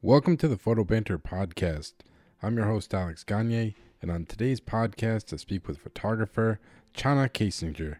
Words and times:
Welcome 0.00 0.36
to 0.36 0.46
the 0.46 0.56
Photo 0.56 0.84
Banter 0.84 1.18
podcast. 1.18 1.94
I'm 2.40 2.56
your 2.56 2.66
host, 2.66 2.94
Alex 2.94 3.24
Gagne, 3.24 3.74
and 4.00 4.12
on 4.12 4.26
today's 4.26 4.60
podcast, 4.60 5.32
I 5.32 5.38
speak 5.38 5.66
with 5.66 5.78
photographer 5.78 6.60
Chona 6.94 7.28
Kasinger. 7.28 7.96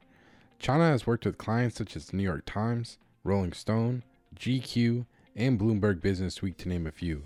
Chona 0.61 0.91
has 0.91 1.09
worked 1.09 1.27
with 1.27 1.39
clients 1.39 1.75
such 1.75 1.97
as 1.97 2.07
the 2.07 2.17
New 2.17 2.23
York 2.23 2.45
Times, 2.47 2.99
Rolling 3.25 3.53
Stone, 3.53 4.05
GQ, 4.37 5.07
and 5.35 5.59
Bloomberg 5.59 6.01
Business 6.01 6.41
Week, 6.41 6.57
to 6.59 6.69
name 6.69 6.87
a 6.87 6.93
few. 6.93 7.25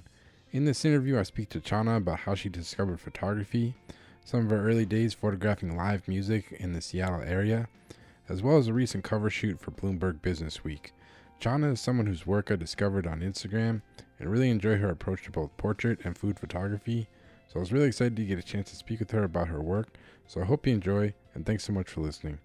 In 0.52 0.64
this 0.64 0.86
interview, 0.86 1.18
I 1.18 1.24
speak 1.24 1.50
to 1.50 1.60
Chona 1.60 1.98
about 1.98 2.20
how 2.20 2.34
she 2.34 2.48
discovered 2.48 2.98
photography, 2.98 3.74
some 4.24 4.46
of 4.46 4.50
her 4.52 4.66
early 4.66 4.86
days 4.86 5.12
photographing 5.12 5.76
live 5.76 6.08
music 6.08 6.50
in 6.58 6.72
the 6.72 6.80
Seattle 6.80 7.20
area, 7.20 7.68
as 8.26 8.42
well 8.42 8.56
as 8.56 8.68
a 8.68 8.72
recent 8.72 9.04
cover 9.04 9.28
shoot 9.28 9.60
for 9.60 9.70
Bloomberg 9.70 10.22
Business 10.22 10.64
Week. 10.64 10.94
Chona 11.42 11.72
is 11.72 11.80
someone 11.80 12.06
whose 12.06 12.26
work 12.26 12.50
I 12.50 12.56
discovered 12.56 13.06
on 13.06 13.20
Instagram 13.20 13.82
and 14.22 14.30
really 14.30 14.50
enjoy 14.50 14.78
her 14.78 14.88
approach 14.88 15.24
to 15.24 15.30
both 15.32 15.54
portrait 15.56 15.98
and 16.04 16.16
food 16.16 16.38
photography. 16.38 17.08
So 17.48 17.58
I 17.58 17.60
was 17.60 17.72
really 17.72 17.88
excited 17.88 18.16
to 18.16 18.24
get 18.24 18.38
a 18.38 18.42
chance 18.42 18.70
to 18.70 18.76
speak 18.76 19.00
with 19.00 19.10
her 19.10 19.24
about 19.24 19.48
her 19.48 19.60
work. 19.60 19.88
So 20.28 20.40
I 20.40 20.44
hope 20.44 20.66
you 20.66 20.72
enjoy 20.72 21.12
and 21.34 21.44
thanks 21.44 21.64
so 21.64 21.72
much 21.72 21.90
for 21.90 22.00
listening. 22.00 22.38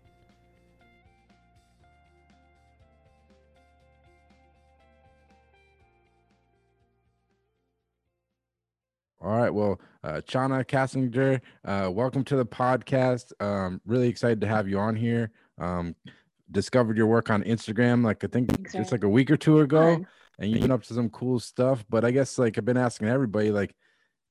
All 9.21 9.37
right. 9.37 9.49
Well, 9.49 9.79
uh, 10.03 10.21
Chona 10.21 10.63
Kasinger, 10.63 11.41
uh, 11.65 11.89
welcome 11.91 12.23
to 12.25 12.35
the 12.35 12.45
podcast. 12.45 13.33
Um, 13.39 13.81
really 13.85 14.07
excited 14.07 14.41
to 14.41 14.47
have 14.47 14.67
you 14.67 14.79
on 14.79 14.95
here. 14.95 15.31
Um, 15.59 15.95
discovered 16.51 16.97
your 16.97 17.07
work 17.07 17.29
on 17.29 17.43
Instagram, 17.43 18.03
like 18.03 18.23
I 18.23 18.27
think 18.27 18.51
Exactly. 18.51 18.79
just 18.79 18.91
like 18.91 19.03
a 19.03 19.09
week 19.09 19.29
or 19.29 19.37
two 19.37 19.59
ago. 19.59 20.05
And 20.39 20.51
you've 20.51 20.61
been 20.61 20.71
up 20.71 20.83
to 20.83 20.93
some 20.93 21.09
cool 21.09 21.39
stuff. 21.39 21.83
But 21.89 22.05
I 22.05 22.11
guess 22.11 22.37
like 22.37 22.57
I've 22.57 22.65
been 22.65 22.77
asking 22.77 23.07
everybody, 23.07 23.51
like 23.51 23.75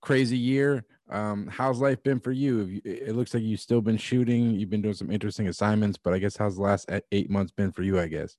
crazy 0.00 0.38
year. 0.38 0.84
Um, 1.08 1.46
how's 1.46 1.80
life 1.80 2.02
been 2.02 2.20
for 2.20 2.32
you? 2.32 2.80
It 2.84 3.14
looks 3.14 3.32
like 3.32 3.42
you've 3.42 3.60
still 3.60 3.80
been 3.80 3.96
shooting. 3.96 4.52
You've 4.52 4.70
been 4.70 4.82
doing 4.82 4.94
some 4.94 5.10
interesting 5.10 5.48
assignments, 5.48 5.98
but 5.98 6.12
I 6.12 6.18
guess 6.18 6.36
how's 6.36 6.56
the 6.56 6.62
last 6.62 6.90
eight 7.12 7.30
months 7.30 7.52
been 7.52 7.72
for 7.72 7.82
you? 7.82 8.00
I 8.00 8.08
guess. 8.08 8.36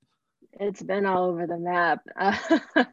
It's 0.60 0.82
been 0.82 1.06
all 1.06 1.26
over 1.26 1.46
the 1.46 1.58
map. 1.58 2.02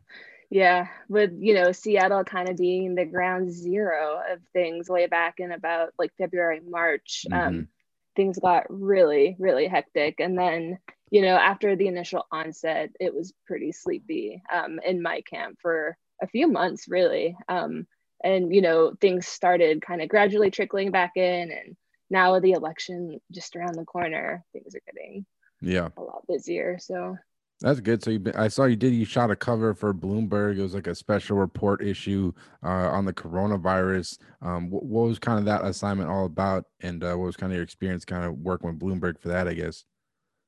yeah, 0.50 0.88
with 1.08 1.32
you 1.38 1.54
know 1.54 1.72
Seattle 1.72 2.24
kind 2.24 2.48
of 2.48 2.56
being 2.56 2.94
the 2.94 3.04
ground 3.04 3.52
zero 3.52 4.20
of 4.30 4.40
things 4.52 4.88
way 4.88 5.06
back 5.06 5.34
in 5.38 5.50
about 5.50 5.90
like 5.98 6.12
February, 6.18 6.60
March. 6.66 7.26
Um, 7.32 7.68
things 8.16 8.38
got 8.38 8.64
really, 8.68 9.36
really 9.38 9.66
hectic, 9.66 10.20
and 10.20 10.38
then 10.38 10.78
you 11.10 11.22
know 11.22 11.36
after 11.36 11.76
the 11.76 11.88
initial 11.88 12.24
onset, 12.32 12.90
it 13.00 13.14
was 13.14 13.32
pretty 13.46 13.72
sleepy 13.72 14.42
um, 14.52 14.80
in 14.84 15.02
my 15.02 15.20
camp 15.22 15.58
for 15.60 15.96
a 16.22 16.26
few 16.26 16.48
months, 16.48 16.86
really. 16.88 17.36
Um, 17.48 17.86
and 18.22 18.54
you 18.54 18.62
know 18.62 18.94
things 19.00 19.26
started 19.26 19.82
kind 19.82 20.00
of 20.02 20.08
gradually 20.08 20.50
trickling 20.50 20.90
back 20.90 21.12
in, 21.16 21.50
and 21.50 21.76
now 22.10 22.32
with 22.32 22.42
the 22.42 22.52
election 22.52 23.20
just 23.32 23.56
around 23.56 23.74
the 23.76 23.84
corner, 23.84 24.44
things 24.52 24.74
are 24.74 24.80
getting 24.86 25.26
Yeah, 25.60 25.88
a 25.96 26.02
lot 26.02 26.22
busier. 26.28 26.78
So. 26.78 27.16
that's 27.60 27.80
good. 27.80 28.02
So 28.02 28.18
been, 28.18 28.36
I 28.36 28.48
saw 28.48 28.64
you 28.64 28.76
did. 28.76 28.92
You 28.94 29.04
shot 29.04 29.30
a 29.30 29.36
cover 29.36 29.74
for 29.74 29.94
Bloomberg. 29.94 30.58
It 30.58 30.62
was 30.62 30.74
like 30.74 30.86
a 30.86 30.94
special 30.94 31.36
report 31.36 31.82
issue 31.82 32.32
uh, 32.62 32.68
on 32.90 33.04
the 33.04 33.12
coronavirus. 33.12 34.18
Um, 34.42 34.70
what, 34.70 34.84
what 34.84 35.08
was 35.08 35.18
kind 35.18 35.38
of 35.38 35.44
that 35.46 35.64
assignment 35.64 36.10
all 36.10 36.26
about, 36.26 36.64
and 36.80 37.02
uh, 37.04 37.14
what 37.14 37.26
was 37.26 37.36
kind 37.36 37.52
of 37.52 37.56
your 37.56 37.64
experience, 37.64 38.04
kind 38.04 38.24
of 38.24 38.38
working 38.38 38.68
with 38.70 38.78
Bloomberg 38.80 39.18
for 39.18 39.28
that? 39.28 39.48
I 39.48 39.54
guess. 39.54 39.84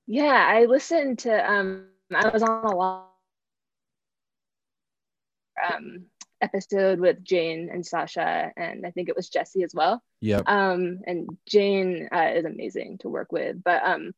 Yeah, 0.06 0.46
I 0.48 0.66
listened 0.66 1.20
to 1.20 1.50
um 1.50 1.88
I 2.14 2.28
was 2.28 2.42
on 2.42 2.64
a 2.64 2.76
long 2.76 3.06
um 5.70 6.06
episode 6.40 7.00
with 7.00 7.24
Jane 7.24 7.70
and 7.72 7.84
Sasha 7.84 8.52
and 8.56 8.86
I 8.86 8.90
think 8.90 9.08
it 9.08 9.16
was 9.16 9.28
Jesse 9.28 9.62
as 9.62 9.74
well. 9.74 10.02
Yeah. 10.20 10.42
Um 10.46 11.00
and 11.06 11.38
Jane 11.48 12.08
uh, 12.12 12.32
is 12.36 12.44
amazing 12.44 12.98
to 12.98 13.08
work 13.08 13.32
with, 13.32 13.62
but 13.62 13.82
um 13.84 14.12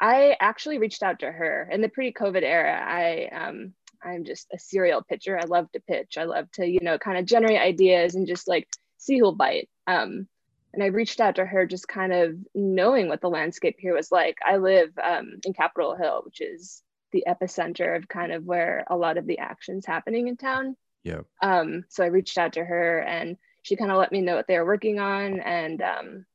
I 0.00 0.36
actually 0.40 0.78
reached 0.78 1.02
out 1.02 1.20
to 1.20 1.30
her 1.30 1.68
in 1.70 1.80
the 1.82 1.88
pre-COVID 1.88 2.42
era. 2.42 2.80
I 2.84 3.28
um 3.32 3.74
I'm 4.02 4.24
just 4.24 4.46
a 4.52 4.58
serial 4.58 5.02
pitcher. 5.02 5.38
I 5.38 5.44
love 5.44 5.70
to 5.72 5.80
pitch. 5.80 6.18
I 6.18 6.24
love 6.24 6.50
to, 6.52 6.66
you 6.66 6.80
know, 6.80 6.98
kind 6.98 7.18
of 7.18 7.26
generate 7.26 7.60
ideas 7.60 8.14
and 8.14 8.26
just 8.26 8.48
like 8.48 8.68
see 8.96 9.18
who'll 9.18 9.34
bite. 9.34 9.68
Um 9.86 10.26
and 10.72 10.82
I 10.82 10.86
reached 10.86 11.20
out 11.20 11.36
to 11.36 11.44
her 11.46 11.66
just 11.66 11.88
kind 11.88 12.12
of 12.12 12.36
knowing 12.54 13.08
what 13.08 13.20
the 13.20 13.30
landscape 13.30 13.76
here 13.78 13.94
was 13.94 14.12
like. 14.12 14.36
I 14.46 14.56
live 14.56 14.90
um, 15.02 15.38
in 15.44 15.52
Capitol 15.52 15.96
Hill, 15.96 16.22
which 16.24 16.40
is 16.40 16.82
the 17.12 17.24
epicenter 17.26 17.96
of 17.96 18.08
kind 18.08 18.32
of 18.32 18.44
where 18.44 18.84
a 18.88 18.96
lot 18.96 19.16
of 19.16 19.26
the 19.26 19.38
action's 19.38 19.86
happening 19.86 20.28
in 20.28 20.36
town. 20.36 20.76
Yeah. 21.04 21.20
Um, 21.42 21.84
so 21.88 22.04
I 22.04 22.08
reached 22.08 22.36
out 22.36 22.54
to 22.54 22.64
her 22.64 22.98
and 23.00 23.36
she 23.62 23.76
kind 23.76 23.90
of 23.90 23.96
let 23.98 24.12
me 24.12 24.20
know 24.20 24.36
what 24.36 24.46
they 24.46 24.58
were 24.58 24.66
working 24.66 24.98
on. 24.98 25.40
And 25.40 25.80
um, 25.80 26.26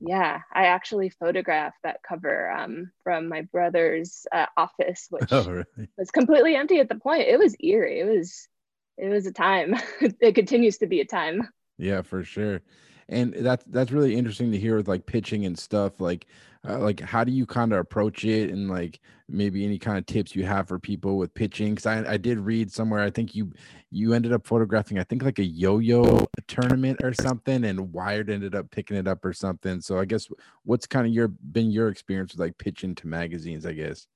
yeah, 0.00 0.42
I 0.52 0.66
actually 0.66 1.08
photographed 1.10 1.78
that 1.82 2.00
cover 2.08 2.50
um, 2.50 2.92
from 3.02 3.28
my 3.28 3.42
brother's 3.42 4.26
uh, 4.30 4.46
office, 4.56 5.06
which 5.10 5.32
Oh, 5.32 5.44
really? 5.44 5.88
was 5.96 6.10
completely 6.12 6.54
empty 6.54 6.78
at 6.78 6.88
the 6.88 6.94
point. 6.94 7.22
It 7.28 7.38
was 7.38 7.56
eerie. 7.60 8.00
It 8.00 8.04
was, 8.04 8.48
it 8.96 9.08
was 9.08 9.26
a 9.26 9.32
time. 9.32 9.74
it 10.20 10.34
continues 10.36 10.78
to 10.78 10.86
be 10.86 11.00
a 11.00 11.04
time. 11.04 11.48
Yeah, 11.76 12.02
for 12.02 12.22
sure. 12.24 12.60
And 13.08 13.32
that's 13.34 13.64
that's 13.64 13.90
really 13.90 14.16
interesting 14.16 14.52
to 14.52 14.58
hear 14.58 14.76
with 14.76 14.88
like 14.88 15.06
pitching 15.06 15.46
and 15.46 15.58
stuff. 15.58 16.00
Like, 16.00 16.26
uh, 16.68 16.78
like 16.78 17.00
how 17.00 17.24
do 17.24 17.32
you 17.32 17.46
kind 17.46 17.72
of 17.72 17.78
approach 17.78 18.24
it, 18.24 18.50
and 18.50 18.68
like 18.68 19.00
maybe 19.28 19.64
any 19.64 19.78
kind 19.78 19.96
of 19.96 20.04
tips 20.04 20.36
you 20.36 20.44
have 20.44 20.68
for 20.68 20.78
people 20.78 21.16
with 21.16 21.32
pitching? 21.32 21.74
Because 21.74 21.86
I 21.86 22.12
I 22.12 22.16
did 22.18 22.38
read 22.38 22.70
somewhere. 22.70 23.00
I 23.00 23.10
think 23.10 23.34
you 23.34 23.52
you 23.90 24.12
ended 24.12 24.32
up 24.32 24.46
photographing. 24.46 24.98
I 24.98 25.04
think 25.04 25.22
like 25.22 25.38
a 25.38 25.44
yo-yo 25.44 26.26
tournament 26.48 27.00
or 27.02 27.14
something, 27.14 27.64
and 27.64 27.92
Wired 27.92 28.28
ended 28.28 28.54
up 28.54 28.70
picking 28.70 28.96
it 28.98 29.08
up 29.08 29.24
or 29.24 29.32
something. 29.32 29.80
So 29.80 29.98
I 29.98 30.04
guess 30.04 30.28
what's 30.64 30.86
kind 30.86 31.06
of 31.06 31.12
your 31.12 31.28
been 31.28 31.70
your 31.70 31.88
experience 31.88 32.32
with 32.32 32.40
like 32.40 32.58
pitching 32.58 32.94
to 32.96 33.06
magazines? 33.06 33.64
I 33.64 33.72
guess. 33.72 34.06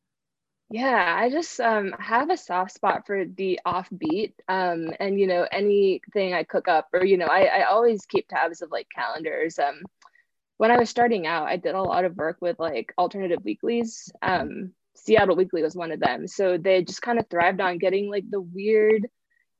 Yeah, 0.72 1.16
I 1.18 1.28
just 1.28 1.60
um, 1.60 1.92
have 1.98 2.30
a 2.30 2.36
soft 2.38 2.72
spot 2.72 3.06
for 3.06 3.26
the 3.26 3.60
offbeat. 3.66 4.32
Um, 4.48 4.90
and, 4.98 5.20
you 5.20 5.26
know, 5.26 5.46
anything 5.52 6.32
I 6.32 6.44
cook 6.44 6.66
up, 6.66 6.88
or, 6.94 7.04
you 7.04 7.18
know, 7.18 7.26
I, 7.26 7.42
I 7.42 7.62
always 7.64 8.06
keep 8.06 8.26
tabs 8.26 8.62
of 8.62 8.70
like 8.70 8.88
calendars. 8.94 9.58
Um, 9.58 9.82
when 10.56 10.70
I 10.70 10.78
was 10.78 10.88
starting 10.88 11.26
out, 11.26 11.46
I 11.46 11.56
did 11.58 11.74
a 11.74 11.82
lot 11.82 12.06
of 12.06 12.16
work 12.16 12.38
with 12.40 12.58
like 12.58 12.94
alternative 12.96 13.40
weeklies. 13.44 14.10
Um, 14.22 14.72
Seattle 14.94 15.36
Weekly 15.36 15.62
was 15.62 15.76
one 15.76 15.92
of 15.92 16.00
them. 16.00 16.26
So 16.26 16.56
they 16.56 16.82
just 16.82 17.02
kind 17.02 17.18
of 17.18 17.28
thrived 17.28 17.60
on 17.60 17.76
getting 17.76 18.08
like 18.08 18.24
the 18.30 18.40
weird 18.40 19.06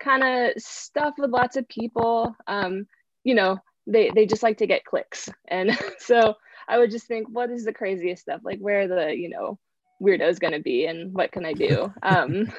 kind 0.00 0.25
of 0.25 0.62
stuff 0.62 1.15
with 1.19 1.31
lots 1.31 1.56
of 1.56 1.69
people. 1.69 2.34
Um, 2.47 2.87
you 3.23 3.34
know, 3.34 3.59
they, 3.87 4.11
they 4.15 4.25
just 4.25 4.43
like 4.43 4.59
to 4.59 4.67
get 4.67 4.87
clicks. 4.87 5.29
And 5.47 5.79
so 5.99 6.37
I 6.67 6.79
would 6.79 6.91
just 6.91 7.06
think, 7.06 7.29
what 7.29 7.50
is 7.50 7.67
the 7.67 7.75
craziest 7.75 8.23
stuff? 8.23 8.41
Like, 8.43 8.61
where 8.61 8.89
the, 8.89 9.15
you 9.15 9.29
know, 9.29 9.59
weirdos 10.03 10.41
going 10.41 10.53
to 10.53 10.61
be 10.61 10.87
and 10.87 11.13
what 11.15 11.33
can 11.33 11.45
I 11.45 11.53
do? 11.53 11.93
Um, 12.03 12.53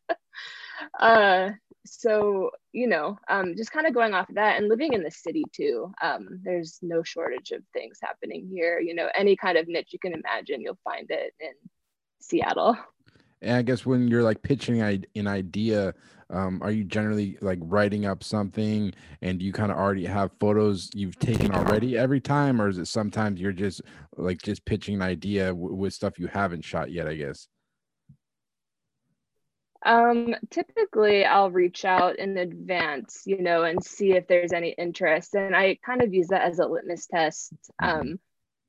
uh, 1.00 1.50
so, 1.84 2.50
you 2.72 2.86
know, 2.86 3.18
um, 3.28 3.54
just 3.56 3.72
kind 3.72 3.86
of 3.86 3.94
going 3.94 4.14
off 4.14 4.28
of 4.28 4.36
that 4.36 4.58
and 4.58 4.68
living 4.68 4.92
in 4.92 5.02
the 5.02 5.10
city 5.10 5.42
too. 5.52 5.92
Um, 6.00 6.40
there's 6.42 6.78
no 6.82 7.02
shortage 7.02 7.50
of 7.50 7.62
things 7.72 7.98
happening 8.00 8.48
here. 8.52 8.78
You 8.78 8.94
know, 8.94 9.08
any 9.16 9.36
kind 9.36 9.58
of 9.58 9.68
niche 9.68 9.92
you 9.92 9.98
can 9.98 10.12
imagine, 10.14 10.60
you'll 10.60 10.78
find 10.84 11.10
it 11.10 11.34
in 11.40 11.52
Seattle. 12.20 12.76
And 13.40 13.56
I 13.56 13.62
guess 13.62 13.84
when 13.84 14.06
you're 14.08 14.22
like 14.22 14.42
pitching 14.42 14.80
an 14.80 15.26
idea, 15.26 15.94
um, 16.32 16.60
are 16.62 16.70
you 16.70 16.84
generally 16.84 17.38
like 17.40 17.58
writing 17.62 18.06
up 18.06 18.24
something 18.24 18.92
and 19.20 19.38
do 19.38 19.44
you 19.44 19.52
kind 19.52 19.70
of 19.70 19.78
already 19.78 20.06
have 20.06 20.30
photos 20.40 20.90
you've 20.94 21.18
taken 21.18 21.52
already 21.52 21.96
every 21.96 22.20
time, 22.20 22.60
or 22.60 22.68
is 22.68 22.78
it 22.78 22.86
sometimes 22.86 23.40
you're 23.40 23.52
just 23.52 23.82
like 24.16 24.42
just 24.42 24.64
pitching 24.64 24.96
an 24.96 25.02
idea 25.02 25.48
w- 25.48 25.74
with 25.74 25.94
stuff 25.94 26.18
you 26.18 26.26
haven't 26.26 26.64
shot 26.64 26.90
yet? 26.90 27.06
I 27.06 27.14
guess. 27.14 27.48
Um, 29.84 30.34
typically, 30.50 31.24
I'll 31.24 31.50
reach 31.50 31.84
out 31.84 32.16
in 32.16 32.36
advance, 32.38 33.22
you 33.26 33.42
know, 33.42 33.64
and 33.64 33.82
see 33.84 34.12
if 34.12 34.28
there's 34.28 34.52
any 34.52 34.70
interest. 34.70 35.34
And 35.34 35.56
I 35.56 35.78
kind 35.84 36.02
of 36.02 36.14
use 36.14 36.28
that 36.28 36.42
as 36.42 36.60
a 36.60 36.66
litmus 36.66 37.06
test. 37.06 37.52
Mhm. 37.80 37.88
Um, 38.00 38.20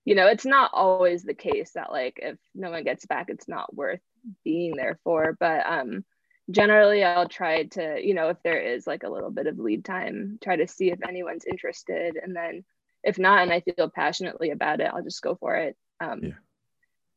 you 0.05 0.15
know, 0.15 0.27
it's 0.27 0.45
not 0.45 0.71
always 0.73 1.23
the 1.23 1.33
case 1.35 1.71
that 1.73 1.91
like 1.91 2.19
if 2.21 2.37
no 2.55 2.71
one 2.71 2.83
gets 2.83 3.05
back, 3.05 3.29
it's 3.29 3.47
not 3.47 3.73
worth 3.73 4.01
being 4.43 4.75
there 4.75 4.99
for. 5.03 5.37
But 5.39 5.65
um, 5.65 6.03
generally, 6.49 7.03
I'll 7.03 7.29
try 7.29 7.63
to, 7.63 7.99
you 8.01 8.13
know, 8.13 8.29
if 8.29 8.37
there 8.43 8.59
is 8.59 8.87
like 8.87 9.03
a 9.03 9.09
little 9.09 9.31
bit 9.31 9.47
of 9.47 9.59
lead 9.59 9.85
time, 9.85 10.39
try 10.43 10.55
to 10.55 10.67
see 10.67 10.91
if 10.91 10.99
anyone's 11.07 11.45
interested, 11.45 12.17
and 12.21 12.35
then 12.35 12.63
if 13.03 13.19
not, 13.19 13.43
and 13.43 13.51
I 13.51 13.61
feel 13.61 13.89
passionately 13.89 14.51
about 14.51 14.79
it, 14.79 14.89
I'll 14.93 15.03
just 15.03 15.21
go 15.21 15.35
for 15.35 15.55
it. 15.55 15.75
Um, 15.99 16.19
Yeah. 16.23 16.31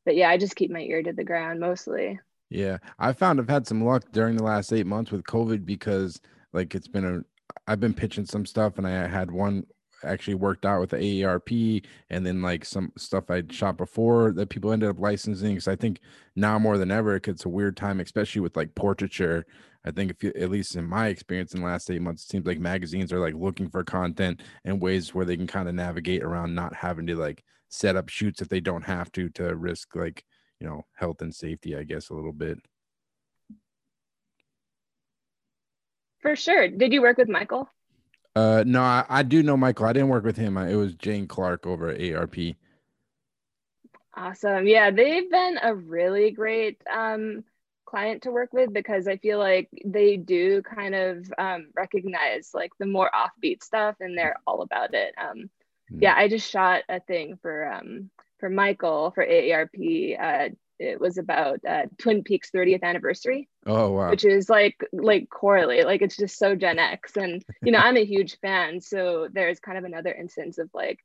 But 0.05 0.17
yeah, 0.17 0.31
I 0.31 0.37
just 0.37 0.55
keep 0.55 0.70
my 0.70 0.81
ear 0.81 1.02
to 1.02 1.12
the 1.12 1.25
ground 1.25 1.58
mostly. 1.58 2.20
Yeah, 2.49 2.78
I 2.99 3.12
found 3.12 3.40
I've 3.40 3.49
had 3.49 3.67
some 3.67 3.84
luck 3.84 4.05
during 4.12 4.37
the 4.37 4.44
last 4.44 4.73
eight 4.73 4.87
months 4.87 5.11
with 5.11 5.25
COVID 5.25 5.67
because 5.67 6.20
like 6.52 6.75
it's 6.76 6.87
been 6.87 7.05
a 7.05 7.20
I've 7.67 7.81
been 7.81 7.94
pitching 7.94 8.25
some 8.25 8.46
stuff 8.46 8.78
and 8.78 8.87
I 8.87 9.08
had 9.08 9.31
one 9.31 9.67
actually 10.04 10.34
worked 10.34 10.66
out 10.66 10.81
with 10.81 10.90
the 10.90 10.96
AARP 10.96 11.84
and 12.10 12.26
then 12.26 12.43
like 12.43 12.64
some 12.64 12.93
stuff 12.96 13.31
I'd 13.31 13.52
shot 13.52 13.76
before 13.76 14.32
that 14.32 14.48
people 14.48 14.72
ended 14.72 14.88
up 14.88 14.98
licensing. 14.98 15.54
Because 15.54 15.69
I 15.69 15.76
think 15.76 16.00
now 16.34 16.58
more 16.58 16.78
than 16.78 16.90
ever, 16.90 17.16
it's 17.16 17.44
a 17.44 17.48
weird 17.48 17.76
time, 17.76 18.00
especially 18.00 18.40
with 18.40 18.56
like 18.56 18.75
portraiture. 18.75 19.46
I 19.84 19.90
think 19.93 20.10
if 20.10 20.22
you, 20.22 20.32
at 20.38 20.50
least 20.50 20.76
in 20.76 20.84
my 20.84 21.08
experience 21.08 21.54
in 21.54 21.60
the 21.60 21.66
last 21.66 21.90
eight 21.90 22.02
months, 22.02 22.25
it 22.25 22.28
seems 22.28 22.46
like 22.46 22.58
magazines 22.58 23.12
are 23.12 23.20
like 23.20 23.34
looking 23.34 23.69
for 23.69 23.84
content 23.84 24.43
and 24.64 24.82
ways 24.82 25.14
where 25.14 25.25
they 25.25 25.37
can 25.37 25.46
kind 25.46 25.69
of 25.69 25.75
navigate 25.75 26.22
around 26.22 26.54
not 26.54 26.75
having 26.75 27.06
to 27.06 27.16
like 27.16 27.44
set 27.69 27.96
up 27.96 28.08
shoots 28.08 28.42
if 28.42 28.49
they 28.49 28.60
don't 28.60 28.84
have 28.84 29.10
to 29.12 29.28
to 29.31 29.54
risk 29.56 29.94
like 29.96 30.25
you 30.60 30.66
know 30.66 30.84
health 30.94 31.22
and 31.22 31.34
safety, 31.34 31.76
I 31.76 31.84
guess 31.84 32.10
a 32.10 32.14
little 32.14 32.32
bit. 32.32 32.58
For 36.20 36.34
sure. 36.34 36.69
Did 36.69 36.92
you 36.92 37.02
work 37.02 37.19
with 37.19 37.28
Michael? 37.28 37.69
Uh, 38.37 38.62
no, 38.67 38.83
I, 38.83 39.05
I 39.09 39.23
do 39.23 39.43
know 39.43 39.56
Michael. 39.56 39.87
I 39.87 39.94
didn't 39.94 40.11
work 40.11 40.23
with 40.23 40.37
him. 40.37 40.59
I, 40.59 40.69
it 40.69 40.77
was 40.77 40.94
Jane 40.94 41.27
Clark 41.27 41.67
over 41.67 41.88
at 41.88 41.99
AARP. 41.99 42.55
Awesome. 44.15 44.67
Yeah, 44.67 44.91
they've 44.91 45.31
been 45.31 45.59
a 45.62 45.75
really 45.75 46.33
great 46.33 46.83
um, 46.94 47.44
client 47.87 48.25
to 48.25 48.31
work 48.31 48.53
with 48.53 48.75
because 48.75 49.09
I 49.09 49.17
feel 49.17 49.38
like 49.38 49.71
they 49.87 50.19
do 50.19 50.61
kind 50.61 50.94
of 50.94 51.33
um, 51.38 51.69
recognize 51.75 52.50
like 52.53 52.73
the 52.79 52.85
more 52.85 53.11
offbeat 53.15 53.62
stuff 53.62 53.97
and 54.00 54.17
they're 54.17 54.37
all 54.47 54.61
about 54.61 54.93
it. 54.93 55.15
Um, 55.17 55.49
mm. 55.91 56.03
Yeah, 56.03 56.15
I 56.15 56.29
just 56.29 56.50
shot 56.50 56.83
a 56.91 57.00
thing 57.00 57.38
for 57.41 57.73
um, 57.73 58.11
for 58.38 58.50
Michael 58.50 59.12
for 59.12 59.25
AARP 59.25 60.21
uh, 60.21 60.49
it 60.78 61.00
was 61.00 61.19
about 61.19 61.61
uh, 61.69 61.84
Twin 61.99 62.23
Peaks 62.23 62.50
30th 62.50 62.82
anniversary. 62.82 63.49
Oh 63.67 63.90
wow! 63.93 64.11
Which 64.11 64.25
is 64.25 64.49
like 64.49 64.76
like 64.93 65.28
correlate, 65.31 65.87
like 65.87 66.02
it's 66.02 66.17
just 66.17 66.38
so 66.38 66.55
Gen 66.55 66.78
X, 66.78 67.17
and 67.17 67.44
you 67.62 67.73
know 67.73 67.78
I'm 67.78 67.96
a 67.96 68.05
huge 68.05 68.38
fan, 68.40 68.81
so 68.81 69.28
there's 69.32 69.61
kind 69.61 69.78
of 69.78 69.84
another 69.84 70.12
instance 70.12 70.58
of 70.58 70.70
like 70.75 70.99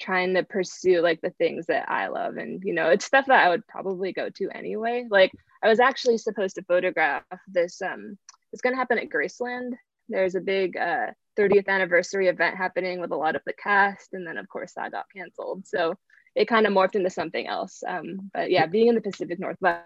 trying 0.00 0.34
to 0.34 0.42
pursue 0.42 1.00
like 1.00 1.20
the 1.20 1.30
things 1.30 1.66
that 1.66 1.90
I 1.90 2.08
love, 2.08 2.36
and 2.36 2.62
you 2.64 2.74
know 2.74 2.88
it's 2.88 3.04
stuff 3.04 3.26
that 3.26 3.44
I 3.44 3.48
would 3.48 3.66
probably 3.66 4.12
go 4.12 4.30
to 4.30 4.50
anyway. 4.50 5.06
Like 5.08 5.32
I 5.62 5.68
was 5.68 5.80
actually 5.80 6.18
supposed 6.18 6.56
to 6.56 6.62
photograph 6.62 7.22
this. 7.46 7.80
Um, 7.82 8.18
it's 8.52 8.62
gonna 8.62 8.76
happen 8.76 8.98
at 8.98 9.10
Graceland. 9.10 9.72
There's 10.08 10.34
a 10.34 10.40
big 10.40 10.76
uh, 10.76 11.08
30th 11.38 11.68
anniversary 11.68 12.28
event 12.28 12.56
happening 12.56 13.00
with 13.00 13.12
a 13.12 13.16
lot 13.16 13.36
of 13.36 13.42
the 13.46 13.52
cast, 13.52 14.14
and 14.14 14.26
then 14.26 14.38
of 14.38 14.48
course 14.48 14.72
that 14.74 14.92
got 14.92 15.06
canceled. 15.14 15.66
So 15.66 15.96
it 16.34 16.46
kind 16.46 16.66
of 16.66 16.72
morphed 16.72 16.94
into 16.94 17.10
something 17.10 17.46
else. 17.46 17.82
Um, 17.86 18.30
but 18.32 18.50
yeah, 18.50 18.66
being 18.66 18.88
in 18.88 18.94
the 18.94 19.00
Pacific 19.00 19.38
Northwest. 19.38 19.84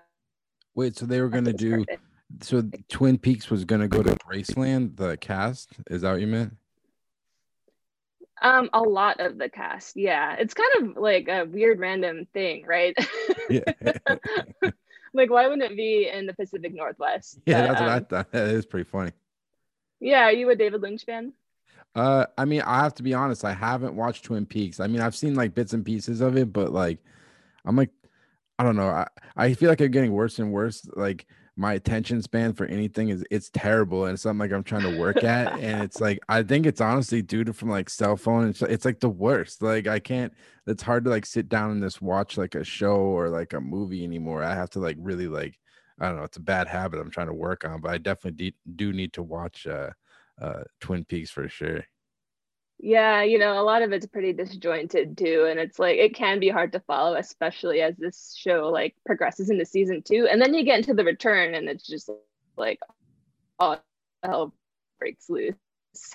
Wait, 0.74 0.96
so 0.96 1.06
they 1.06 1.20
were 1.20 1.28
going 1.28 1.44
to 1.44 1.52
do, 1.52 1.78
perfect. 1.78 2.02
so 2.42 2.62
Twin 2.88 3.18
Peaks 3.18 3.50
was 3.50 3.64
going 3.64 3.80
to 3.80 3.88
go 3.88 4.02
to 4.02 4.14
Graceland, 4.16 4.96
the 4.96 5.16
cast? 5.16 5.70
Is 5.90 6.02
that 6.02 6.12
what 6.12 6.20
you 6.20 6.26
meant? 6.26 6.54
Um, 8.42 8.68
a 8.74 8.80
lot 8.80 9.20
of 9.20 9.38
the 9.38 9.48
cast, 9.48 9.96
yeah. 9.96 10.36
It's 10.38 10.52
kind 10.52 10.70
of 10.80 11.02
like 11.02 11.28
a 11.28 11.44
weird 11.44 11.80
random 11.80 12.26
thing, 12.34 12.66
right? 12.66 12.94
Yeah. 13.48 13.60
like, 15.14 15.30
why 15.30 15.48
wouldn't 15.48 15.70
it 15.70 15.76
be 15.76 16.10
in 16.12 16.26
the 16.26 16.34
Pacific 16.34 16.74
Northwest? 16.74 17.38
Yeah, 17.46 17.62
but, 17.62 17.66
that's 17.68 17.80
what 17.80 17.88
um, 17.88 17.94
I 17.94 18.00
thought. 18.00 18.26
That 18.32 18.48
is 18.48 18.66
pretty 18.66 18.88
funny. 18.90 19.12
Yeah, 20.00 20.24
are 20.24 20.32
you 20.32 20.50
a 20.50 20.56
David 20.56 20.82
Lynch 20.82 21.04
fan? 21.04 21.32
Uh, 21.96 22.26
I 22.38 22.44
mean, 22.44 22.62
I 22.62 22.82
have 22.82 22.94
to 22.96 23.04
be 23.04 23.14
honest. 23.14 23.44
I 23.44 23.54
haven't 23.54 23.96
watched 23.96 24.24
Twin 24.26 24.46
Peaks. 24.46 24.80
I 24.80 24.88
mean, 24.88 25.02
I've 25.02 25.16
seen 25.16 25.34
like 25.36 25.54
bits 25.54 25.74
and 25.74 25.84
pieces 25.84 26.20
of 26.22 26.36
it, 26.36 26.52
but 26.52 26.72
like, 26.72 27.00
I'm 27.66 27.76
like, 27.76 27.90
I 28.58 28.64
don't 28.64 28.76
know. 28.76 28.88
I, 28.88 29.08
I 29.36 29.54
feel 29.54 29.70
like 29.70 29.80
I'm 29.82 29.90
getting 29.92 30.12
worse 30.12 30.38
and 30.40 30.52
worse. 30.52 30.88
Like 30.96 31.26
my 31.56 31.74
attention 31.74 32.22
span 32.22 32.54
for 32.54 32.66
anything 32.66 33.10
is 33.10 33.24
it's 33.30 33.50
terrible, 33.50 34.06
and 34.06 34.14
it's 34.14 34.22
something 34.24 34.40
like 34.40 34.52
I'm 34.52 34.64
trying 34.64 34.82
to 34.84 34.98
work 34.98 35.24
at, 35.24 35.54
and 35.60 35.82
it's 35.84 36.00
like 36.00 36.20
I 36.28 36.42
think 36.44 36.66
it's 36.66 36.80
honestly 36.82 37.22
due 37.22 37.44
to 37.44 37.54
from 37.54 37.70
like 37.70 37.90
cell 37.90 38.16
phone. 38.16 38.48
It's 38.48 38.62
it's 38.62 38.86
like 38.86 39.00
the 39.00 39.10
worst. 39.10 39.62
Like 39.62 39.88
I 39.88 40.00
can't. 40.00 40.32
It's 40.66 40.82
hard 40.84 41.04
to 41.04 41.10
like 41.10 41.26
sit 41.26 41.48
down 41.50 41.72
and 41.72 41.82
just 41.82 42.02
watch 42.02 42.38
like 42.38 42.54
a 42.56 42.64
show 42.64 42.96
or 42.96 43.30
like 43.30 43.54
a 43.54 43.60
movie 43.60 44.04
anymore. 44.04 44.42
I 44.44 44.54
have 44.54 44.70
to 44.72 44.80
like 44.80 44.98
really 45.00 45.28
like 45.28 45.58
I 46.00 46.08
don't 46.08 46.18
know. 46.18 46.24
It's 46.24 46.38
a 46.38 46.40
bad 46.42 46.68
habit 46.68 47.00
I'm 47.00 47.10
trying 47.10 47.28
to 47.28 47.34
work 47.34 47.64
on, 47.66 47.80
but 47.82 47.92
I 47.92 47.98
definitely 47.98 48.52
de- 48.52 48.56
do 48.76 48.92
need 48.92 49.12
to 49.14 49.22
watch. 49.22 49.66
uh 49.66 49.90
uh 50.40 50.64
Twin 50.80 51.04
Peaks 51.04 51.30
for 51.30 51.48
sure. 51.48 51.84
Yeah, 52.78 53.22
you 53.22 53.38
know, 53.38 53.58
a 53.58 53.64
lot 53.64 53.82
of 53.82 53.92
it's 53.92 54.06
pretty 54.06 54.34
disjointed 54.34 55.16
too, 55.16 55.46
and 55.48 55.58
it's 55.58 55.78
like 55.78 55.98
it 55.98 56.14
can 56.14 56.40
be 56.40 56.50
hard 56.50 56.72
to 56.72 56.80
follow, 56.80 57.16
especially 57.16 57.80
as 57.80 57.96
this 57.96 58.34
show 58.38 58.68
like 58.68 58.94
progresses 59.06 59.48
into 59.48 59.64
season 59.64 60.02
two, 60.02 60.28
and 60.30 60.40
then 60.40 60.52
you 60.52 60.62
get 60.62 60.78
into 60.78 60.92
the 60.92 61.04
return, 61.04 61.54
and 61.54 61.68
it's 61.68 61.86
just 61.86 62.10
like 62.56 62.78
all 63.58 63.82
hell 64.22 64.54
breaks 64.98 65.28
loose. 65.28 65.54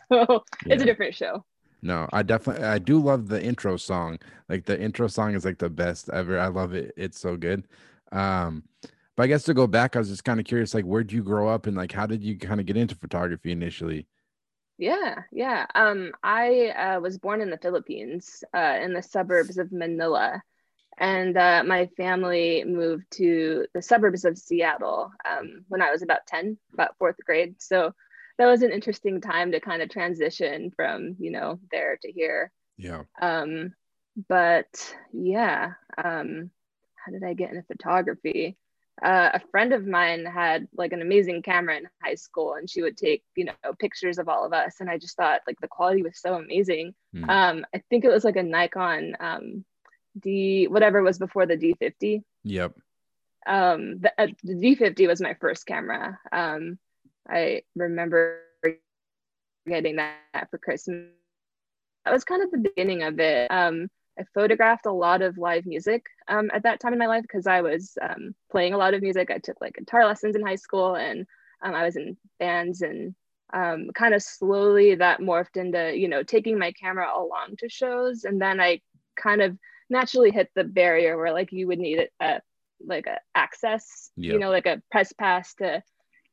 So 0.10 0.44
yeah. 0.68 0.74
it's 0.76 0.84
a 0.84 0.86
different 0.86 1.16
show. 1.16 1.44
No, 1.82 2.08
I 2.14 2.22
definitely 2.22 2.66
I 2.66 2.78
do 2.78 3.00
love 3.00 3.30
the 3.30 3.44
intro 3.44 3.78
song. 3.78 4.20
Like 4.48 4.66
the 4.66 4.80
intro 4.80 5.08
song 5.08 5.34
is 5.34 5.44
like 5.44 5.58
the 5.58 5.72
best 5.72 6.08
ever. 6.14 6.38
I 6.40 6.48
love 6.50 6.76
it. 6.76 6.94
It's 6.96 7.20
so 7.20 7.36
good. 7.36 7.68
Um, 8.12 8.64
but 9.22 9.26
I 9.26 9.28
guess 9.28 9.44
to 9.44 9.54
go 9.54 9.68
back, 9.68 9.96
I 9.96 10.00
was 10.00 10.10
just 10.10 10.24
kind 10.24 10.40
of 10.40 10.48
curious, 10.48 10.74
like, 10.74 10.84
where'd 10.84 11.12
you 11.12 11.22
grow 11.22 11.48
up 11.48 11.68
and 11.68 11.78
like 11.78 11.92
how 11.92 12.08
did 12.08 12.24
you 12.24 12.40
kind 12.40 12.60
of 12.60 12.66
get 12.66 12.76
into 12.76 12.96
photography 12.96 13.52
initially? 13.52 14.08
Yeah, 14.80 15.22
yeah. 15.32 15.68
Um, 15.76 16.14
I 16.24 16.70
uh, 16.70 17.00
was 17.02 17.20
born 17.20 17.40
in 17.40 17.52
the 17.52 17.60
Philippines, 17.60 18.44
uh, 18.52 18.80
in 18.82 18.94
the 18.94 19.04
suburbs 19.04 19.60
of 19.60 19.72
Manila, 19.72 20.42
and 20.98 21.38
uh, 21.38 21.64
my 21.64 21.86
family 21.98 22.64
moved 22.66 23.06
to 23.12 23.68
the 23.76 23.84
suburbs 23.84 24.26
of 24.26 24.40
Seattle 24.40 25.12
um, 25.24 25.66
when 25.68 25.84
I 25.84 25.92
was 25.92 26.02
about 26.02 26.26
ten, 26.26 26.58
about 26.74 26.98
fourth 26.98 27.18
grade. 27.24 27.62
So 27.62 27.94
that 28.40 28.48
was 28.48 28.64
an 28.64 28.72
interesting 28.72 29.22
time 29.22 29.52
to 29.52 29.60
kind 29.60 29.84
of 29.84 29.90
transition 29.92 30.72
from 30.76 31.16
you 31.20 31.30
know 31.30 31.60
there 31.72 32.00
to 32.02 32.12
here. 32.12 32.52
Yeah. 32.76 33.04
Um, 33.22 33.76
but 34.28 34.96
yeah. 35.14 35.74
Um, 36.04 36.50
how 36.96 37.12
did 37.12 37.24
I 37.24 37.36
get 37.36 37.52
into 37.52 37.62
photography? 37.62 38.58
Uh, 39.04 39.32
a 39.34 39.40
friend 39.52 39.74
of 39.74 39.88
mine 39.88 40.26
had 40.26 40.68
like 40.76 40.94
an 40.94 41.02
amazing 41.02 41.42
camera 41.42 41.78
in 41.78 41.88
high 42.04 42.16
school 42.16 42.54
and 42.54 42.70
she 42.70 42.82
would 42.82 42.96
take 42.96 43.24
you 43.36 43.46
know 43.46 43.54
pictures 43.80 44.20
of 44.20 44.30
all 44.30 44.46
of 44.46 44.54
us 44.54 44.76
and 44.80 44.90
i 44.90 44.98
just 44.98 45.18
thought 45.18 45.42
like 45.48 45.60
the 45.62 45.68
quality 45.68 46.04
was 46.04 46.20
so 46.20 46.36
amazing. 46.36 46.94
Mm. 47.16 47.30
um, 47.30 47.66
i 47.74 47.82
think 47.90 48.06
it 48.06 48.12
was 48.12 48.24
like 48.24 48.36
a 48.36 48.44
nikon 48.44 49.16
um, 49.20 49.66
d 50.20 50.68
whatever 50.68 51.02
was 51.02 51.18
before 51.18 51.46
the 51.46 51.58
d50 51.58 52.24
yep. 52.44 52.74
Um, 53.48 54.02
the, 54.02 54.14
uh, 54.20 54.28
the 54.44 54.54
d50 54.54 55.08
was 55.08 55.20
my 55.20 55.34
first 55.34 55.66
camera. 55.66 56.20
Um, 56.32 56.78
i 57.28 57.64
remember 57.76 58.42
getting 59.68 59.96
that 59.98 60.50
for 60.50 60.58
christmas. 60.58 61.08
That 62.06 62.14
was 62.14 62.24
kind 62.24 62.44
of 62.44 62.52
the 62.52 62.58
beginning 62.58 63.04
of 63.04 63.20
it. 63.20 63.50
Um, 63.52 63.90
I 64.20 64.24
photographed 64.34 64.86
a 64.86 64.92
lot 64.92 65.22
of 65.22 65.38
live 65.38 65.66
music 65.66 66.06
um, 66.28 66.52
at 66.54 66.64
that 66.64 66.80
time 66.80 66.94
in 66.94 67.00
my 67.00 67.08
life 67.08 67.22
because 67.24 67.48
I 67.48 67.62
was 67.62 67.98
um, 68.02 68.36
playing 68.52 68.74
a 68.74 68.78
lot 68.78 68.94
of 68.94 69.02
music. 69.02 69.32
I 69.32 69.38
took 69.38 69.62
like 69.62 69.76
guitar 69.76 70.06
lessons 70.06 70.36
in 70.36 70.46
high 70.46 70.56
school 70.56 70.96
and 70.96 71.26
um, 71.62 71.74
I 71.74 71.86
was 71.86 71.96
in 71.96 72.18
bands 72.40 72.82
and 72.82 73.16
um, 73.54 73.90
kind 73.94 74.14
of 74.14 74.22
slowly 74.22 74.96
that 74.96 75.20
morphed 75.20 75.58
into, 75.58 75.98
you 75.98 76.08
know, 76.08 76.24
taking 76.24 76.58
my 76.58 76.72
camera 76.72 77.08
along 77.16 77.56
to 77.60 77.70
shows. 77.70 78.24
And 78.24 78.42
then 78.42 78.60
I 78.60 78.82
kind 79.16 79.42
of 79.42 79.58
naturally 79.90 80.32
hit 80.32 80.50
the 80.56 80.64
barrier 80.64 81.18
where 81.18 81.34
like 81.34 81.52
you 81.52 81.68
would 81.68 81.80
need 81.80 82.10
a, 82.20 82.42
like 82.86 83.08
a 83.08 83.20
access, 83.36 84.10
yep. 84.16 84.34
you 84.34 84.40
know, 84.40 84.50
like 84.50 84.66
a 84.66 84.82
press 84.92 85.14
pass 85.14 85.54
to 85.56 85.84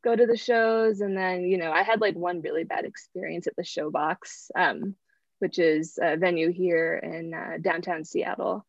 go 0.02 0.14
to 0.14 0.26
the 0.26 0.37
shows. 0.37 1.00
And 1.00 1.16
then, 1.16 1.42
you 1.42 1.58
know, 1.58 1.73
I 1.73 1.82
had 1.82 2.00
like 2.00 2.16
one 2.16 2.40
really 2.40 2.64
bad 2.64 2.85
experience 2.85 3.47
at 3.47 3.56
the 3.56 3.62
Showbox. 3.62 4.50
Um, 4.56 4.94
which 5.38 5.59
is 5.59 5.99
a 6.00 6.16
venue 6.16 6.50
here 6.50 6.97
in 6.97 7.35
uh, 7.35 7.59
downtown 7.61 8.04
Seattle. 8.04 8.64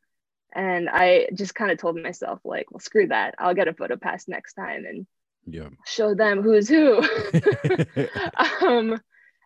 And 0.53 0.89
I 0.89 1.27
just 1.33 1.53
kind 1.53 1.71
of 1.71 1.77
told 1.77 2.01
myself, 2.01 2.39
like, 2.43 2.71
well, 2.71 2.79
screw 2.79 3.07
that. 3.07 3.35
I'll 3.37 3.53
get 3.53 3.67
a 3.67 3.73
photo 3.73 3.97
pass 3.97 4.27
next 4.27 4.53
time 4.53 4.85
and 4.85 5.05
yeah. 5.45 5.69
show 5.85 6.15
them 6.15 6.41
who's 6.41 6.67
who. 6.67 6.97
um, 8.61 8.99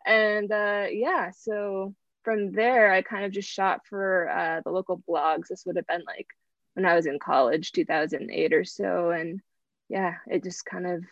and 0.05 0.51
uh, 0.51 0.85
yeah, 0.89 1.31
so 1.31 1.93
from 2.23 2.53
there, 2.53 2.91
I 2.91 3.01
kind 3.01 3.25
of 3.25 3.31
just 3.31 3.49
shot 3.49 3.81
for 3.87 4.29
uh, 4.29 4.61
the 4.63 4.71
local 4.71 5.01
blogs. 5.09 5.47
This 5.49 5.65
would 5.65 5.75
have 5.75 5.87
been 5.87 6.03
like 6.05 6.27
when 6.73 6.85
I 6.85 6.95
was 6.95 7.05
in 7.05 7.19
college, 7.19 7.71
2008 7.73 8.53
or 8.53 8.63
so. 8.63 9.11
And 9.11 9.41
yeah, 9.89 10.15
it 10.27 10.43
just 10.43 10.65
kind 10.65 10.87
of 10.87 11.03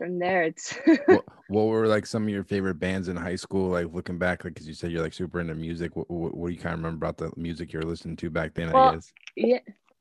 from 0.00 0.18
there 0.18 0.44
it's 0.44 0.78
what, 1.04 1.24
what, 1.48 1.66
were 1.66 1.86
like 1.86 2.06
some 2.06 2.22
of 2.22 2.30
your 2.30 2.42
favorite 2.42 2.76
bands 2.76 3.08
in 3.08 3.16
high 3.16 3.36
school 3.36 3.68
like 3.68 3.92
looking 3.92 4.16
back 4.16 4.42
like 4.42 4.54
because 4.54 4.66
you 4.66 4.72
said 4.72 4.90
you're 4.90 5.02
like 5.02 5.12
super 5.12 5.40
into 5.40 5.54
music 5.54 5.94
what, 5.94 6.10
what, 6.10 6.34
what, 6.34 6.48
do 6.48 6.54
you 6.54 6.58
kind 6.58 6.72
of 6.72 6.80
remember 6.80 7.06
about 7.06 7.18
the 7.18 7.30
music 7.38 7.70
you're 7.70 7.82
listening 7.82 8.16
to 8.16 8.30
back 8.30 8.54
then 8.54 8.72
well, 8.72 8.88
i 8.88 8.94
guess 8.94 9.12
yeah 9.36 9.58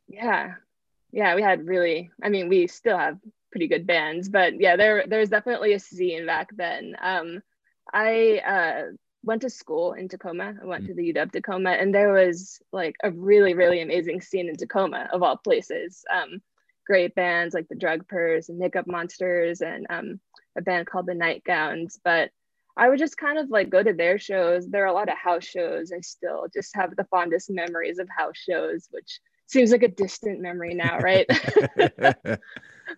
yeah 0.08 0.54
yeah 1.12 1.36
we 1.36 1.42
had 1.42 1.68
really 1.68 2.10
i 2.24 2.30
mean 2.30 2.48
we 2.48 2.66
still 2.66 2.98
have 2.98 3.18
pretty 3.52 3.68
good 3.68 3.86
bands 3.86 4.30
but 4.30 4.58
yeah 4.58 4.78
there 4.78 5.04
there's 5.06 5.28
definitely 5.28 5.74
a 5.74 5.80
scene 5.80 6.26
back 6.26 6.50
then 6.56 6.96
um 7.02 7.42
i 7.92 8.40
uh 8.48 8.84
went 9.22 9.42
to 9.42 9.50
school 9.50 9.92
in 9.94 10.08
Tacoma. 10.08 10.56
I 10.62 10.66
went 10.66 10.84
mm-hmm. 10.84 10.92
to 10.92 10.96
the 10.96 11.14
UW 11.14 11.30
Tacoma, 11.30 11.72
and 11.72 11.94
there 11.94 12.14
was 12.14 12.62
like 12.72 12.96
a 13.04 13.12
really, 13.12 13.54
really 13.54 13.82
amazing 13.82 14.22
scene 14.22 14.48
in 14.48 14.56
Tacoma, 14.56 15.10
of 15.12 15.24
all 15.24 15.36
places. 15.36 16.06
Um, 16.10 16.42
great 16.90 17.14
bands 17.14 17.54
like 17.54 17.68
the 17.70 17.76
Drug 17.76 18.08
Purrs 18.08 18.50
and 18.50 18.58
Makeup 18.58 18.88
Monsters 18.88 19.62
and 19.62 19.86
um, 19.90 20.20
a 20.58 20.62
band 20.62 20.88
called 20.88 21.06
the 21.06 21.14
Nightgowns. 21.14 22.00
But 22.04 22.32
I 22.76 22.90
would 22.90 22.98
just 22.98 23.18
kind 23.18 23.38
of 23.38 23.50
like 23.50 23.70
go 23.70 23.84
to 23.84 23.94
their 23.94 24.18
shows. 24.18 24.68
There 24.68 24.84
are 24.84 24.88
a 24.88 24.94
lot 24.94 25.10
of 25.10 25.18
house 25.18 25.46
shows. 25.46 25.92
I 25.92 26.00
still 26.00 26.48
just 26.52 26.76
have 26.76 26.96
the 26.96 27.04
fondest 27.06 27.50
memories 27.50 28.00
of 28.00 28.10
house 28.10 28.38
shows, 28.38 28.88
which 28.90 29.20
seems 29.46 29.72
like 29.72 29.84
a 29.84 29.88
distant 29.88 30.40
memory 30.40 30.74
now, 30.74 30.98
right? 30.98 31.28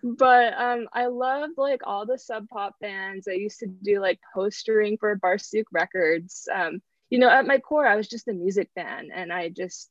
but 0.02 0.54
um, 0.54 0.88
I 0.92 1.06
loved 1.06 1.54
like 1.58 1.80
all 1.84 2.06
the 2.06 2.18
sub 2.18 2.48
pop 2.48 2.76
bands. 2.80 3.28
I 3.28 3.32
used 3.32 3.58
to 3.60 3.66
do 3.66 4.00
like 4.00 4.20
postering 4.34 4.96
for 4.98 5.16
Barsuk 5.16 5.64
Records. 5.70 6.48
Um, 6.52 6.80
you 7.10 7.18
know, 7.18 7.28
at 7.28 7.46
my 7.46 7.58
core, 7.58 7.86
I 7.86 7.96
was 7.96 8.08
just 8.08 8.28
a 8.28 8.32
music 8.32 8.70
fan, 8.74 9.10
and 9.12 9.30
I 9.30 9.50
just 9.50 9.90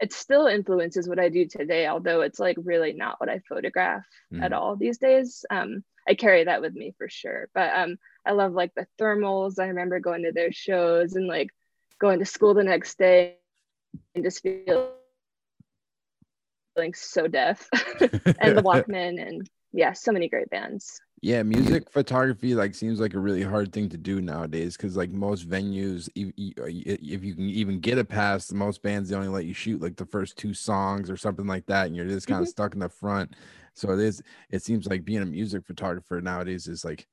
it 0.00 0.12
still 0.12 0.46
influences 0.46 1.08
what 1.08 1.18
I 1.18 1.28
do 1.28 1.46
today, 1.46 1.86
although 1.86 2.20
it's 2.20 2.38
like 2.38 2.56
really 2.62 2.92
not 2.92 3.20
what 3.20 3.28
I 3.28 3.40
photograph 3.48 4.04
mm. 4.32 4.42
at 4.42 4.52
all 4.52 4.76
these 4.76 4.98
days. 4.98 5.44
Um, 5.50 5.82
I 6.08 6.14
carry 6.14 6.44
that 6.44 6.60
with 6.60 6.74
me 6.74 6.94
for 6.96 7.08
sure. 7.08 7.48
But 7.54 7.74
um, 7.74 7.96
I 8.24 8.32
love 8.32 8.52
like 8.52 8.74
the 8.74 8.86
thermals. 9.00 9.58
I 9.58 9.66
remember 9.66 10.00
going 10.00 10.22
to 10.22 10.32
their 10.32 10.52
shows 10.52 11.14
and 11.14 11.26
like 11.26 11.50
going 11.98 12.20
to 12.20 12.24
school 12.24 12.54
the 12.54 12.64
next 12.64 12.98
day 12.98 13.36
and 14.14 14.24
just 14.24 14.42
feeling 14.42 14.88
so 16.94 17.26
deaf 17.26 17.68
and 18.00 18.56
the 18.56 18.62
Walkmen 18.64 19.20
and 19.20 19.48
yeah, 19.72 19.92
so 19.92 20.12
many 20.12 20.28
great 20.28 20.48
bands. 20.48 21.00
Yeah, 21.20 21.42
music 21.42 21.90
photography 21.90 22.54
like 22.54 22.76
seems 22.76 23.00
like 23.00 23.14
a 23.14 23.18
really 23.18 23.42
hard 23.42 23.72
thing 23.72 23.88
to 23.88 23.96
do 23.96 24.20
nowadays 24.20 24.76
because 24.76 24.96
like 24.96 25.10
most 25.10 25.48
venues, 25.48 26.08
if 26.14 27.24
you 27.24 27.34
can 27.34 27.48
even 27.48 27.80
get 27.80 27.98
a 27.98 28.04
pass, 28.04 28.52
most 28.52 28.82
bands 28.82 29.10
they 29.10 29.16
only 29.16 29.28
let 29.28 29.44
you 29.44 29.54
shoot 29.54 29.82
like 29.82 29.96
the 29.96 30.06
first 30.06 30.36
two 30.36 30.54
songs 30.54 31.10
or 31.10 31.16
something 31.16 31.46
like 31.46 31.66
that, 31.66 31.86
and 31.86 31.96
you're 31.96 32.06
just 32.06 32.28
kind 32.28 32.40
of 32.40 32.44
mm-hmm. 32.44 32.50
stuck 32.50 32.74
in 32.74 32.80
the 32.80 32.88
front. 32.88 33.34
So 33.74 33.90
it 33.92 33.98
is. 33.98 34.22
It 34.50 34.62
seems 34.62 34.86
like 34.86 35.04
being 35.04 35.22
a 35.22 35.26
music 35.26 35.66
photographer 35.66 36.20
nowadays 36.20 36.68
is 36.68 36.84
like 36.84 37.08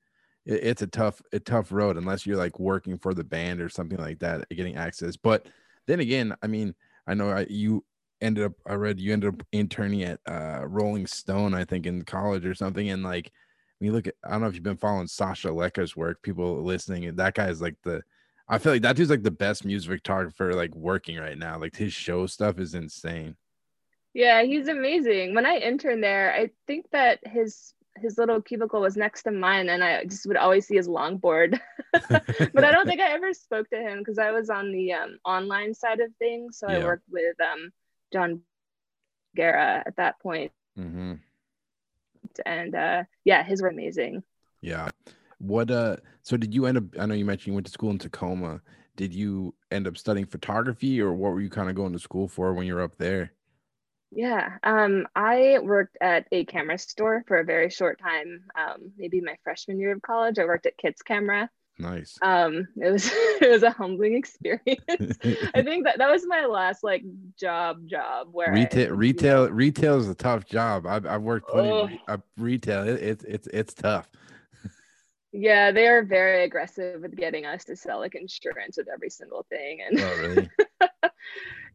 it, 0.46 0.64
it's 0.64 0.82
a 0.84 0.88
tough, 0.88 1.20
a 1.34 1.40
tough 1.40 1.72
road 1.72 1.98
unless 1.98 2.28
you're 2.28 2.38
like 2.38 2.60
working 2.60 3.00
for 3.00 3.16
the 3.16 3.24
band 3.24 3.60
or 3.60 3.70
something 3.70 3.98
like 3.98 4.20
that, 4.20 4.48
getting 4.50 4.76
access. 4.76 5.18
But 5.18 5.48
then 5.88 6.00
again, 6.00 6.36
I 6.44 6.48
mean, 6.48 6.76
I 7.08 7.16
know 7.16 7.32
I, 7.32 7.48
you 7.50 7.84
ended 8.22 8.46
up. 8.46 8.54
I 8.68 8.76
read 8.76 9.00
you 9.00 9.14
ended 9.14 9.34
up 9.34 9.48
interning 9.52 10.04
at 10.04 10.20
uh, 10.28 10.62
Rolling 10.68 11.08
Stone, 11.08 11.56
I 11.56 11.66
think, 11.66 11.88
in 11.88 12.04
college 12.04 12.46
or 12.46 12.54
something, 12.54 12.88
and 12.90 13.02
like 13.02 13.32
when 13.80 13.88
you 13.88 13.92
look 13.92 14.08
at, 14.08 14.16
I 14.24 14.32
don't 14.32 14.42
know 14.42 14.48
if 14.48 14.54
you've 14.54 14.64
been 14.64 14.78
following 14.78 15.08
Sasha 15.08 15.50
Lekka's 15.50 15.96
work, 15.96 16.22
people 16.22 16.64
listening, 16.64 17.06
and 17.06 17.18
that 17.18 17.34
guy 17.34 17.50
is 17.50 17.62
like 17.62 17.76
the, 17.84 18.02
I 18.48 18.58
feel 18.58 18.74
like 18.74 18.84
that 18.84 18.96
dude's 18.96 19.10
like 19.10 19.24
the 19.24 19.32
best 19.32 19.66
music 19.66 19.92
photographer 19.92 20.54
like 20.54 20.74
working 20.76 21.18
right 21.18 21.38
now. 21.38 21.60
Like 21.60 21.76
his 21.76 21.94
show 21.94 22.26
stuff 22.28 22.60
is 22.60 22.76
insane. 22.76 23.36
Yeah, 24.14 24.44
he's 24.44 24.68
amazing. 24.68 25.34
When 25.34 25.46
I 25.46 25.58
interned 25.58 26.04
there, 26.04 26.34
I 26.34 26.52
think 26.68 26.86
that 26.92 27.20
his 27.26 27.74
his 27.98 28.18
little 28.18 28.42
cubicle 28.42 28.82
was 28.82 28.98
next 28.98 29.24
to 29.24 29.32
mine, 29.32 29.70
and 29.70 29.84
I 29.84 30.04
just 30.06 30.26
would 30.28 30.38
always 30.38 30.68
see 30.68 30.76
his 30.76 30.88
longboard. 30.88 31.60
but 31.92 32.64
I 32.64 32.72
don't 32.72 32.86
think 32.86 33.02
I 33.02 33.12
ever 33.12 33.34
spoke 33.34 33.70
to 33.70 33.78
him 33.78 34.00
because 34.00 34.20
I 34.20 34.32
was 34.32 34.50
on 34.50 34.72
the 34.72 34.94
um, 34.94 35.18
online 35.26 35.74
side 35.74 36.00
of 36.00 36.14
things. 36.20 36.60
So 36.60 36.70
yeah. 36.70 36.78
I 36.78 36.84
worked 36.84 37.08
with 37.10 37.36
um, 37.42 37.72
John 38.14 38.42
Guerra 39.36 39.84
at 39.86 39.96
that 39.98 40.20
point. 40.20 40.52
Mm-hmm 40.78 41.14
and 42.46 42.76
uh, 42.76 43.04
yeah, 43.24 43.44
his 43.44 43.62
were 43.62 43.70
amazing. 43.70 44.24
Yeah. 44.62 44.90
What 45.40 45.70
uh? 45.70 45.98
So 46.22 46.38
did 46.38 46.54
you 46.54 46.66
end 46.66 46.78
up? 46.78 46.84
I 47.00 47.06
know 47.06 47.14
you 47.14 47.26
mentioned 47.26 47.48
you 47.48 47.54
went 47.54 47.66
to 47.68 47.72
school 47.72 47.92
in 47.92 48.00
Tacoma. 48.00 48.62
Did 48.96 49.14
you 49.14 49.54
end 49.72 49.88
up 49.88 49.98
studying 49.98 50.26
photography, 50.26 51.02
or 51.02 51.14
what 51.14 51.34
were 51.34 51.42
you 51.42 51.50
kind 51.50 51.70
of 51.70 51.76
going 51.76 51.94
to 51.94 52.00
school 52.00 52.28
for 52.28 52.54
when 52.54 52.66
you 52.66 52.76
were 52.76 52.82
up 52.82 52.98
there? 52.98 53.34
Yeah, 54.12 54.58
um, 54.64 55.08
I 55.16 55.60
worked 55.62 55.98
at 56.00 56.28
a 56.32 56.46
camera 56.46 56.78
store 56.78 57.26
for 57.28 57.38
a 57.38 57.44
very 57.44 57.70
short 57.70 58.00
time. 58.00 58.46
Um, 58.58 58.94
maybe 58.98 59.20
my 59.20 59.36
freshman 59.44 59.78
year 59.78 59.92
of 59.92 60.02
college, 60.02 60.40
I 60.40 60.46
worked 60.46 60.66
at 60.66 60.78
Kits 60.78 61.02
Camera, 61.02 61.50
Nice. 61.78 62.18
Um, 62.22 62.68
it 62.78 62.92
was 62.92 63.10
it 63.42 63.50
was 63.50 63.64
a 63.64 63.72
humbling 63.72 64.16
experience. 64.16 64.64
I 65.54 65.62
think 65.62 65.86
that 65.86 65.98
that 65.98 66.10
was 66.10 66.26
my 66.26 66.46
last 66.46 66.84
like 66.84 67.04
job 67.40 67.88
job 67.88 68.30
where 68.32 68.54
retail 68.54 68.88
I, 68.88 68.96
retail 68.96 69.46
know, 69.46 69.52
retail 69.52 69.98
is 69.98 70.08
a 70.08 70.16
tough 70.16 70.46
job. 70.46 70.86
I've 70.86 71.06
I've 71.06 71.22
worked 71.22 71.50
plenty 71.50 71.70
oh. 71.70 71.90
of 72.08 72.22
re- 72.38 72.54
retail. 72.54 72.88
It, 72.88 73.02
it's 73.02 73.24
it's 73.26 73.48
it's 73.48 73.74
tough. 73.74 74.10
yeah, 75.34 75.72
they 75.72 75.88
are 75.88 76.04
very 76.04 76.46
aggressive 76.46 77.02
with 77.02 77.16
getting 77.16 77.46
us 77.46 77.66
to 77.66 77.76
sell 77.76 78.00
like 78.00 78.16
insurance 78.16 78.78
with 78.78 78.88
every 78.88 79.10
single 79.10 79.46
thing, 79.50 79.80
and 79.82 80.00
oh 80.00 80.18
really? 80.18 80.50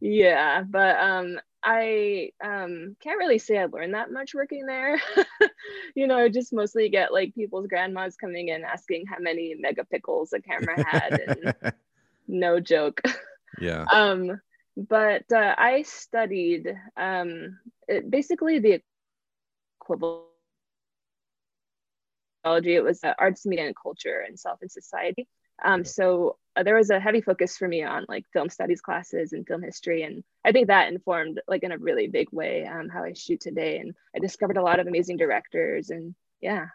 yeah, 0.01 0.63
but 0.63 0.99
um, 0.99 1.39
I 1.63 2.31
um, 2.43 2.97
can't 3.01 3.19
really 3.19 3.37
say 3.37 3.59
I 3.59 3.65
learned 3.65 3.93
that 3.93 4.11
much 4.11 4.33
working 4.33 4.65
there. 4.65 4.99
you 5.95 6.07
know, 6.07 6.27
just 6.27 6.51
mostly 6.51 6.89
get 6.89 7.13
like 7.13 7.35
people's 7.35 7.67
grandmas 7.67 8.17
coming 8.17 8.49
in 8.49 8.63
asking 8.63 9.05
how 9.05 9.19
many 9.19 9.55
megapixels 9.63 10.33
a 10.33 10.41
camera 10.41 10.83
had, 10.83 11.19
and 11.19 11.53
no 12.27 12.59
joke. 12.59 12.99
Yeah. 13.61 13.85
Um, 13.93 14.41
but 14.75 15.31
uh, 15.31 15.53
I 15.55 15.83
studied 15.83 16.75
um, 16.97 17.59
it, 17.87 18.09
basically 18.09 18.57
the 18.57 18.81
equivalent. 19.79 20.25
It 22.43 22.83
was 22.83 23.03
uh, 23.03 23.13
arts, 23.19 23.45
media, 23.45 23.67
and 23.67 23.75
culture, 23.75 24.25
and 24.27 24.39
self 24.39 24.63
and 24.63 24.71
society. 24.71 25.27
Um, 25.63 25.85
so 25.85 26.37
uh, 26.55 26.63
there 26.63 26.75
was 26.75 26.89
a 26.89 26.99
heavy 26.99 27.21
focus 27.21 27.57
for 27.57 27.67
me 27.67 27.83
on 27.83 28.05
like 28.09 28.25
film 28.33 28.49
studies 28.49 28.81
classes 28.81 29.31
and 29.31 29.47
film 29.47 29.61
history 29.61 30.03
and 30.03 30.21
i 30.43 30.51
think 30.51 30.67
that 30.67 30.91
informed 30.91 31.39
like 31.47 31.63
in 31.63 31.71
a 31.71 31.77
really 31.77 32.07
big 32.07 32.27
way 32.33 32.65
um, 32.65 32.89
how 32.89 33.05
i 33.05 33.13
shoot 33.13 33.39
today 33.39 33.77
and 33.77 33.95
i 34.13 34.19
discovered 34.19 34.57
a 34.57 34.61
lot 34.61 34.77
of 34.77 34.85
amazing 34.85 35.15
directors 35.15 35.91
and 35.91 36.13
yeah. 36.41 36.67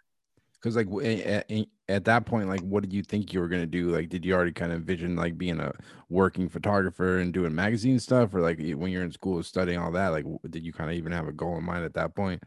Because 0.54 0.76
like 0.76 0.88
at, 1.04 1.50
at, 1.88 2.04
that 2.06 2.24
point 2.24 2.48
like 2.48 2.62
what 2.62 2.82
did 2.82 2.92
you 2.92 3.02
think 3.02 3.32
you 3.32 3.40
were 3.40 3.48
going 3.48 3.62
to 3.62 3.66
do? 3.66 3.90
Like 3.90 4.08
did 4.08 4.24
you 4.24 4.34
already 4.34 4.52
kind 4.52 4.72
of 4.72 4.78
envision 4.78 5.14
like 5.14 5.36
being 5.36 5.60
a 5.60 5.72
working 6.08 6.48
photographer 6.48 7.18
and 7.18 7.32
doing 7.32 7.54
magazine 7.54 7.98
stuff 7.98 8.34
or 8.34 8.40
like 8.40 8.58
when 8.58 8.90
you're 8.90 9.04
in 9.04 9.12
school 9.12 9.42
studying 9.42 9.78
all 9.78 9.92
that 9.92 10.08
like 10.08 10.24
did 10.50 10.64
you 10.64 10.72
kind 10.72 10.90
of 10.90 10.96
even 10.96 11.12
have 11.12 11.28
a 11.28 11.32
goal 11.32 11.58
in 11.58 11.64
mind 11.64 11.84
at 11.84 11.94
that 11.94 12.14
point? 12.14 12.42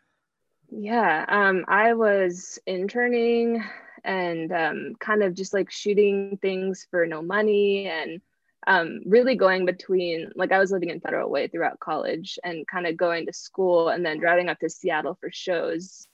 Yeah 0.71 1.25
um 1.29 1.65
i 1.67 1.93
was 1.93 2.59
interning 2.65 3.63
and 4.03 4.51
um, 4.51 4.95
kind 4.99 5.23
of 5.23 5.33
just 5.33 5.53
like 5.53 5.71
shooting 5.71 6.37
things 6.41 6.87
for 6.89 7.05
no 7.05 7.21
money 7.21 7.87
and 7.87 8.21
um, 8.67 9.01
really 9.05 9.35
going 9.35 9.65
between 9.65 10.31
like 10.35 10.51
I 10.51 10.59
was 10.59 10.71
living 10.71 10.89
in 10.89 10.99
Federal 10.99 11.29
Way 11.29 11.47
throughout 11.47 11.79
college 11.79 12.37
and 12.43 12.67
kind 12.67 12.87
of 12.87 12.97
going 12.97 13.25
to 13.25 13.33
school 13.33 13.89
and 13.89 14.05
then 14.05 14.19
driving 14.19 14.49
up 14.49 14.59
to 14.59 14.69
Seattle 14.69 15.17
for 15.19 15.31
shows. 15.31 16.07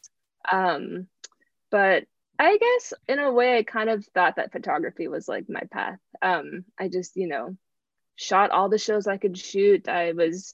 Um, 0.51 1.08
but 1.72 2.06
I 2.38 2.58
guess 2.58 2.94
in 3.08 3.20
a 3.20 3.32
way, 3.32 3.58
I 3.58 3.63
kind 3.63 3.89
of 3.89 4.06
thought 4.08 4.36
that 4.36 4.51
photography 4.51 5.08
was 5.08 5.27
like 5.27 5.50
my 5.50 5.63
path. 5.72 6.00
Um, 6.22 6.65
I 6.80 6.88
just, 6.88 7.15
you 7.15 7.27
know, 7.27 7.58
shot 8.15 8.51
all 8.51 8.70
the 8.70 8.77
shows 8.77 9.08
I 9.08 9.18
could 9.18 9.38
shoot. 9.38 9.88
I 9.88 10.12
was 10.12 10.54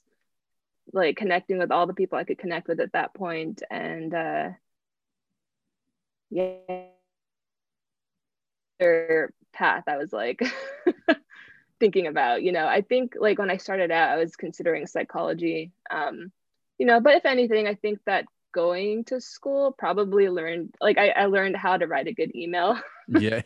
like 0.92 1.16
connecting 1.16 1.58
with 1.58 1.70
all 1.70 1.86
the 1.86 1.94
people 1.94 2.18
I 2.18 2.24
could 2.24 2.38
connect 2.38 2.68
with 2.68 2.80
at 2.80 2.92
that 2.92 3.14
point, 3.14 3.62
and 3.70 4.14
uh, 4.14 4.48
yeah 6.30 6.86
path 9.52 9.84
I 9.86 9.96
was 9.96 10.12
like 10.12 10.42
thinking 11.80 12.06
about. 12.06 12.42
You 12.42 12.52
know, 12.52 12.66
I 12.66 12.80
think 12.80 13.14
like 13.18 13.38
when 13.38 13.50
I 13.50 13.56
started 13.56 13.90
out, 13.90 14.10
I 14.10 14.16
was 14.16 14.36
considering 14.36 14.86
psychology. 14.86 15.72
Um, 15.90 16.32
you 16.78 16.86
know, 16.86 17.00
but 17.00 17.14
if 17.14 17.26
anything, 17.26 17.66
I 17.66 17.74
think 17.74 18.00
that 18.06 18.24
going 18.52 19.04
to 19.04 19.20
school 19.20 19.72
probably 19.72 20.28
learned 20.28 20.74
like 20.80 20.98
I, 20.98 21.08
I 21.08 21.26
learned 21.26 21.56
how 21.56 21.76
to 21.76 21.86
write 21.86 22.06
a 22.06 22.14
good 22.14 22.34
email. 22.36 22.78
yeah. 23.08 23.42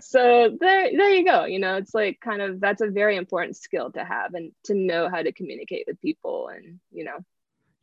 so 0.00 0.56
there 0.60 0.90
there 0.96 1.10
you 1.10 1.24
go. 1.24 1.44
You 1.44 1.58
know, 1.58 1.76
it's 1.76 1.94
like 1.94 2.20
kind 2.20 2.42
of 2.42 2.60
that's 2.60 2.82
a 2.82 2.88
very 2.88 3.16
important 3.16 3.56
skill 3.56 3.90
to 3.92 4.04
have 4.04 4.34
and 4.34 4.52
to 4.64 4.74
know 4.74 5.08
how 5.08 5.22
to 5.22 5.32
communicate 5.32 5.84
with 5.86 6.00
people 6.00 6.48
and 6.48 6.80
you 6.92 7.04
know 7.04 7.18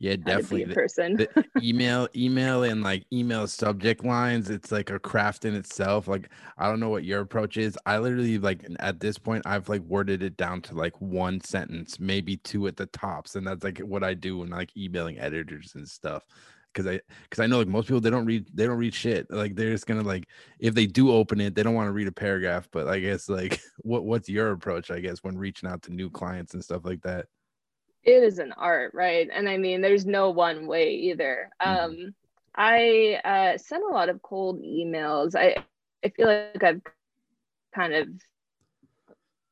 yeah, 0.00 0.14
definitely. 0.14 0.64
The, 0.64 0.74
person. 0.74 1.16
the 1.16 1.44
email, 1.62 2.08
email, 2.14 2.62
and 2.62 2.82
like 2.84 3.04
email 3.12 3.48
subject 3.48 4.04
lines. 4.04 4.48
It's 4.48 4.70
like 4.70 4.90
a 4.90 4.98
craft 4.98 5.44
in 5.44 5.54
itself. 5.54 6.06
Like 6.06 6.30
I 6.56 6.68
don't 6.68 6.78
know 6.78 6.88
what 6.88 7.04
your 7.04 7.20
approach 7.20 7.56
is. 7.56 7.76
I 7.84 7.98
literally 7.98 8.38
like 8.38 8.64
at 8.78 9.00
this 9.00 9.18
point, 9.18 9.42
I've 9.44 9.68
like 9.68 9.82
worded 9.82 10.22
it 10.22 10.36
down 10.36 10.62
to 10.62 10.74
like 10.74 10.98
one 11.00 11.40
sentence, 11.40 11.98
maybe 11.98 12.36
two 12.36 12.68
at 12.68 12.76
the 12.76 12.86
tops, 12.86 13.34
and 13.34 13.44
that's 13.44 13.64
like 13.64 13.78
what 13.80 14.04
I 14.04 14.14
do 14.14 14.38
when 14.38 14.50
like 14.50 14.76
emailing 14.76 15.18
editors 15.18 15.72
and 15.74 15.88
stuff. 15.88 16.24
Because 16.72 16.86
I, 16.86 17.00
because 17.24 17.42
I 17.42 17.46
know 17.46 17.58
like 17.58 17.66
most 17.66 17.88
people 17.88 18.00
they 18.00 18.10
don't 18.10 18.26
read 18.26 18.46
they 18.54 18.66
don't 18.66 18.78
read 18.78 18.94
shit. 18.94 19.28
Like 19.30 19.56
they're 19.56 19.72
just 19.72 19.88
gonna 19.88 20.02
like 20.02 20.28
if 20.60 20.74
they 20.74 20.86
do 20.86 21.10
open 21.10 21.40
it, 21.40 21.56
they 21.56 21.64
don't 21.64 21.74
want 21.74 21.88
to 21.88 21.92
read 21.92 22.06
a 22.06 22.12
paragraph. 22.12 22.68
But 22.70 22.86
I 22.86 23.00
guess 23.00 23.28
like 23.28 23.60
what 23.78 24.04
what's 24.04 24.28
your 24.28 24.52
approach? 24.52 24.92
I 24.92 25.00
guess 25.00 25.24
when 25.24 25.36
reaching 25.36 25.68
out 25.68 25.82
to 25.82 25.92
new 25.92 26.08
clients 26.08 26.54
and 26.54 26.62
stuff 26.62 26.84
like 26.84 27.02
that 27.02 27.26
it 28.04 28.22
is 28.22 28.38
an 28.38 28.52
art, 28.52 28.92
right? 28.94 29.28
And 29.32 29.48
I 29.48 29.56
mean, 29.56 29.80
there's 29.80 30.06
no 30.06 30.30
one 30.30 30.66
way 30.66 30.94
either. 30.94 31.50
Mm-hmm. 31.60 31.84
Um, 31.84 32.14
I 32.54 33.20
uh, 33.24 33.58
sent 33.58 33.84
a 33.84 33.94
lot 33.94 34.08
of 34.08 34.22
cold 34.22 34.62
emails. 34.62 35.34
I 35.36 35.56
I 36.04 36.08
feel 36.10 36.26
like 36.26 36.62
I've 36.62 36.82
kind 37.74 37.94
of 37.94 38.08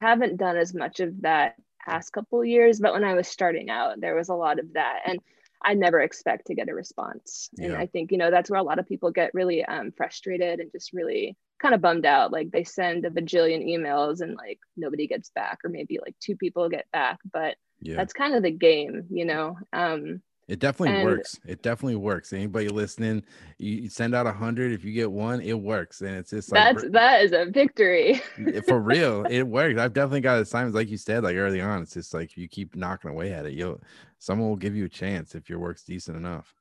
haven't 0.01 0.37
done 0.37 0.57
as 0.57 0.75
much 0.75 1.01
of 1.01 1.23
that 1.23 1.57
past 1.85 2.13
couple 2.13 2.45
years, 2.45 2.81
but 2.81 2.93
when 2.93 3.05
I 3.05 3.15
was 3.15 3.29
starting 3.29 3.71
out, 3.71 4.01
there 4.01 4.15
was 4.15 4.29
a 4.29 4.35
lot 4.35 4.59
of 4.59 4.73
that. 4.75 5.01
And 5.07 5.21
I 5.63 5.75
never 5.75 6.01
expect 6.01 6.47
to 6.47 6.55
get 6.55 6.69
a 6.69 6.75
response. 6.75 7.51
And 7.59 7.73
Yeah. 7.73 7.79
I 7.79 7.87
think, 7.87 8.13
you 8.13 8.19
know, 8.19 8.31
that's 8.31 8.51
where 8.51 8.61
a 8.61 8.65
lot 8.65 8.79
of 8.79 8.87
people 8.87 9.11
get 9.11 9.35
really 9.35 9.65
um, 9.65 9.93
frustrated 9.97 10.61
and 10.61 10.71
just 10.73 10.93
really 10.93 11.37
kind 11.59 11.75
of 11.75 11.81
bummed 11.81 12.07
out. 12.07 12.33
Like 12.33 12.51
they 12.51 12.65
send 12.65 13.05
a 13.05 13.11
bajillion 13.11 13.65
emails 13.67 14.21
and 14.21 14.35
like 14.37 14.61
nobody 14.77 15.07
gets 15.07 15.31
back, 15.31 15.59
or 15.65 15.71
maybe 15.71 15.99
like 16.01 16.15
two 16.21 16.37
people 16.37 16.69
get 16.69 16.87
back. 16.93 17.19
But 17.33 17.57
Yeah. 17.81 17.97
that's 17.97 18.13
kind 18.13 18.35
of 18.35 18.43
the 18.43 18.51
game, 18.51 19.07
you 19.11 19.25
know? 19.25 19.59
Um, 19.73 20.23
It 20.49 20.61
definitely 20.61 20.97
And- 20.99 21.05
works. 21.05 21.41
It 21.45 21.63
definitely 21.63 21.97
works. 21.97 22.33
Anybody 22.33 22.69
listening, 22.69 23.25
you, 23.59 23.89
send 23.89 24.15
out 24.15 24.27
a 24.29 24.33
hundred. 24.33 24.71
If 24.73 24.85
you 24.85 24.93
get 24.93 25.11
one, 25.11 25.41
it 25.41 25.55
works, 25.55 26.03
and 26.03 26.15
it's 26.17 26.31
just 26.31 26.53
like 26.53 26.77
that's 26.77 26.89
that 26.93 27.23
is 27.25 27.33
a 27.33 27.47
victory. 27.51 28.23
for 28.69 28.81
real. 28.95 29.27
It 29.29 29.43
works. 29.43 29.79
I've 29.81 29.93
definitely 29.93 30.21
got 30.21 30.39
assignments 30.41 30.77
like 30.77 30.89
you 30.89 30.99
said, 30.99 31.25
like 31.25 31.35
early 31.37 31.61
on. 31.61 31.83
It's 31.83 31.95
just 31.95 32.15
like 32.15 32.37
you 32.37 32.47
keep 32.49 32.77
knocking 32.77 33.11
away 33.11 33.33
at 33.33 33.45
it. 33.47 33.55
You'll 33.55 33.81
someone 34.19 34.49
will 34.49 34.57
give 34.57 34.77
you 34.77 34.85
a 34.85 34.89
chance 34.89 35.35
if 35.35 35.51
your 35.51 35.59
work's 35.59 35.83
decent 35.83 36.17
enough. 36.17 36.55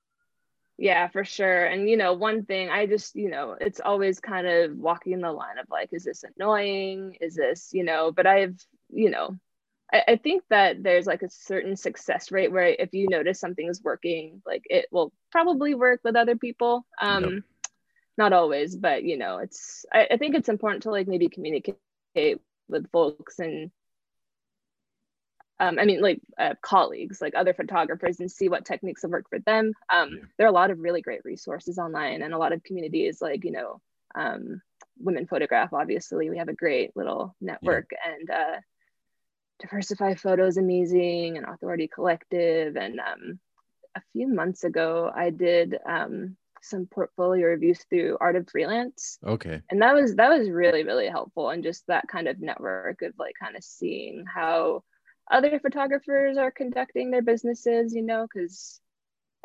Yeah, 0.77 1.07
for 1.07 1.23
sure. 1.23 1.65
And 1.67 1.87
you 1.87 1.95
know, 1.95 2.13
one 2.13 2.43
thing 2.43 2.69
I 2.69 2.85
just, 2.87 3.15
you 3.15 3.29
know, 3.29 3.55
it's 3.61 3.79
always 3.79 4.19
kind 4.19 4.45
of 4.47 4.75
walking 4.75 5.21
the 5.21 5.31
line 5.31 5.57
of 5.57 5.67
like, 5.69 5.89
is 5.93 6.03
this 6.03 6.23
annoying? 6.37 7.15
Is 7.21 7.35
this, 7.35 7.69
you 7.71 7.83
know, 7.83 8.11
but 8.11 8.25
I've, 8.27 8.59
you 8.89 9.09
know, 9.09 9.37
I, 9.93 10.03
I 10.09 10.15
think 10.17 10.43
that 10.49 10.83
there's 10.83 11.05
like 11.05 11.21
a 11.21 11.29
certain 11.29 11.75
success 11.75 12.31
rate 12.31 12.51
where 12.51 12.67
if 12.67 12.93
you 12.93 13.07
notice 13.09 13.39
something 13.39 13.67
is 13.67 13.83
working, 13.83 14.41
like 14.45 14.63
it 14.69 14.87
will 14.91 15.13
probably 15.31 15.75
work 15.75 16.01
with 16.03 16.15
other 16.15 16.35
people. 16.35 16.85
Um, 17.01 17.43
not 18.17 18.33
always, 18.33 18.75
but 18.75 19.03
you 19.03 19.17
know, 19.17 19.39
it's 19.39 19.85
I, 19.93 20.07
I 20.11 20.17
think 20.17 20.35
it's 20.35 20.49
important 20.49 20.83
to 20.83 20.91
like 20.91 21.07
maybe 21.07 21.29
communicate 21.29 21.77
with 22.67 22.89
folks 22.91 23.39
and 23.39 23.71
um, 25.59 25.79
I 25.79 25.85
mean, 25.85 26.01
like 26.01 26.19
uh, 26.37 26.55
colleagues, 26.61 27.21
like 27.21 27.33
other 27.35 27.53
photographers, 27.53 28.19
and 28.19 28.29
see 28.29 28.49
what 28.49 28.65
techniques 28.65 29.03
have 29.03 29.11
worked 29.11 29.29
for 29.29 29.39
them. 29.39 29.71
Um, 29.89 30.09
Yeah. 30.11 30.19
There 30.37 30.47
are 30.47 30.49
a 30.49 30.53
lot 30.53 30.69
of 30.69 30.79
really 30.79 31.01
great 31.01 31.23
resources 31.23 31.77
online, 31.77 32.23
and 32.23 32.33
a 32.33 32.37
lot 32.37 32.51
of 32.51 32.63
communities, 32.63 33.21
like 33.21 33.45
you 33.45 33.51
know, 33.51 33.81
um, 34.15 34.61
Women 34.97 35.27
Photograph. 35.27 35.71
Obviously, 35.71 36.29
we 36.29 36.39
have 36.39 36.49
a 36.49 36.53
great 36.53 36.91
little 36.95 37.35
network, 37.39 37.89
and 38.05 38.29
uh, 38.29 38.57
Diversify 39.59 40.15
Photos, 40.15 40.57
amazing, 40.57 41.37
and 41.37 41.45
Authority 41.45 41.87
Collective. 41.87 42.75
And 42.75 42.99
um, 42.99 43.39
a 43.95 44.01
few 44.13 44.27
months 44.27 44.63
ago, 44.63 45.11
I 45.15 45.29
did 45.29 45.77
um, 45.87 46.35
some 46.61 46.87
portfolio 46.87 47.47
reviews 47.47 47.83
through 47.89 48.17
Art 48.19 48.35
of 48.35 48.49
Freelance 48.49 49.19
Okay. 49.25 49.61
and 49.69 49.81
that 49.81 49.93
was 49.93 50.15
that 50.15 50.29
was 50.29 50.49
really 50.49 50.83
really 50.83 51.07
helpful 51.07 51.49
and 51.49 51.63
just 51.63 51.85
that 51.87 52.07
kind 52.07 52.27
of 52.27 52.39
network 52.39 53.01
of 53.01 53.13
like 53.17 53.35
kind 53.39 53.55
of 53.55 53.63
seeing 53.63 54.25
how 54.25 54.83
other 55.31 55.59
photographers 55.59 56.37
are 56.37 56.51
conducting 56.51 57.11
their 57.11 57.21
businesses 57.21 57.93
you 57.93 58.01
know 58.01 58.27
because 58.27 58.79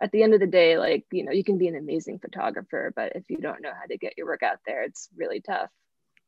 at 0.01 0.11
the 0.13 0.23
end 0.23 0.35
of 0.35 0.41
the 0.41 0.47
day 0.47 0.79
like 0.79 1.05
you 1.13 1.25
know 1.25 1.33
you 1.33 1.45
can 1.45 1.59
be 1.59 1.69
an 1.69 1.77
amazing 1.77 2.19
photographer 2.19 2.93
but 2.97 3.13
if 3.15 3.25
you 3.29 3.39
don't 3.39 3.63
know 3.63 3.73
how 3.79 3.87
to 3.87 3.99
get 3.99 4.15
your 4.17 4.27
work 4.27 4.43
out 4.43 4.59
there 4.67 4.83
it's 4.83 5.09
really 5.17 5.41
tough 5.41 5.71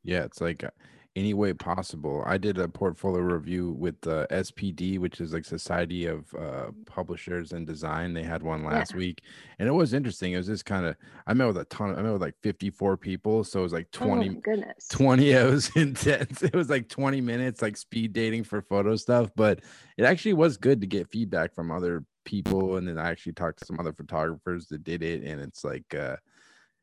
Yeah, 0.02 0.24
it's 0.24 0.40
like 0.40 0.64
any 1.14 1.34
way 1.34 1.52
possible. 1.52 2.22
I 2.26 2.38
did 2.38 2.58
a 2.58 2.68
portfolio 2.68 3.22
review 3.22 3.72
with 3.72 4.00
the 4.00 4.26
SPD, 4.30 4.98
which 4.98 5.20
is 5.20 5.32
like 5.32 5.44
Society 5.44 6.06
of 6.06 6.32
uh, 6.34 6.70
Publishers 6.86 7.52
and 7.52 7.66
Design. 7.66 8.14
They 8.14 8.22
had 8.22 8.42
one 8.42 8.64
last 8.64 8.94
week, 8.94 9.22
and 9.58 9.68
it 9.68 9.72
was 9.72 9.92
interesting. 9.92 10.32
It 10.32 10.38
was 10.38 10.46
just 10.46 10.64
kind 10.64 10.86
of 10.86 10.96
I 11.26 11.34
met 11.34 11.48
with 11.48 11.58
a 11.58 11.64
ton. 11.66 11.90
Of, 11.90 11.98
I 11.98 12.02
met 12.02 12.12
with 12.12 12.22
like 12.22 12.36
fifty 12.42 12.70
four 12.70 12.96
people, 12.96 13.44
so 13.44 13.60
it 13.60 13.64
was 13.64 13.72
like 13.72 13.88
oh 13.96 14.06
twenty. 14.06 14.30
my 14.30 14.40
goodness 14.40 14.88
20 14.88 15.30
it 15.30 15.50
was 15.50 15.70
intense 15.76 16.42
it 16.42 16.54
was 16.54 16.68
like 16.68 16.88
20 16.88 17.20
minutes 17.20 17.62
like 17.62 17.76
speed 17.76 18.12
dating 18.12 18.44
for 18.44 18.60
photo 18.62 18.96
stuff 18.96 19.30
but 19.36 19.60
it 19.96 20.04
actually 20.04 20.32
was 20.32 20.56
good 20.56 20.80
to 20.80 20.86
get 20.86 21.10
feedback 21.10 21.54
from 21.54 21.70
other 21.70 22.04
people 22.24 22.76
and 22.76 22.86
then 22.86 22.98
i 22.98 23.10
actually 23.10 23.32
talked 23.32 23.58
to 23.58 23.64
some 23.64 23.78
other 23.78 23.92
photographers 23.92 24.66
that 24.66 24.84
did 24.84 25.02
it 25.02 25.22
and 25.22 25.40
it's 25.40 25.64
like 25.64 25.94
uh 25.94 26.16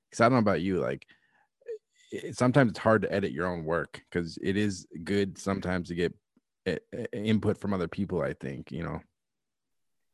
because 0.10 0.22
i 0.22 0.26
don't 0.26 0.34
know 0.34 0.40
about 0.40 0.62
you 0.62 0.80
like 0.80 1.06
it, 2.12 2.38
sometimes 2.38 2.72
it's 2.72 2.80
hard 2.80 3.02
to 3.04 3.14
edit 3.14 3.32
your 3.32 3.48
own 3.48 3.64
work 3.66 4.02
because 4.10 4.38
it 4.42 4.58
is 4.58 4.88
good 5.04 5.38
sometimes 5.38 5.90
to 5.90 5.96
get 5.96 6.14
uh, 6.68 6.76
uh, 6.98 7.04
input 7.14 7.58
from 7.58 7.74
other 7.74 7.88
people 7.88 8.22
i 8.22 8.34
think 8.34 8.72
you 8.72 8.84
know 8.84 9.00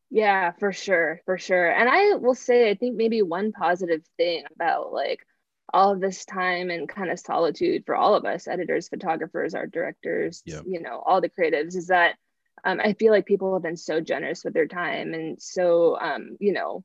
Yeah, 0.09 0.51
for 0.59 0.71
sure, 0.71 1.21
for 1.25 1.37
sure. 1.37 1.69
And 1.69 1.89
I 1.89 2.15
will 2.15 2.35
say, 2.35 2.69
I 2.69 2.75
think 2.75 2.95
maybe 2.95 3.21
one 3.21 3.51
positive 3.51 4.03
thing 4.17 4.43
about 4.53 4.93
like 4.93 5.25
all 5.73 5.91
of 5.91 5.99
this 5.99 6.25
time 6.25 6.69
and 6.69 6.87
kind 6.87 7.09
of 7.09 7.19
solitude 7.19 7.83
for 7.85 7.95
all 7.95 8.15
of 8.15 8.23
us, 8.25 8.47
editors, 8.47 8.87
photographers, 8.87 9.55
art 9.55 9.71
directors, 9.71 10.43
Yep. 10.45 10.63
you 10.67 10.81
know, 10.81 11.01
all 11.05 11.21
the 11.21 11.29
creatives, 11.29 11.75
is 11.75 11.87
that 11.87 12.15
um, 12.63 12.79
I 12.79 12.93
feel 12.93 13.11
like 13.11 13.25
people 13.25 13.53
have 13.53 13.63
been 13.63 13.77
so 13.77 13.99
generous 13.99 14.43
with 14.43 14.53
their 14.53 14.67
time 14.67 15.13
and 15.13 15.41
so, 15.41 15.99
um, 15.99 16.37
you 16.39 16.53
know, 16.53 16.83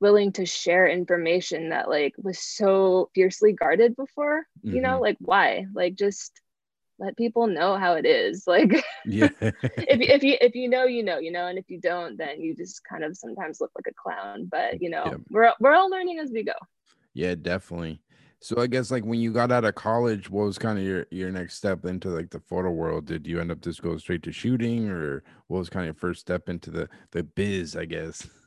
willing 0.00 0.32
to 0.32 0.46
share 0.46 0.86
information 0.86 1.70
that 1.70 1.88
like 1.88 2.14
was 2.18 2.38
so 2.38 3.10
fiercely 3.14 3.52
guarded 3.52 3.96
before. 3.96 4.46
You 4.62 4.80
know, 4.80 4.94
mm-hmm. 4.94 5.02
like 5.02 5.16
why? 5.20 5.66
Like 5.74 5.94
just 5.94 6.40
let 6.98 7.16
people 7.16 7.46
know 7.46 7.76
how 7.76 7.94
it 7.94 8.06
is. 8.06 8.44
Like 8.48 8.84
yeah 9.04 9.28
if, 9.40 9.52
if 10.00 10.22
you 10.22 10.36
if 10.40 10.54
you 10.54 10.68
know 10.68 10.84
you 10.84 11.02
know 11.02 11.18
you 11.18 11.30
know 11.30 11.46
and 11.46 11.58
if 11.58 11.66
you 11.68 11.80
don't 11.80 12.16
then 12.16 12.40
you 12.40 12.54
just 12.54 12.82
kind 12.84 13.04
of 13.04 13.16
sometimes 13.16 13.60
look 13.60 13.70
like 13.76 13.86
a 13.86 13.94
clown 13.94 14.48
but 14.50 14.80
you 14.82 14.90
know 14.90 15.04
Yep. 15.06 15.20
we're 15.30 15.52
we're 15.60 15.74
all 15.74 15.90
learning 15.90 16.18
as 16.18 16.30
we 16.30 16.42
go 16.42 16.54
Yeah, 17.14 17.34
definitely. 17.34 18.00
So 18.40 18.60
I 18.60 18.66
guess 18.66 18.90
like 18.90 19.04
when 19.04 19.20
you 19.20 19.32
got 19.32 19.50
out 19.50 19.64
of 19.64 19.74
college, 19.74 20.28
what 20.28 20.44
was 20.44 20.58
kind 20.58 20.78
of 20.78 20.84
your 20.84 21.06
your 21.10 21.30
next 21.30 21.54
step 21.56 21.84
into 21.86 22.10
like 22.10 22.30
the 22.30 22.40
photo 22.40 22.70
world? 22.70 23.06
Did 23.06 23.26
you 23.26 23.40
end 23.40 23.50
up 23.50 23.62
just 23.62 23.82
go 23.82 23.96
straight 23.96 24.22
to 24.24 24.32
shooting, 24.32 24.88
or 24.88 25.24
what 25.46 25.58
was 25.58 25.70
kind 25.70 25.84
of 25.84 25.86
your 25.86 25.94
first 25.94 26.20
step 26.20 26.48
into 26.48 26.70
the 26.70 26.88
the 27.12 27.22
biz? 27.22 27.74
I 27.76 27.86
guess. 27.86 28.28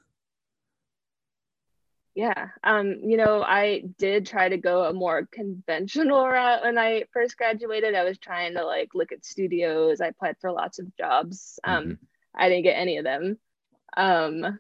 yeah 2.20 2.50
um 2.66 2.98
you 3.04 3.18
know 3.18 3.44
i 3.44 3.84
did 4.00 4.28
try 4.28 4.50
to 4.50 4.58
go 4.58 4.86
a 4.86 4.94
more 4.94 5.28
conventional 5.32 6.28
route 6.28 6.64
when 6.64 6.78
i 6.78 7.04
first 7.14 7.38
graduated 7.38 7.96
i 7.96 8.04
was 8.04 8.20
trying 8.20 8.56
to 8.56 8.66
like 8.66 8.90
look 8.96 9.14
at 9.14 9.26
studios 9.26 10.02
i 10.02 10.08
applied 10.08 10.38
for 10.42 10.52
lots 10.52 10.80
of 10.80 10.96
jobs 10.98 11.60
um 11.66 11.98
Mhm. 11.98 12.10
i 12.36 12.50
didn't 12.50 12.64
get 12.64 12.78
any 12.78 12.98
of 12.98 13.06
them 13.06 13.38
um 13.98 14.60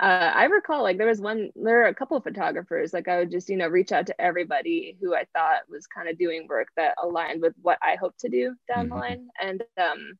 uh, 0.00 0.32
I 0.34 0.44
recall 0.46 0.82
like 0.82 0.98
there 0.98 1.06
was 1.06 1.20
one, 1.22 1.50
there 1.56 1.76
were 1.76 1.86
a 1.86 1.94
couple 1.94 2.16
of 2.18 2.24
photographers. 2.24 2.92
Like 2.94 3.08
I 3.08 3.18
would 3.18 3.30
just, 3.32 3.48
you 3.50 3.56
know, 3.56 3.68
reach 3.68 3.92
out 3.92 4.06
to 4.08 4.20
everybody 4.20 4.96
who 5.00 5.14
I 5.14 5.26
thought 5.34 5.68
was 5.70 5.86
kind 5.88 6.08
of 6.08 6.18
doing 6.18 6.48
work 6.48 6.68
that 6.76 6.96
aligned 7.02 7.42
with 7.42 7.54
what 7.62 7.78
I 7.82 7.96
hope 7.96 8.16
to 8.20 8.28
do 8.30 8.56
down 8.68 8.88
Mhm. 8.88 8.94
the 8.96 8.96
line. 8.96 9.28
And 9.42 9.62
um, 9.78 10.18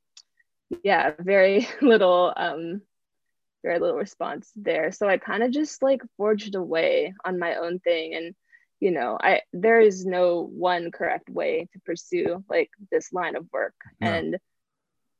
yeah, 0.82 1.12
very 1.20 1.66
little, 1.82 2.32
um, 2.36 2.82
very 3.66 3.78
little 3.80 3.96
response 3.96 4.50
there. 4.56 4.92
So 4.92 5.08
I 5.08 5.18
kind 5.18 5.42
of 5.42 5.50
just 5.50 5.82
like 5.82 6.02
forged 6.16 6.54
away 6.54 7.14
on 7.24 7.38
my 7.38 7.56
own 7.56 7.78
thing. 7.80 8.14
And 8.14 8.34
you 8.80 8.90
know, 8.92 9.18
I 9.20 9.42
there 9.52 9.80
is 9.80 10.04
no 10.06 10.42
one 10.42 10.90
correct 10.90 11.28
way 11.30 11.68
to 11.72 11.78
pursue 11.80 12.44
like 12.48 12.70
this 12.90 13.12
line 13.12 13.36
of 13.36 13.46
work. 13.52 13.74
No. 14.00 14.08
And 14.12 14.38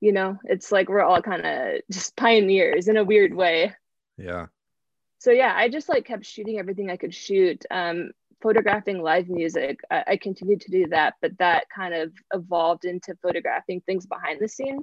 you 0.00 0.12
know, 0.12 0.38
it's 0.44 0.70
like 0.70 0.88
we're 0.88 1.02
all 1.08 1.22
kind 1.22 1.44
of 1.46 1.80
just 1.90 2.16
pioneers 2.16 2.88
in 2.88 2.96
a 2.96 3.04
weird 3.04 3.34
way 3.34 3.74
Yeah. 4.18 4.46
so 5.18 5.30
yeah 5.32 5.52
i 5.56 5.68
just 5.76 5.88
like 5.88 6.04
kept 6.06 6.24
shooting 6.26 6.58
everything 6.58 6.90
i 6.90 6.96
could 7.02 7.14
shoot 7.14 7.64
um 7.70 8.10
photographing 8.42 9.02
live 9.02 9.28
music 9.28 9.80
I, 9.90 10.04
I 10.12 10.16
continued 10.18 10.60
to 10.62 10.70
do 10.70 10.82
that 10.96 11.14
but 11.22 11.38
that 11.38 11.64
kind 11.74 11.94
of 11.94 12.12
evolved 12.38 12.84
into 12.84 13.16
photographing 13.22 13.80
things 13.80 14.04
behind 14.06 14.38
the 14.40 14.48
scene 14.48 14.80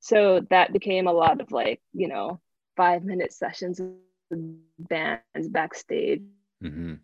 so 0.00 0.18
that 0.50 0.72
became 0.72 1.06
a 1.06 1.12
lot 1.24 1.40
of 1.40 1.50
like 1.50 1.80
you 1.92 2.08
know 2.08 2.40
five 2.76 3.04
minute 3.04 3.32
sessions 3.32 3.80
with 4.30 4.40
bands 4.78 5.48
backstage 5.48 6.22
hmm 6.60 6.94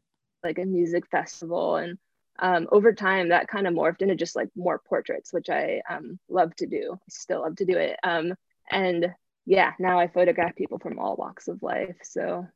like 0.45 0.59
a 0.59 0.65
music 0.65 1.05
festival. 1.11 1.77
And 1.77 1.99
um, 2.39 2.69
over 2.71 2.93
time 2.93 3.31
that 3.31 3.49
kind 3.49 3.67
of 3.67 3.75
morphed 3.75 4.03
into 4.03 4.15
just 4.15 4.37
like 4.37 4.49
more 4.55 4.81
portraits 4.89 5.33
which 5.33 5.51
i 5.51 5.83
um, 5.91 6.19
love 6.29 6.55
to 6.57 6.67
do. 6.67 6.95
I 6.95 7.05
still 7.09 7.43
love 7.43 7.57
to 7.57 7.65
do 7.65 7.77
it. 7.77 7.99
Um, 8.03 8.35
and 8.71 9.13
yeah 9.47 9.73
now 9.79 9.99
i 9.99 10.07
photograph 10.07 10.55
people 10.55 10.79
from 10.79 10.99
all 10.99 11.17
walks 11.17 11.49
of 11.49 11.63
life. 11.63 11.97
So 12.03 12.47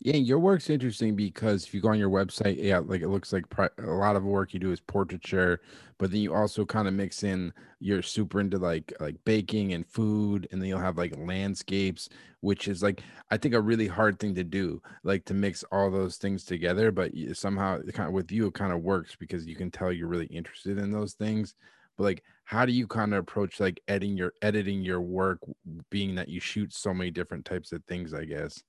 Yeah, 0.00 0.16
your 0.16 0.38
work's 0.38 0.68
interesting 0.68 1.16
because 1.16 1.64
if 1.64 1.72
you 1.74 1.80
go 1.80 1.88
on 1.88 1.98
your 1.98 2.10
website, 2.10 2.62
yeah, 2.62 2.78
like 2.78 3.00
it 3.00 3.08
looks 3.08 3.32
like 3.32 3.48
pri- 3.48 3.70
a 3.78 3.86
lot 3.86 4.14
of 4.14 4.24
work 4.24 4.52
you 4.52 4.60
do 4.60 4.70
is 4.70 4.80
portraiture, 4.80 5.60
but 5.98 6.10
then 6.10 6.20
you 6.20 6.34
also 6.34 6.66
kind 6.66 6.86
of 6.86 6.92
mix 6.92 7.22
in 7.24 7.52
you're 7.80 8.02
super 8.02 8.38
into 8.40 8.58
like 8.58 8.92
like 9.00 9.16
baking 9.24 9.72
and 9.72 9.86
food, 9.88 10.48
and 10.52 10.60
then 10.60 10.68
you'll 10.68 10.78
have 10.80 10.98
like 10.98 11.16
landscapes, 11.16 12.10
which 12.40 12.68
is 12.68 12.82
like 12.82 13.02
I 13.30 13.38
think 13.38 13.54
a 13.54 13.60
really 13.60 13.86
hard 13.88 14.18
thing 14.18 14.34
to 14.34 14.44
do, 14.44 14.82
like 15.02 15.24
to 15.26 15.34
mix 15.34 15.64
all 15.72 15.90
those 15.90 16.18
things 16.18 16.44
together. 16.44 16.92
But 16.92 17.12
somehow, 17.32 17.80
kind 17.94 18.08
of 18.08 18.12
with 18.14 18.30
you, 18.30 18.48
it 18.48 18.54
kind 18.54 18.72
of 18.74 18.82
works 18.82 19.16
because 19.16 19.46
you 19.46 19.56
can 19.56 19.70
tell 19.70 19.90
you're 19.90 20.08
really 20.08 20.26
interested 20.26 20.76
in 20.78 20.90
those 20.92 21.14
things. 21.14 21.54
But 21.96 22.04
like, 22.04 22.24
how 22.44 22.66
do 22.66 22.72
you 22.72 22.86
kind 22.86 23.14
of 23.14 23.20
approach 23.20 23.60
like 23.60 23.80
editing 23.88 24.18
your 24.18 24.34
editing 24.42 24.82
your 24.82 25.00
work, 25.00 25.38
being 25.90 26.16
that 26.16 26.28
you 26.28 26.38
shoot 26.40 26.74
so 26.74 26.92
many 26.92 27.10
different 27.10 27.46
types 27.46 27.72
of 27.72 27.82
things? 27.86 28.12
I 28.12 28.26
guess. 28.26 28.62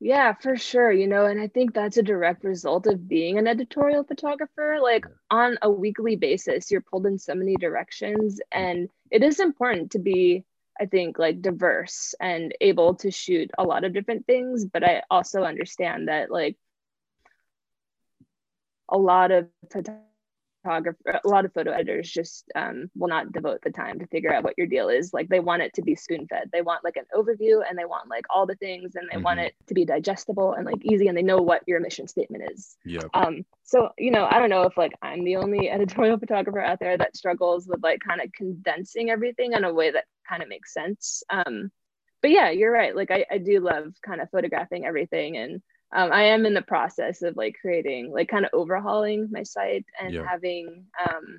Yeah, 0.00 0.34
for 0.34 0.56
sure. 0.56 0.92
You 0.92 1.06
know, 1.06 1.24
and 1.24 1.40
I 1.40 1.48
think 1.48 1.72
that's 1.72 1.96
a 1.96 2.02
direct 2.02 2.44
result 2.44 2.86
of 2.86 3.08
being 3.08 3.38
an 3.38 3.46
editorial 3.46 4.04
photographer. 4.04 4.78
Like 4.82 5.06
on 5.30 5.58
a 5.62 5.70
weekly 5.70 6.16
basis, 6.16 6.70
you're 6.70 6.82
pulled 6.82 7.06
in 7.06 7.18
so 7.18 7.34
many 7.34 7.56
directions, 7.56 8.40
mm-hmm. 8.54 8.62
and 8.62 8.88
it 9.10 9.22
is 9.22 9.40
important 9.40 9.92
to 9.92 9.98
be 9.98 10.44
I 10.78 10.84
think 10.86 11.18
like 11.18 11.40
diverse 11.40 12.14
and 12.20 12.54
able 12.60 12.96
to 12.96 13.10
shoot 13.10 13.50
a 13.58 13.64
lot 13.64 13.84
of 13.84 13.94
different 13.94 14.26
things. 14.26 14.66
But 14.66 14.84
I 14.84 15.02
also 15.10 15.42
understand 15.44 16.08
that 16.08 16.30
like 16.30 16.56
a 18.88 18.98
lot 18.98 19.30
of 19.30 19.48
photographer, 20.66 21.20
a 21.24 21.28
lot 21.28 21.44
of 21.44 21.52
photo 21.52 21.70
editors 21.70 22.10
just 22.10 22.44
um, 22.54 22.90
will 22.96 23.08
not 23.08 23.32
devote 23.32 23.60
the 23.62 23.70
time 23.70 23.98
to 23.98 24.06
figure 24.06 24.32
out 24.32 24.44
what 24.44 24.54
your 24.58 24.66
deal 24.66 24.88
is. 24.88 25.12
Like 25.12 25.28
they 25.28 25.40
want 25.40 25.62
it 25.62 25.74
to 25.74 25.82
be 25.82 25.94
spoon 25.94 26.26
fed. 26.26 26.50
They 26.52 26.62
want 26.62 26.84
like 26.84 26.96
an 26.96 27.04
overview 27.14 27.62
and 27.68 27.78
they 27.78 27.84
want 27.84 28.08
like 28.08 28.24
all 28.30 28.46
the 28.46 28.56
things 28.56 28.96
and 28.96 29.08
they 29.10 29.16
mm-hmm. 29.16 29.24
want 29.24 29.40
it 29.40 29.54
to 29.68 29.74
be 29.74 29.84
digestible 29.84 30.54
and 30.54 30.66
like 30.66 30.84
easy 30.84 31.08
and 31.08 31.16
they 31.16 31.22
know 31.22 31.38
what 31.38 31.62
your 31.66 31.80
mission 31.80 32.08
statement 32.08 32.50
is. 32.52 32.76
Yeah. 32.84 33.02
Um. 33.14 33.44
So 33.64 33.90
you 33.98 34.10
know, 34.10 34.26
I 34.30 34.38
don't 34.38 34.50
know 34.50 34.62
if 34.62 34.76
like 34.76 34.92
I'm 35.02 35.24
the 35.24 35.36
only 35.36 35.70
editorial 35.70 36.18
photographer 36.20 36.60
out 36.60 36.80
there 36.80 36.96
that 36.96 37.16
struggles 37.16 37.66
with 37.68 37.82
like 37.82 38.00
kind 38.00 38.20
of 38.20 38.32
condensing 38.32 39.10
everything 39.10 39.52
in 39.52 39.64
a 39.64 39.72
way 39.72 39.90
that 39.90 40.04
kind 40.28 40.42
of 40.42 40.48
makes 40.48 40.72
sense. 40.72 41.22
Um. 41.30 41.70
But 42.22 42.30
yeah, 42.30 42.50
you're 42.50 42.72
right. 42.72 42.96
Like 42.96 43.10
I, 43.10 43.24
I 43.30 43.38
do 43.38 43.60
love 43.60 43.92
kind 44.04 44.20
of 44.20 44.30
photographing 44.30 44.84
everything 44.84 45.36
and 45.36 45.62
um, 45.92 46.12
I 46.12 46.24
am 46.24 46.46
in 46.46 46.54
the 46.54 46.62
process 46.62 47.22
of 47.22 47.36
like 47.36 47.56
creating, 47.60 48.10
like 48.10 48.28
kind 48.28 48.44
of 48.44 48.50
overhauling 48.52 49.28
my 49.30 49.44
site 49.44 49.86
and 50.00 50.14
yeah. 50.14 50.26
having 50.28 50.86
um, 51.08 51.38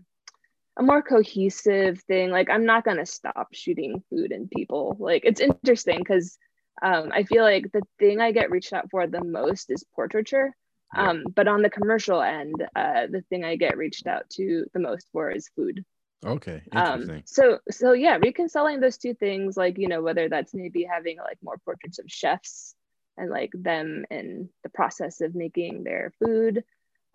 a 0.77 0.83
more 0.83 1.01
cohesive 1.01 1.99
thing. 2.01 2.31
Like 2.31 2.49
I'm 2.49 2.65
not 2.65 2.85
gonna 2.85 3.05
stop 3.05 3.49
shooting 3.53 4.03
food 4.09 4.31
and 4.31 4.49
people. 4.49 4.95
Like 4.99 5.23
it's 5.25 5.41
interesting 5.41 5.99
because 5.99 6.37
um, 6.81 7.11
I 7.13 7.23
feel 7.23 7.43
like 7.43 7.71
the 7.71 7.81
thing 7.99 8.21
I 8.21 8.31
get 8.31 8.51
reached 8.51 8.73
out 8.73 8.89
for 8.89 9.05
the 9.07 9.23
most 9.23 9.71
is 9.71 9.83
portraiture. 9.95 10.55
Yeah. 10.95 11.09
Um, 11.09 11.25
but 11.35 11.49
on 11.49 11.61
the 11.61 11.69
commercial 11.69 12.21
end, 12.21 12.55
uh, 12.75 13.07
the 13.11 13.23
thing 13.29 13.43
I 13.43 13.57
get 13.57 13.77
reached 13.77 14.07
out 14.07 14.29
to 14.31 14.65
the 14.73 14.79
most 14.79 15.09
for 15.11 15.29
is 15.29 15.49
food. 15.55 15.83
Okay. 16.25 16.61
Um, 16.71 17.21
so 17.25 17.59
so 17.69 17.91
yeah, 17.91 18.17
reconciling 18.21 18.79
those 18.79 18.97
two 18.97 19.13
things, 19.13 19.57
like 19.57 19.77
you 19.77 19.89
know, 19.89 20.01
whether 20.01 20.29
that's 20.29 20.53
maybe 20.53 20.87
having 20.89 21.17
like 21.17 21.37
more 21.43 21.57
portraits 21.65 21.99
of 21.99 22.05
chefs 22.07 22.75
and 23.17 23.29
like 23.29 23.51
them 23.53 24.05
in 24.11 24.49
the 24.63 24.69
process 24.69 25.21
of 25.21 25.35
making 25.35 25.83
their 25.83 26.13
food 26.19 26.63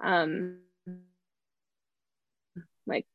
um 0.02 0.58
like 2.86 3.06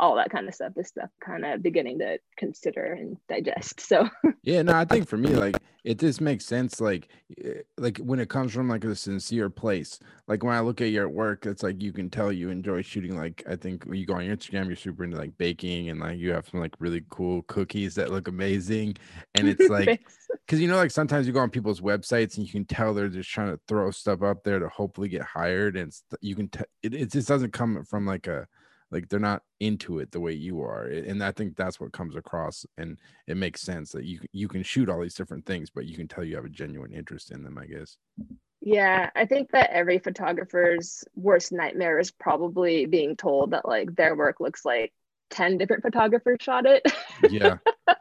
all 0.00 0.16
that 0.16 0.30
kind 0.30 0.48
of 0.48 0.54
stuff 0.54 0.72
this 0.74 0.88
stuff 0.88 1.10
kind 1.24 1.44
of 1.44 1.62
beginning 1.62 2.00
to 2.00 2.18
consider 2.36 2.94
and 2.94 3.16
digest 3.28 3.80
so. 3.80 4.08
Yeah 4.42 4.62
no 4.62 4.74
i 4.74 4.84
think 4.90 5.08
for 5.08 5.16
me 5.16 5.34
like 5.34 5.56
it 5.84 5.98
just 5.98 6.20
makes 6.20 6.44
sense 6.44 6.80
like 6.80 7.08
eh, 7.42 7.60
like 7.78 7.98
when 7.98 8.18
it 8.18 8.28
comes 8.28 8.52
from 8.52 8.68
like 8.68 8.84
a 8.84 8.96
sincere 8.96 9.48
place 9.48 10.00
like 10.26 10.42
when 10.42 10.54
i 10.54 10.60
look 10.60 10.80
at 10.80 10.90
your 10.90 11.08
work 11.08 11.46
it's 11.46 11.62
like 11.62 11.80
you 11.80 11.92
can 11.92 12.10
tell 12.10 12.32
you 12.32 12.50
enjoy 12.50 12.82
shooting 12.82 13.16
like 13.16 13.42
i 13.48 13.54
think 13.54 13.84
when 13.84 13.98
you 13.98 14.06
go 14.06 14.14
on 14.14 14.24
your 14.24 14.36
instagram 14.36 14.66
you're 14.66 14.76
super 14.76 15.04
into 15.04 15.16
like 15.16 15.36
baking 15.38 15.90
and 15.90 16.00
like 16.00 16.18
you 16.18 16.32
have 16.32 16.48
some 16.48 16.60
like 16.60 16.74
really 16.80 17.04
cool 17.10 17.42
cookies 17.42 17.94
that 17.94 18.10
look 18.10 18.26
amazing 18.26 18.96
and 19.36 19.48
it's 19.48 19.68
like 19.68 20.06
because 20.46 20.60
you 20.60 20.68
know 20.68 20.76
like 20.76 20.90
sometimes 20.90 21.26
you 21.26 21.32
go 21.32 21.40
on 21.40 21.50
people's 21.50 21.80
websites 21.80 22.36
and 22.36 22.46
you 22.46 22.52
can 22.52 22.64
tell 22.64 22.92
they're 22.92 23.08
just 23.08 23.30
trying 23.30 23.50
to 23.50 23.60
throw 23.66 23.90
stuff 23.90 24.22
up 24.22 24.44
there 24.44 24.58
to 24.58 24.68
hopefully 24.68 25.08
get 25.08 25.22
hired 25.22 25.76
and 25.76 25.94
you 26.20 26.34
can 26.34 26.48
t- 26.48 26.60
it, 26.82 26.94
it 26.94 27.12
just 27.12 27.28
doesn't 27.28 27.52
come 27.52 27.82
from 27.84 28.06
like 28.06 28.26
a 28.26 28.46
like 28.90 29.08
they're 29.08 29.18
not 29.18 29.42
into 29.60 29.98
it 29.98 30.10
the 30.12 30.20
way 30.20 30.32
you 30.32 30.62
are 30.62 30.84
and 30.84 31.24
i 31.24 31.32
think 31.32 31.56
that's 31.56 31.80
what 31.80 31.92
comes 31.92 32.16
across 32.16 32.66
and 32.78 32.98
it 33.26 33.36
makes 33.36 33.60
sense 33.60 33.90
that 33.90 34.04
you 34.04 34.20
you 34.32 34.46
can 34.48 34.62
shoot 34.62 34.88
all 34.88 35.00
these 35.00 35.14
different 35.14 35.44
things 35.46 35.70
but 35.70 35.86
you 35.86 35.96
can 35.96 36.06
tell 36.06 36.22
you 36.22 36.36
have 36.36 36.44
a 36.44 36.50
genuine 36.50 36.92
interest 36.92 37.30
in 37.30 37.42
them 37.42 37.58
i 37.58 37.66
guess. 37.66 37.96
Yeah 38.60 39.10
i 39.16 39.24
think 39.24 39.50
that 39.52 39.70
every 39.70 39.98
photographer's 39.98 41.04
worst 41.14 41.52
nightmare 41.52 41.98
is 41.98 42.10
probably 42.10 42.86
being 42.86 43.16
told 43.16 43.50
that 43.50 43.66
like 43.66 43.94
their 43.94 44.14
work 44.14 44.40
looks 44.40 44.64
like 44.64 44.92
10 45.34 45.58
different 45.58 45.82
photographers 45.82 46.38
shot 46.40 46.64
it. 46.66 46.82
Yeah. 47.28 47.58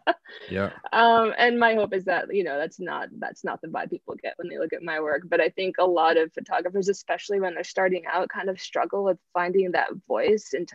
Yeah. 0.49 0.71
Um 0.91 1.31
and 1.37 1.59
my 1.59 1.75
hope 1.75 1.93
is 1.93 2.05
that 2.05 2.33
you 2.33 2.43
know 2.43 2.57
that's 2.57 2.79
not 2.79 3.09
that's 3.19 3.43
not 3.43 3.61
the 3.61 3.67
vibe 3.67 3.91
people 3.91 4.15
get 4.21 4.33
when 4.37 4.49
they 4.49 4.57
look 4.57 4.73
at 4.73 4.81
my 4.81 4.99
work. 4.99 5.21
But 5.29 5.39
i 5.39 5.49
think 5.49 5.75
a 5.77 5.85
lot 5.85 6.17
of 6.17 6.33
photographers 6.33 6.89
especially 6.89 7.39
when 7.39 7.53
they're 7.53 7.63
starting 7.63 8.05
out 8.11 8.29
kind 8.29 8.49
of 8.49 8.59
struggle 8.59 9.03
with 9.03 9.19
finding 9.31 9.71
that 9.71 9.89
voice 10.07 10.53
and 10.53 10.67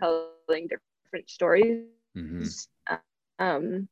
telling 0.00 0.68
different 0.68 1.28
stories. 1.28 1.86
Mm-hmm. 2.16 2.94
um 3.40 3.88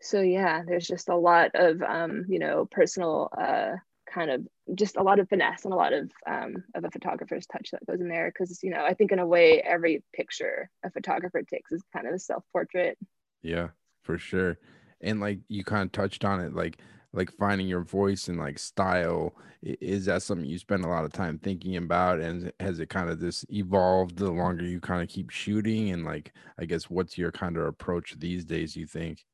so 0.00 0.20
yeah 0.20 0.62
there's 0.66 0.88
just 0.88 1.08
a 1.08 1.16
lot 1.16 1.52
of 1.54 1.80
um 1.80 2.24
you 2.28 2.40
know 2.40 2.66
personal 2.70 3.30
uh 3.40 3.76
kind 4.12 4.30
of 4.30 4.46
just 4.74 4.96
a 4.96 5.02
lot 5.02 5.18
of 5.18 5.28
finesse 5.28 5.64
and 5.64 5.72
a 5.72 5.76
lot 5.76 5.92
of 5.92 6.10
um, 6.26 6.64
of 6.74 6.84
a 6.84 6.90
photographer's 6.90 7.46
touch 7.46 7.70
that 7.72 7.86
goes 7.86 8.00
in 8.00 8.08
there. 8.08 8.32
Because 8.32 8.62
you 8.62 8.70
know 8.70 8.84
I 8.84 8.94
think 8.94 9.12
in 9.12 9.18
a 9.18 9.26
way 9.26 9.60
every 9.60 10.02
picture 10.14 10.70
a 10.84 10.90
photographer 10.90 11.42
takes 11.42 11.72
is 11.72 11.82
kind 11.92 12.06
of 12.06 12.14
a 12.14 12.18
self 12.18 12.44
portrait. 12.52 12.98
Yeah, 13.42 13.68
for 14.02 14.18
sure. 14.18 14.58
And 15.00 15.20
like 15.20 15.40
you 15.48 15.64
kind 15.64 15.84
of 15.84 15.92
touched 15.92 16.24
on 16.24 16.40
it, 16.40 16.54
like 16.54 16.78
like 17.12 17.32
finding 17.32 17.66
your 17.66 17.82
voice 17.82 18.28
and 18.28 18.38
like 18.38 18.58
style. 18.58 19.34
Is 19.62 20.06
that 20.06 20.22
something 20.22 20.48
you 20.48 20.58
spend 20.58 20.84
a 20.84 20.88
lot 20.88 21.04
of 21.04 21.12
time 21.12 21.38
thinking 21.38 21.76
about? 21.76 22.20
And 22.20 22.50
has 22.60 22.80
it 22.80 22.88
kind 22.88 23.10
of 23.10 23.20
just 23.20 23.44
evolved 23.50 24.16
the 24.16 24.30
longer 24.30 24.64
you 24.64 24.80
kind 24.80 25.02
of 25.02 25.08
keep 25.08 25.30
shooting? 25.30 25.90
And 25.90 26.04
like 26.04 26.32
i 26.58 26.64
guess 26.64 26.88
what's 26.88 27.18
your 27.18 27.32
kind 27.32 27.56
of 27.56 27.64
approach 27.64 28.18
these 28.18 28.44
days 28.44 28.76
you 28.76 28.86
think 28.86 29.24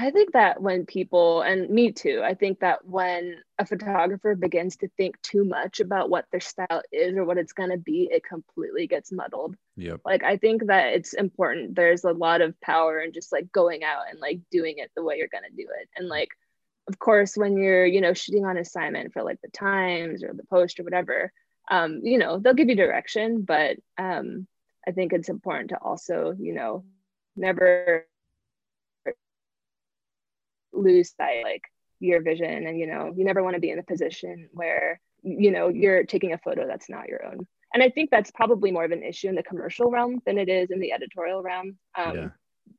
I 0.00 0.10
think 0.10 0.32
that 0.32 0.62
when 0.62 0.86
people, 0.86 1.42
and 1.42 1.68
me 1.68 1.92
too, 1.92 2.22
I 2.24 2.32
think 2.32 2.60
that 2.60 2.86
when 2.86 3.36
a 3.58 3.66
photographer 3.66 4.34
begins 4.34 4.76
to 4.78 4.88
think 4.96 5.20
too 5.20 5.44
much 5.44 5.80
about 5.80 6.08
what 6.08 6.24
their 6.30 6.40
style 6.40 6.80
is 6.90 7.14
or 7.16 7.24
what 7.24 7.36
it's 7.36 7.52
going 7.52 7.68
to 7.68 7.76
be, 7.76 8.08
it 8.10 8.24
completely 8.24 8.86
gets 8.86 9.12
muddled. 9.12 9.56
Yep. 9.76 10.00
Like, 10.06 10.24
I 10.24 10.38
think 10.38 10.68
that 10.68 10.94
it's 10.94 11.12
important. 11.12 11.76
There's 11.76 12.04
a 12.04 12.12
lot 12.12 12.40
of 12.40 12.58
power 12.62 12.98
in 13.00 13.12
just 13.12 13.30
like 13.30 13.52
going 13.52 13.84
out 13.84 14.04
and 14.10 14.18
like 14.18 14.40
doing 14.50 14.78
it 14.78 14.90
the 14.96 15.04
way 15.04 15.18
you're 15.18 15.28
going 15.28 15.44
to 15.44 15.54
do 15.54 15.68
it. 15.78 15.88
And 15.94 16.08
like, 16.08 16.30
of 16.88 16.98
course, 16.98 17.36
when 17.36 17.58
you're, 17.58 17.84
you 17.84 18.00
know, 18.00 18.14
shooting 18.14 18.46
on 18.46 18.56
assignment 18.56 19.12
for 19.12 19.22
like 19.22 19.42
the 19.42 19.50
Times 19.50 20.24
or 20.24 20.32
the 20.32 20.44
Post 20.44 20.80
or 20.80 20.84
whatever, 20.84 21.30
um, 21.70 22.00
you 22.02 22.16
know, 22.16 22.38
they'll 22.38 22.54
give 22.54 22.70
you 22.70 22.74
direction. 22.74 23.42
But 23.42 23.76
um, 23.98 24.46
I 24.88 24.92
think 24.92 25.12
it's 25.12 25.28
important 25.28 25.70
to 25.70 25.78
also, 25.78 26.34
you 26.38 26.54
know, 26.54 26.84
never 27.36 28.06
lose 30.82 31.14
sight 31.16 31.44
like 31.44 31.62
your 32.00 32.22
vision 32.22 32.66
and 32.66 32.78
you 32.78 32.86
know 32.86 33.12
you 33.14 33.24
never 33.24 33.42
want 33.42 33.54
to 33.54 33.60
be 33.60 33.70
in 33.70 33.78
a 33.78 33.82
position 33.82 34.48
where 34.52 35.00
you 35.22 35.50
know 35.50 35.68
you're 35.68 36.04
taking 36.04 36.32
a 36.32 36.38
photo 36.38 36.66
that's 36.66 36.88
not 36.88 37.08
your 37.08 37.24
own. 37.24 37.46
And 37.72 37.82
i 37.82 37.88
think 37.88 38.10
that's 38.10 38.30
probably 38.32 38.72
more 38.72 38.84
of 38.84 38.90
an 38.90 39.02
issue 39.02 39.28
in 39.28 39.34
the 39.34 39.42
commercial 39.42 39.90
realm 39.90 40.20
than 40.26 40.38
it 40.38 40.48
is 40.48 40.70
in 40.70 40.80
the 40.80 40.92
editorial 40.92 41.42
realm 41.42 41.76
um, 41.96 42.16
yeah. 42.16 42.28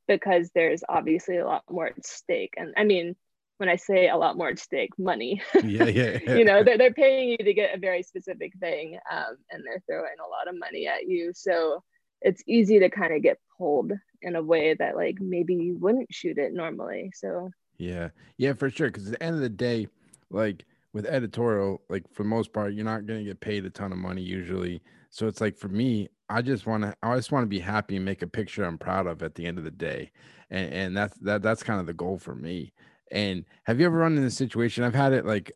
because 0.07 0.49
there's 0.53 0.83
obviously 0.89 1.37
a 1.37 1.45
lot 1.45 1.63
more 1.69 1.87
at 1.87 2.05
stake. 2.05 2.55
And 2.57 2.73
i 2.75 2.83
mean 2.83 3.15
when 3.57 3.69
i 3.69 3.75
say 3.75 4.09
a 4.09 4.17
lot 4.17 4.37
more 4.37 4.49
at 4.49 4.59
stake 4.59 4.97
money. 4.97 5.41
Yeah, 5.63 5.85
yeah, 5.85 6.19
yeah. 6.23 6.35
you 6.39 6.45
know 6.45 6.63
they're, 6.63 6.79
they're 6.79 6.93
paying 6.93 7.29
you 7.29 7.37
to 7.37 7.53
get 7.53 7.75
a 7.75 7.79
very 7.79 8.03
specific 8.03 8.53
thing 8.59 8.97
um, 9.09 9.37
and 9.51 9.63
they're 9.63 9.83
throwing 9.87 10.17
a 10.19 10.29
lot 10.29 10.47
of 10.47 10.59
money 10.59 10.87
at 10.87 11.07
you. 11.07 11.31
So 11.33 11.83
it's 12.21 12.43
easy 12.47 12.79
to 12.79 12.89
kind 12.89 13.13
of 13.13 13.21
get 13.21 13.39
pulled 13.57 13.91
in 14.21 14.35
a 14.35 14.43
way 14.43 14.73
that 14.73 14.95
like 14.95 15.17
maybe 15.19 15.55
you 15.55 15.77
wouldn't 15.77 16.13
shoot 16.13 16.37
it 16.37 16.53
normally. 16.53 17.11
So 17.15 17.51
yeah, 17.81 18.09
yeah, 18.37 18.53
for 18.53 18.69
sure. 18.69 18.87
Because 18.87 19.07
at 19.07 19.13
the 19.13 19.23
end 19.23 19.35
of 19.35 19.41
the 19.41 19.49
day, 19.49 19.87
like 20.29 20.65
with 20.93 21.05
editorial, 21.05 21.81
like 21.89 22.03
for 22.13 22.23
the 22.23 22.29
most 22.29 22.53
part, 22.53 22.73
you're 22.73 22.85
not 22.85 23.07
gonna 23.07 23.23
get 23.23 23.41
paid 23.41 23.65
a 23.65 23.69
ton 23.69 23.91
of 23.91 23.97
money 23.97 24.21
usually. 24.21 24.81
So 25.09 25.27
it's 25.27 25.41
like 25.41 25.57
for 25.57 25.67
me, 25.67 26.09
I 26.29 26.41
just 26.41 26.67
want 26.67 26.83
to, 26.83 26.95
I 27.01 27.15
just 27.15 27.31
want 27.31 27.43
to 27.43 27.47
be 27.47 27.59
happy 27.59 27.95
and 27.95 28.05
make 28.05 28.21
a 28.21 28.27
picture 28.27 28.63
I'm 28.63 28.77
proud 28.77 29.07
of 29.07 29.23
at 29.23 29.35
the 29.35 29.45
end 29.45 29.57
of 29.57 29.63
the 29.63 29.71
day, 29.71 30.11
and 30.51 30.71
and 30.71 30.97
that's 30.97 31.17
that 31.19 31.41
that's 31.41 31.63
kind 31.63 31.79
of 31.79 31.87
the 31.87 31.93
goal 31.93 32.19
for 32.19 32.35
me. 32.35 32.71
And 33.11 33.45
have 33.63 33.79
you 33.79 33.87
ever 33.87 33.97
run 33.97 34.17
in 34.17 34.23
a 34.23 34.29
situation? 34.29 34.83
I've 34.83 34.95
had 34.95 35.11
it 35.11 35.25
like, 35.25 35.51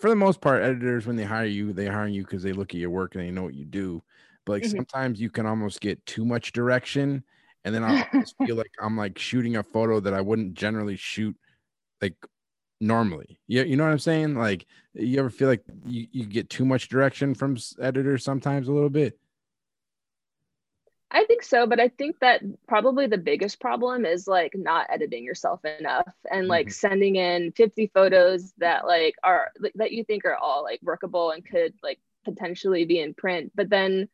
for 0.00 0.10
the 0.10 0.16
most 0.16 0.40
part, 0.40 0.64
editors 0.64 1.06
when 1.06 1.16
they 1.16 1.24
hire 1.24 1.44
you, 1.44 1.72
they 1.72 1.86
hire 1.86 2.08
you 2.08 2.24
because 2.24 2.42
they 2.42 2.52
look 2.52 2.74
at 2.74 2.80
your 2.80 2.90
work 2.90 3.14
and 3.14 3.22
they 3.22 3.30
know 3.30 3.44
what 3.44 3.54
you 3.54 3.64
do. 3.64 4.02
But 4.44 4.54
like 4.54 4.62
mm-hmm. 4.62 4.78
sometimes 4.78 5.20
you 5.20 5.30
can 5.30 5.46
almost 5.46 5.80
get 5.80 6.04
too 6.06 6.24
much 6.24 6.50
direction 6.50 7.22
and 7.64 7.74
then 7.74 7.84
I 7.84 8.02
feel 8.46 8.56
like 8.56 8.72
I'm 8.80 8.96
like 8.96 9.18
shooting 9.18 9.56
a 9.56 9.62
photo 9.62 10.00
that 10.00 10.14
I 10.14 10.20
wouldn't 10.20 10.54
generally 10.54 10.96
shoot 10.96 11.36
like 12.02 12.14
normally. 12.80 13.38
You, 13.46 13.62
you 13.62 13.76
know 13.76 13.84
what 13.84 13.92
I'm 13.92 13.98
saying? 13.98 14.34
Like 14.34 14.66
you 14.92 15.18
ever 15.18 15.30
feel 15.30 15.48
like 15.48 15.62
you, 15.86 16.06
you 16.10 16.26
get 16.26 16.50
too 16.50 16.64
much 16.64 16.88
direction 16.88 17.34
from 17.34 17.56
editors 17.80 18.24
sometimes 18.24 18.68
a 18.68 18.72
little 18.72 18.90
bit? 18.90 19.18
I 21.14 21.24
think 21.24 21.42
so, 21.42 21.66
but 21.66 21.78
I 21.78 21.88
think 21.88 22.18
that 22.20 22.40
probably 22.66 23.06
the 23.06 23.18
biggest 23.18 23.60
problem 23.60 24.06
is 24.06 24.26
like 24.26 24.52
not 24.56 24.86
editing 24.88 25.24
yourself 25.24 25.62
enough 25.64 26.10
and 26.30 26.48
like 26.48 26.68
mm-hmm. 26.68 26.72
sending 26.72 27.16
in 27.16 27.52
50 27.52 27.90
photos 27.92 28.52
that 28.58 28.86
like 28.86 29.14
are 29.22 29.52
that 29.74 29.92
you 29.92 30.04
think 30.04 30.24
are 30.24 30.36
all 30.36 30.62
like 30.62 30.80
workable 30.82 31.30
and 31.30 31.44
could 31.44 31.74
like 31.82 32.00
potentially 32.24 32.86
be 32.86 32.98
in 32.98 33.12
print, 33.12 33.52
but 33.54 33.68
then 33.68 34.08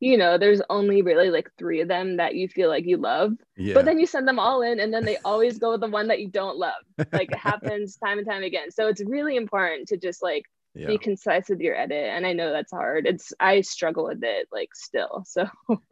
you 0.00 0.16
know, 0.16 0.38
there's 0.38 0.62
only 0.70 1.02
really 1.02 1.30
like 1.30 1.50
three 1.58 1.80
of 1.80 1.88
them 1.88 2.16
that 2.18 2.34
you 2.34 2.48
feel 2.48 2.68
like 2.68 2.86
you 2.86 2.96
love. 2.96 3.32
Yeah. 3.56 3.74
But 3.74 3.84
then 3.84 3.98
you 3.98 4.06
send 4.06 4.28
them 4.28 4.38
all 4.38 4.62
in 4.62 4.78
and 4.80 4.92
then 4.92 5.04
they 5.04 5.16
always 5.24 5.58
go 5.58 5.72
with 5.72 5.80
the 5.80 5.88
one 5.88 6.08
that 6.08 6.20
you 6.20 6.28
don't 6.28 6.56
love. 6.56 6.82
Like 7.12 7.32
it 7.32 7.38
happens 7.38 7.96
time 7.96 8.18
and 8.18 8.26
time 8.26 8.42
again. 8.42 8.70
So 8.70 8.86
it's 8.86 9.02
really 9.04 9.36
important 9.36 9.88
to 9.88 9.96
just 9.96 10.22
like 10.22 10.44
yeah. 10.74 10.86
be 10.86 10.98
concise 10.98 11.48
with 11.48 11.60
your 11.60 11.76
edit. 11.76 12.10
And 12.10 12.24
I 12.26 12.32
know 12.32 12.52
that's 12.52 12.70
hard. 12.70 13.06
It's 13.06 13.32
I 13.40 13.60
struggle 13.62 14.04
with 14.04 14.22
it 14.22 14.46
like 14.52 14.74
still. 14.74 15.24
So 15.26 15.48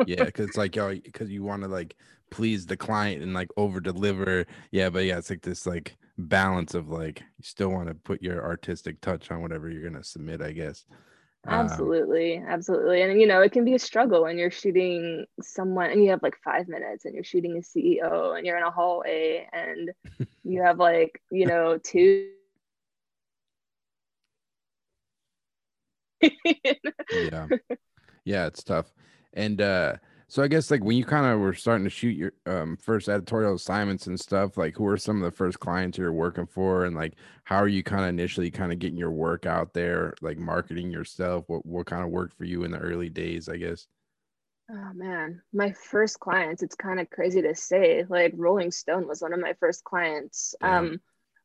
yeah, 0.07 0.25
because 0.25 0.49
it's 0.49 0.57
like 0.57 0.77
yo, 0.77 0.95
because 0.95 1.31
you 1.31 1.43
want 1.43 1.63
to 1.63 1.69
like 1.69 1.97
please 2.31 2.67
the 2.67 2.77
client 2.77 3.23
and 3.23 3.35
like 3.35 3.49
over 3.57 3.81
deliver. 3.81 4.47
Yeah, 4.71 4.91
but 4.91 5.05
yeah, 5.05 5.19
it's 5.19 5.31
like 5.31 5.43
this 5.43 5.67
like 5.67 5.97
balance 6.19 6.75
of 6.75 6.89
like 6.89 7.21
you 7.21 7.43
still 7.43 7.71
want 7.71 7.89
to 7.89 7.95
put 7.95 8.23
your 8.23 8.45
artistic 8.45 9.01
touch 9.01 9.31
on 9.31 9.43
whatever 9.43 9.69
you're 9.69 9.89
gonna 9.89 10.05
submit, 10.05 10.41
I 10.41 10.53
guess. 10.53 10.87
Um, 11.49 11.55
absolutely, 11.55 12.43
absolutely. 12.47 13.03
And 13.03 13.21
you 13.21 13.27
know, 13.27 13.41
it 13.41 13.53
can 13.53 13.65
be 13.65 13.75
a 13.75 13.79
struggle 13.79 14.23
when 14.23 14.39
you're 14.39 14.51
shooting 14.51 15.27
someone 15.41 15.91
and 15.91 16.03
you 16.03 16.11
have 16.11 16.23
like 16.23 16.37
five 16.43 16.69
minutes 16.69 17.05
and 17.05 17.15
you're 17.15 17.25
shooting 17.25 17.57
a 17.57 17.61
CEO 17.61 18.37
and 18.37 18.45
you're 18.45 18.57
in 18.57 18.65
a 18.65 18.71
hallway 18.71 19.49
and 19.53 19.93
you 20.45 20.63
have 20.63 20.79
like, 20.79 21.21
you 21.31 21.47
know, 21.47 21.79
two 21.79 22.31
yeah. 27.13 27.47
Yeah, 28.25 28.47
it's 28.47 28.65
tough. 28.65 28.93
And 29.35 29.61
uh 29.61 29.95
so 30.29 30.43
I 30.43 30.49
guess 30.49 30.71
like 30.71 30.83
when 30.83 30.97
you 30.97 31.05
kind 31.05 31.27
of 31.27 31.39
were 31.39 31.55
starting 31.55 31.85
to 31.85 31.91
shoot 31.91 32.17
your 32.17 32.33
um, 32.47 32.77
first 32.77 33.09
editorial 33.09 33.55
assignments 33.55 34.09
and 34.09 34.19
stuff, 34.19 34.57
like 34.57 34.77
who 34.77 34.87
are 34.87 34.97
some 34.97 35.23
of 35.23 35.23
the 35.23 35.37
first 35.37 35.61
clients 35.61 35.99
you're 35.99 36.13
working 36.13 36.47
for, 36.47 36.85
and 36.85 36.97
like 36.97 37.15
how 37.45 37.57
are 37.57 37.69
you 37.69 37.83
kind 37.83 38.03
of 38.03 38.09
initially 38.09 38.51
kind 38.51 38.73
of 38.73 38.81
getting 38.81 38.99
your 38.99 39.13
work 39.13 39.47
out 39.47 39.73
there, 39.73 40.15
like 40.23 40.39
marketing 40.39 40.91
yourself? 40.91 41.45
What 41.49 41.65
what 41.65 41.87
kind 41.87 42.03
of 42.03 42.11
worked 42.11 42.37
for 42.37 42.45
you 42.45 42.65
in 42.65 42.73
the 42.73 42.79
early 42.79 43.09
days, 43.09 43.49
I 43.49 43.57
guess? 43.57 43.87
Oh 44.69 44.93
man, 44.95 45.43
my 45.53 45.73
first 45.73 46.19
clients. 46.19 46.63
It's 46.63 46.75
kind 46.75 46.99
of 46.99 47.09
crazy 47.09 47.43
to 47.43 47.55
say. 47.55 48.05
Like 48.09 48.33
Rolling 48.37 48.73
Stone 48.73 49.07
was 49.07 49.23
one 49.23 49.33
of 49.33 49.39
my 49.39 49.55
first 49.61 49.85
clients. 49.85 50.57
Um, 50.61 51.01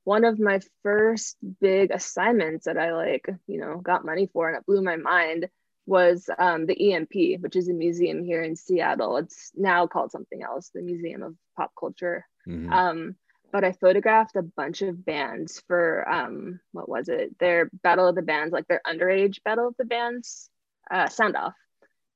one 0.05 0.25
of 0.25 0.39
my 0.39 0.59
first 0.81 1.37
big 1.59 1.91
assignments 1.91 2.65
that 2.65 2.79
I 2.79 2.93
like, 2.93 3.29
you 3.45 3.59
know, 3.59 3.77
got 3.77 4.05
money 4.05 4.27
for, 4.33 4.47
and 4.47 4.57
it 4.57 4.65
blew 4.65 4.81
my 4.81 4.95
mind 4.95 5.47
was 5.91 6.29
um, 6.39 6.65
the 6.65 6.93
EMP, 6.93 7.41
which 7.41 7.57
is 7.57 7.67
a 7.67 7.73
museum 7.73 8.23
here 8.23 8.41
in 8.41 8.55
Seattle. 8.55 9.17
It's 9.17 9.51
now 9.55 9.87
called 9.87 10.09
something 10.09 10.41
else, 10.41 10.71
the 10.73 10.81
Museum 10.81 11.21
of 11.21 11.35
Pop 11.57 11.73
Culture. 11.77 12.25
Mm-hmm. 12.47 12.71
Um, 12.71 13.15
but 13.51 13.65
I 13.65 13.73
photographed 13.73 14.37
a 14.37 14.41
bunch 14.41 14.81
of 14.83 15.05
bands 15.05 15.61
for 15.67 16.09
um, 16.09 16.61
what 16.71 16.87
was 16.87 17.09
it? 17.09 17.37
Their 17.39 17.69
Battle 17.83 18.07
of 18.07 18.15
the 18.15 18.21
Bands, 18.21 18.53
like 18.53 18.69
their 18.69 18.79
underage 18.87 19.43
Battle 19.43 19.67
of 19.67 19.75
the 19.77 19.83
Bands 19.83 20.49
uh, 20.89 21.09
sound 21.09 21.35
off. 21.35 21.55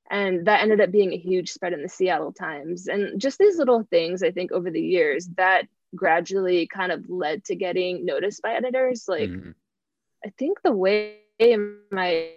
And 0.09 0.47
that 0.47 0.61
ended 0.61 0.79
up 0.79 0.91
being 0.91 1.11
a 1.11 1.17
huge 1.17 1.51
spread 1.51 1.73
in 1.73 1.81
the 1.81 1.89
Seattle 1.89 2.31
Times. 2.31 2.87
And 2.87 3.19
just 3.19 3.37
these 3.39 3.57
little 3.57 3.85
things, 3.91 4.23
I 4.23 4.31
think, 4.31 4.53
over 4.53 4.71
the 4.71 4.79
years 4.79 5.27
that 5.35 5.63
gradually 5.93 6.65
kind 6.67 6.93
of 6.93 7.09
led 7.09 7.43
to 7.45 7.55
getting 7.55 8.05
noticed 8.05 8.41
by 8.41 8.53
editors. 8.53 9.03
Like, 9.05 9.29
mm-hmm. 9.29 9.51
I 10.25 10.31
think 10.37 10.61
the 10.63 10.71
way 10.71 11.17
my 11.91 12.29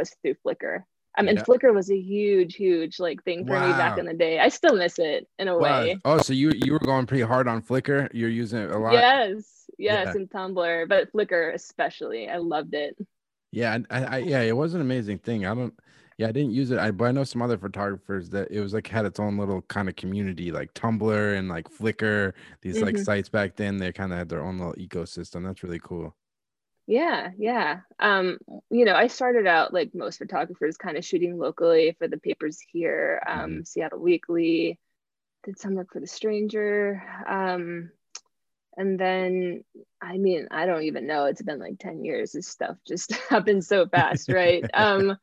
was 0.00 0.16
through 0.22 0.34
Flickr. 0.44 0.82
I 1.16 1.22
mean, 1.22 1.36
yeah. 1.36 1.42
Flickr 1.42 1.74
was 1.74 1.90
a 1.90 1.98
huge, 1.98 2.54
huge 2.54 3.00
like 3.00 3.22
thing 3.24 3.46
for 3.46 3.54
wow. 3.54 3.66
me 3.66 3.72
back 3.72 3.98
in 3.98 4.06
the 4.06 4.14
day. 4.14 4.38
I 4.38 4.48
still 4.48 4.76
miss 4.76 4.98
it 4.98 5.26
in 5.38 5.48
a 5.48 5.58
wow. 5.58 5.82
way. 5.82 5.98
Oh, 6.04 6.18
so 6.18 6.32
you 6.32 6.52
you 6.54 6.72
were 6.72 6.78
going 6.78 7.06
pretty 7.06 7.24
hard 7.24 7.48
on 7.48 7.62
Flickr. 7.62 8.08
You're 8.12 8.30
using 8.30 8.60
it 8.60 8.70
a 8.70 8.78
lot. 8.78 8.92
Yes, 8.92 9.66
yes, 9.76 10.06
yeah. 10.06 10.12
and 10.12 10.30
Tumblr, 10.30 10.88
but 10.88 11.12
Flickr 11.12 11.52
especially. 11.54 12.28
I 12.28 12.36
loved 12.36 12.74
it. 12.74 12.96
Yeah, 13.50 13.78
I, 13.90 14.04
I 14.04 14.18
yeah, 14.18 14.40
it 14.42 14.56
was 14.56 14.74
an 14.74 14.80
amazing 14.80 15.18
thing. 15.18 15.46
I 15.46 15.54
don't. 15.54 15.74
Yeah, 16.16 16.28
I 16.28 16.32
didn't 16.32 16.52
use 16.52 16.70
it. 16.70 16.78
I 16.78 16.92
but 16.92 17.06
I 17.06 17.12
know 17.12 17.24
some 17.24 17.42
other 17.42 17.58
photographers 17.58 18.30
that 18.30 18.50
it 18.50 18.60
was 18.60 18.72
like 18.72 18.86
had 18.86 19.04
its 19.04 19.18
own 19.18 19.36
little 19.36 19.62
kind 19.62 19.88
of 19.88 19.96
community, 19.96 20.52
like 20.52 20.72
Tumblr 20.74 21.36
and 21.36 21.48
like 21.48 21.68
Flickr. 21.68 22.34
These 22.62 22.76
mm-hmm. 22.76 22.84
like 22.84 22.98
sites 22.98 23.28
back 23.28 23.56
then, 23.56 23.78
they 23.78 23.90
kind 23.90 24.12
of 24.12 24.18
had 24.18 24.28
their 24.28 24.44
own 24.44 24.58
little 24.58 24.74
ecosystem. 24.74 25.44
That's 25.44 25.64
really 25.64 25.80
cool. 25.80 26.14
Yeah, 26.90 27.30
yeah. 27.38 27.82
Um, 28.00 28.38
you 28.68 28.84
know, 28.84 28.96
I 28.96 29.06
started 29.06 29.46
out 29.46 29.72
like 29.72 29.94
most 29.94 30.18
photographers 30.18 30.76
kind 30.76 30.96
of 30.96 31.04
shooting 31.04 31.38
locally 31.38 31.94
for 31.96 32.08
the 32.08 32.18
papers 32.18 32.58
here, 32.72 33.22
um, 33.28 33.50
mm-hmm. 33.50 33.62
Seattle 33.62 34.00
Weekly, 34.00 34.76
did 35.44 35.56
some 35.56 35.76
work 35.76 35.92
for 35.92 36.00
The 36.00 36.08
Stranger. 36.08 37.00
Um, 37.28 37.92
and 38.76 38.98
then, 38.98 39.62
I 40.02 40.18
mean, 40.18 40.48
I 40.50 40.66
don't 40.66 40.82
even 40.82 41.06
know, 41.06 41.26
it's 41.26 41.42
been 41.42 41.60
like 41.60 41.78
10 41.78 42.04
years. 42.04 42.32
This 42.32 42.48
stuff 42.48 42.76
just 42.84 43.12
happened 43.30 43.64
so 43.64 43.86
fast, 43.86 44.28
right? 44.28 44.64
um, 44.74 45.16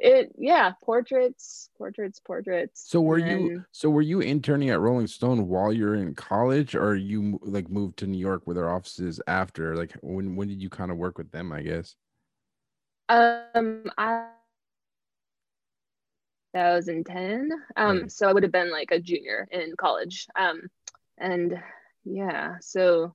it 0.00 0.32
yeah 0.38 0.72
portraits 0.82 1.68
portraits 1.76 2.20
portraits. 2.20 2.82
So 2.88 3.02
were 3.02 3.18
and... 3.18 3.46
you 3.46 3.64
so 3.70 3.90
were 3.90 4.02
you 4.02 4.20
interning 4.20 4.70
at 4.70 4.80
rolling 4.80 5.06
stone 5.06 5.46
while 5.46 5.72
you're 5.72 5.94
in 5.94 6.14
college 6.14 6.74
or 6.74 6.96
you 6.96 7.38
like 7.42 7.68
moved 7.68 7.98
to 7.98 8.06
new 8.06 8.18
york 8.18 8.46
with 8.46 8.56
their 8.56 8.70
offices 8.70 9.20
after? 9.26 9.76
Like 9.76 9.92
when 10.02 10.36
when 10.36 10.48
did 10.48 10.62
you 10.62 10.70
kind 10.70 10.90
of 10.90 10.96
work 10.96 11.18
with 11.18 11.30
them 11.30 11.52
i 11.52 11.60
guess? 11.60 11.96
Um 13.10 13.84
i 13.98 14.26
2010 16.54 17.50
um 17.76 18.08
so 18.08 18.28
i 18.28 18.32
would 18.32 18.42
have 18.42 18.50
been 18.50 18.72
like 18.72 18.90
a 18.90 18.98
junior 18.98 19.46
in 19.52 19.74
college. 19.76 20.26
Um 20.34 20.62
and 21.18 21.60
yeah 22.04 22.54
so 22.62 23.14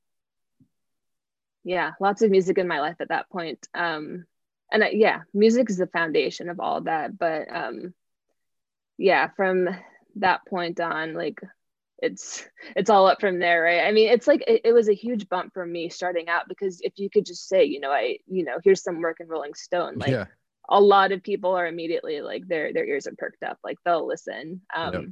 yeah 1.64 1.94
lots 2.00 2.22
of 2.22 2.30
music 2.30 2.60
in 2.60 2.68
my 2.68 2.80
life 2.80 2.98
at 3.00 3.10
that 3.10 3.28
point. 3.32 3.68
Um 3.74 4.26
and 4.76 4.84
uh, 4.84 4.88
yeah 4.92 5.22
music 5.34 5.70
is 5.70 5.78
the 5.78 5.88
foundation 5.88 6.50
of 6.50 6.60
all 6.60 6.82
that 6.82 7.18
but 7.18 7.48
um 7.54 7.94
yeah 8.98 9.30
from 9.36 9.70
that 10.18 10.46
point 10.48 10.80
on 10.80 11.14
like 11.14 11.40
it's 12.00 12.46
it's 12.76 12.90
all 12.90 13.08
up 13.08 13.22
from 13.22 13.40
there 13.40 13.64
right 13.64 13.86
i 13.86 13.92
mean 13.92 14.10
it's 14.10 14.28
like 14.28 14.44
it, 14.48 14.62
it, 14.66 14.74
was 14.74 14.90
a 14.90 14.94
huge 14.94 15.30
bump 15.30 15.54
for 15.54 15.66
me 15.66 15.90
starting 15.90 16.28
out 16.28 16.44
because 16.50 16.82
if 16.82 16.94
you 16.98 17.10
could 17.10 17.26
just 17.26 17.48
say 17.48 17.64
you 17.64 17.80
know 17.80 17.90
i 17.90 18.18
you 18.28 18.44
know 18.44 18.58
here's 18.64 18.84
some 18.84 19.02
work 19.02 19.18
in 19.22 19.28
rolling 19.28 19.54
stone 19.54 19.98
like 19.98 20.12
yeah. 20.12 20.26
a 20.70 20.80
lot 20.80 21.14
of 21.14 21.24
people 21.24 21.56
are 21.56 21.68
immediately 21.68 22.22
like 22.22 22.46
their 22.48 22.74
their 22.74 22.86
ears 22.86 23.08
are 23.08 23.16
perked 23.18 23.44
up 23.44 23.58
like 23.64 23.78
they'll 23.86 24.06
listen 24.06 24.62
um 24.76 24.94
yep. 24.94 25.04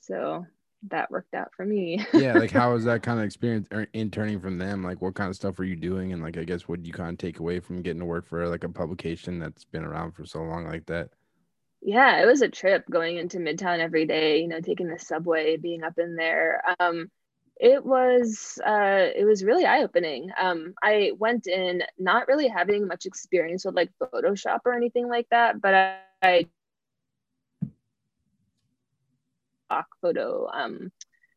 so 0.00 0.46
that 0.90 1.10
worked 1.10 1.34
out 1.34 1.50
for 1.56 1.64
me. 1.64 2.04
yeah, 2.14 2.34
like 2.34 2.50
how 2.50 2.72
was 2.72 2.84
that 2.84 3.02
kind 3.02 3.18
of 3.18 3.24
experience 3.24 3.66
er, 3.72 3.86
interning 3.92 4.40
from 4.40 4.58
them? 4.58 4.82
Like 4.82 5.00
what 5.00 5.14
kind 5.14 5.30
of 5.30 5.36
stuff 5.36 5.58
were 5.58 5.64
you 5.64 5.76
doing 5.76 6.12
and 6.12 6.22
like 6.22 6.36
I 6.36 6.44
guess 6.44 6.68
what 6.68 6.84
you 6.84 6.92
kind 6.92 7.10
of 7.10 7.18
take 7.18 7.38
away 7.38 7.60
from 7.60 7.82
getting 7.82 8.00
to 8.00 8.06
work 8.06 8.26
for 8.26 8.48
like 8.48 8.64
a 8.64 8.68
publication 8.68 9.38
that's 9.38 9.64
been 9.64 9.84
around 9.84 10.12
for 10.12 10.24
so 10.26 10.42
long 10.42 10.66
like 10.66 10.86
that? 10.86 11.10
Yeah, 11.80 12.22
it 12.22 12.26
was 12.26 12.42
a 12.42 12.48
trip 12.48 12.84
going 12.90 13.18
into 13.18 13.38
Midtown 13.38 13.78
every 13.78 14.06
day, 14.06 14.40
you 14.40 14.48
know, 14.48 14.60
taking 14.60 14.88
the 14.88 14.98
subway, 14.98 15.56
being 15.56 15.82
up 15.82 15.98
in 15.98 16.16
there. 16.16 16.62
Um 16.80 17.10
it 17.56 17.84
was 17.84 18.58
uh 18.66 19.08
it 19.14 19.24
was 19.24 19.44
really 19.44 19.64
eye-opening. 19.64 20.30
Um 20.38 20.74
I 20.82 21.12
went 21.18 21.46
in 21.46 21.82
not 21.98 22.28
really 22.28 22.48
having 22.48 22.86
much 22.86 23.06
experience 23.06 23.64
with 23.64 23.74
like 23.74 23.90
Photoshop 24.02 24.60
or 24.64 24.74
anything 24.74 25.08
like 25.08 25.28
that, 25.30 25.60
but 25.60 25.74
I, 25.74 25.98
I 26.22 26.46
stock 29.74 29.86
photo 30.00 30.48
um, 30.52 30.92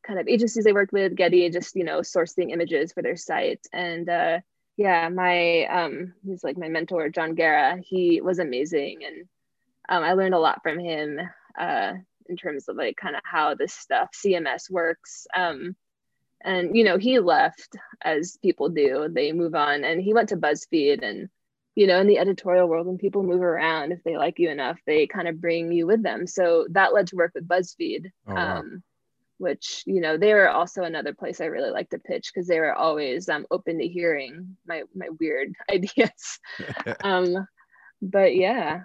kind 0.06 0.19
of 0.19 0.28
agencies 0.28 0.65
I 0.67 0.71
worked 0.71 0.93
with, 0.93 1.15
Getty, 1.15 1.50
just 1.50 1.76
you 1.76 1.84
know 1.84 2.00
sourcing 2.00 2.52
images 2.52 2.93
for 2.93 3.02
their 3.02 3.17
site. 3.17 3.65
And 3.73 4.08
uh, 4.08 4.39
yeah, 4.78 5.10
my 5.10 5.65
um, 5.65 6.13
he's 6.26 6.43
like 6.43 6.58
my 6.58 6.69
mentor, 6.69 7.10
John 7.10 7.36
Guerra. 7.36 7.78
He 7.84 8.21
was 8.21 8.39
amazing, 8.39 9.00
and 9.06 9.28
um, 9.89 10.04
I 10.04 10.13
learned 10.13 10.36
a 10.36 10.39
lot 10.39 10.62
from 10.63 10.80
him 10.80 11.19
uh, 11.60 11.93
in 12.30 12.38
terms 12.38 12.67
of 12.69 12.78
like 12.78 12.95
kind 12.95 13.15
of 13.15 13.21
how 13.26 13.56
this 13.56 13.73
stuff 13.73 14.10
CMS 14.13 14.69
works. 14.69 15.28
Um, 15.36 15.76
and 16.41 16.78
you 16.78 16.84
know, 16.84 16.97
he 16.97 17.19
left 17.19 17.76
as 18.02 18.38
people 18.41 18.69
do; 18.69 19.08
they 19.10 19.32
move 19.34 19.56
on, 19.56 19.84
and 19.84 20.02
he 20.02 20.13
went 20.13 20.30
to 20.30 20.38
BuzzFeed 20.38 21.04
and 21.04 21.30
you 21.77 21.85
know, 21.85 21.99
in 21.99 22.07
the 22.07 22.17
editorial 22.17 22.67
world, 22.67 22.87
when 22.87 22.97
people 22.97 23.21
move 23.21 23.43
around, 23.43 23.91
if 23.91 24.03
they 24.03 24.17
like 24.17 24.39
you 24.39 24.49
enough, 24.49 24.79
they 24.87 25.05
kind 25.05 25.27
of 25.27 25.39
bring 25.39 25.71
you 25.71 25.85
with 25.85 26.01
them. 26.01 26.25
So 26.25 26.65
that 26.71 26.91
led 26.91 27.05
to 27.09 27.15
work 27.15 27.33
with 27.35 27.47
BuzzFeed, 27.47 28.11
oh, 28.27 28.33
wow. 28.33 28.57
um, 28.57 28.83
which, 29.37 29.83
you 29.85 30.01
know, 30.01 30.17
they 30.17 30.33
were 30.33 30.49
also 30.49 30.81
another 30.81 31.13
place 31.13 31.39
I 31.39 31.45
really 31.45 31.69
like 31.69 31.91
to 31.91 31.99
pitch 31.99 32.31
because 32.33 32.47
they 32.47 32.59
were 32.59 32.73
always 32.73 33.29
um, 33.29 33.45
open 33.51 33.77
to 33.77 33.87
hearing 33.87 34.57
my, 34.65 34.85
my 34.95 35.09
weird 35.19 35.53
ideas. 35.71 36.39
um, 37.03 37.47
but 38.01 38.35
yeah. 38.35 38.81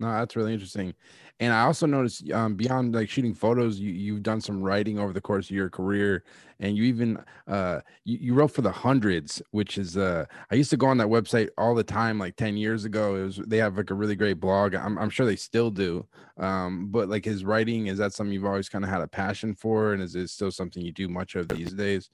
No, 0.00 0.12
that's 0.12 0.36
really 0.36 0.52
interesting. 0.52 0.94
And 1.40 1.52
I 1.52 1.62
also 1.62 1.86
noticed 1.86 2.30
um, 2.32 2.54
beyond 2.54 2.94
like 2.94 3.08
shooting 3.08 3.34
photos, 3.34 3.78
you 3.78 3.90
you've 3.90 4.22
done 4.22 4.40
some 4.40 4.60
writing 4.60 4.98
over 4.98 5.12
the 5.12 5.20
course 5.20 5.50
of 5.50 5.56
your 5.56 5.70
career, 5.70 6.24
and 6.60 6.76
you 6.76 6.84
even 6.84 7.18
uh, 7.46 7.80
you, 8.04 8.18
you 8.20 8.34
wrote 8.34 8.52
for 8.52 8.62
the 8.62 8.70
hundreds, 8.70 9.40
which 9.52 9.78
is 9.78 9.96
uh, 9.96 10.24
I 10.50 10.56
used 10.56 10.70
to 10.70 10.76
go 10.76 10.86
on 10.86 10.98
that 10.98 11.06
website 11.08 11.48
all 11.56 11.74
the 11.74 11.84
time, 11.84 12.18
like 12.18 12.36
ten 12.36 12.56
years 12.56 12.84
ago. 12.84 13.16
It 13.16 13.24
was 13.24 13.36
they 13.46 13.58
have 13.58 13.76
like 13.76 13.90
a 13.90 13.94
really 13.94 14.16
great 14.16 14.40
blog. 14.40 14.74
I'm 14.74 14.98
I'm 14.98 15.10
sure 15.10 15.26
they 15.26 15.36
still 15.36 15.70
do. 15.70 16.06
Um, 16.38 16.88
but 16.90 17.08
like 17.08 17.24
his 17.24 17.44
writing, 17.44 17.86
is 17.86 17.98
that 17.98 18.12
something 18.12 18.32
you've 18.32 18.44
always 18.44 18.68
kind 18.68 18.84
of 18.84 18.90
had 18.90 19.00
a 19.00 19.08
passion 19.08 19.54
for, 19.54 19.92
and 19.92 20.02
is 20.02 20.14
it 20.16 20.30
still 20.30 20.50
something 20.50 20.84
you 20.84 20.92
do 20.92 21.08
much 21.08 21.36
of 21.36 21.48
these 21.48 21.72
days? 21.72 22.10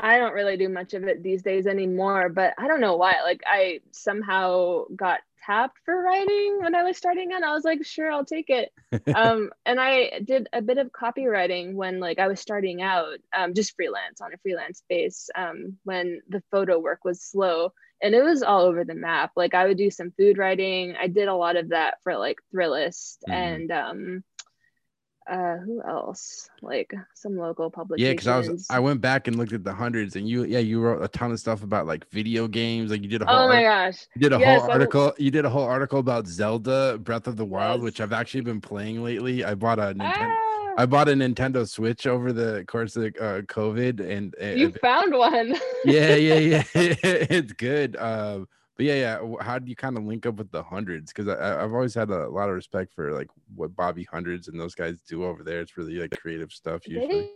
I 0.00 0.18
don't 0.18 0.34
really 0.34 0.56
do 0.56 0.68
much 0.68 0.94
of 0.94 1.04
it 1.04 1.22
these 1.22 1.42
days 1.42 1.66
anymore, 1.66 2.28
but 2.28 2.54
I 2.58 2.66
don't 2.66 2.80
know 2.80 2.96
why. 2.96 3.16
Like 3.24 3.42
I 3.46 3.80
somehow 3.92 4.84
got 4.96 5.20
tapped 5.44 5.78
for 5.84 6.02
writing 6.02 6.58
when 6.60 6.74
I 6.74 6.82
was 6.82 6.96
starting 6.96 7.32
out. 7.32 7.42
I 7.42 7.52
was 7.52 7.64
like, 7.64 7.84
sure, 7.84 8.10
I'll 8.10 8.24
take 8.24 8.50
it. 8.50 8.72
um, 9.14 9.50
and 9.66 9.80
I 9.80 10.20
did 10.24 10.48
a 10.52 10.62
bit 10.62 10.78
of 10.78 10.92
copywriting 10.92 11.74
when 11.74 12.00
like 12.00 12.18
I 12.18 12.28
was 12.28 12.40
starting 12.40 12.82
out, 12.82 13.18
um, 13.36 13.54
just 13.54 13.74
freelance 13.76 14.20
on 14.20 14.32
a 14.32 14.38
freelance 14.38 14.82
base 14.88 15.28
um, 15.34 15.78
when 15.84 16.22
the 16.28 16.42
photo 16.50 16.78
work 16.78 17.04
was 17.04 17.22
slow 17.22 17.72
and 18.02 18.14
it 18.14 18.22
was 18.22 18.42
all 18.42 18.62
over 18.62 18.84
the 18.84 18.94
map. 18.94 19.32
Like 19.36 19.54
I 19.54 19.66
would 19.66 19.78
do 19.78 19.90
some 19.90 20.12
food 20.18 20.38
writing. 20.38 20.94
I 21.00 21.08
did 21.08 21.28
a 21.28 21.34
lot 21.34 21.56
of 21.56 21.70
that 21.70 21.98
for 22.02 22.16
like 22.16 22.38
Thrillist 22.54 23.18
Mhm. 23.28 23.32
and 23.34 23.70
um 23.70 24.24
uh 25.30 25.56
who 25.56 25.82
else? 25.82 26.48
Like 26.62 26.92
some 27.14 27.36
local 27.36 27.70
publications. 27.70 28.06
Yeah, 28.06 28.12
because 28.12 28.26
I 28.48 28.52
was 28.52 28.66
I 28.70 28.78
went 28.80 29.00
back 29.00 29.26
and 29.28 29.36
looked 29.36 29.52
at 29.52 29.64
the 29.64 29.72
hundreds, 29.72 30.16
and 30.16 30.28
you 30.28 30.44
yeah 30.44 30.58
you 30.58 30.80
wrote 30.80 31.02
a 31.02 31.08
ton 31.08 31.32
of 31.32 31.40
stuff 31.40 31.62
about 31.62 31.86
like 31.86 32.08
video 32.10 32.46
games. 32.48 32.90
Like 32.90 33.02
you 33.02 33.08
did 33.08 33.22
a 33.22 33.26
whole 33.26 33.36
Oh 33.44 33.48
my 33.48 33.64
art- 33.64 33.94
gosh. 33.94 34.06
you 34.14 34.20
did 34.22 34.32
a 34.32 34.38
yes, 34.38 34.60
whole 34.62 34.70
article. 34.70 35.14
You 35.18 35.30
did 35.30 35.44
a 35.44 35.50
whole 35.50 35.64
article 35.64 35.98
about 35.98 36.26
Zelda 36.26 36.98
Breath 36.98 37.26
of 37.26 37.36
the 37.36 37.44
Wild, 37.44 37.80
Yes. 37.80 37.84
which 37.84 38.00
I've 38.00 38.12
actually 38.12 38.42
been 38.42 38.60
playing 38.60 39.02
lately. 39.02 39.44
I 39.44 39.54
bought 39.54 39.78
a 39.78 39.94
Nintendo. 39.94 40.36
Ah, 40.36 40.74
I 40.76 40.86
bought 40.86 41.08
a 41.08 41.12
Nintendo 41.12 41.68
Switch 41.68 42.06
over 42.06 42.32
the 42.32 42.64
course 42.66 42.96
of 42.96 43.04
uh, 43.04 43.42
COVID, 43.42 44.00
and 44.00 44.34
uh, 44.42 44.46
you 44.46 44.72
found 44.72 45.14
one. 45.14 45.54
yeah, 45.84 46.16
yeah, 46.16 46.38
yeah, 46.50 46.62
it's 46.74 47.52
good. 47.52 47.96
Um, 47.96 48.48
but 48.76 48.86
yeah, 48.86 48.94
yeah. 48.94 49.34
How 49.40 49.58
do 49.58 49.68
you 49.68 49.76
kind 49.76 49.96
of 49.96 50.04
link 50.04 50.26
up 50.26 50.36
with 50.36 50.50
the 50.50 50.62
hundreds? 50.62 51.12
Because 51.12 51.28
I, 51.28 51.34
I- 51.34 51.64
I've 51.64 51.72
always 51.72 51.94
had 51.94 52.10
a 52.10 52.28
lot 52.28 52.48
of 52.48 52.54
respect 52.54 52.92
for 52.94 53.12
like 53.12 53.28
what 53.54 53.74
Bobby 53.76 54.04
Hundreds 54.04 54.48
and 54.48 54.58
those 54.58 54.74
guys 54.74 55.00
do 55.08 55.24
over 55.24 55.42
there. 55.42 55.60
It's 55.60 55.76
really 55.76 55.94
like 55.94 56.18
creative 56.20 56.52
stuff 56.52 56.86
usually. 56.86 57.06
They- 57.06 57.30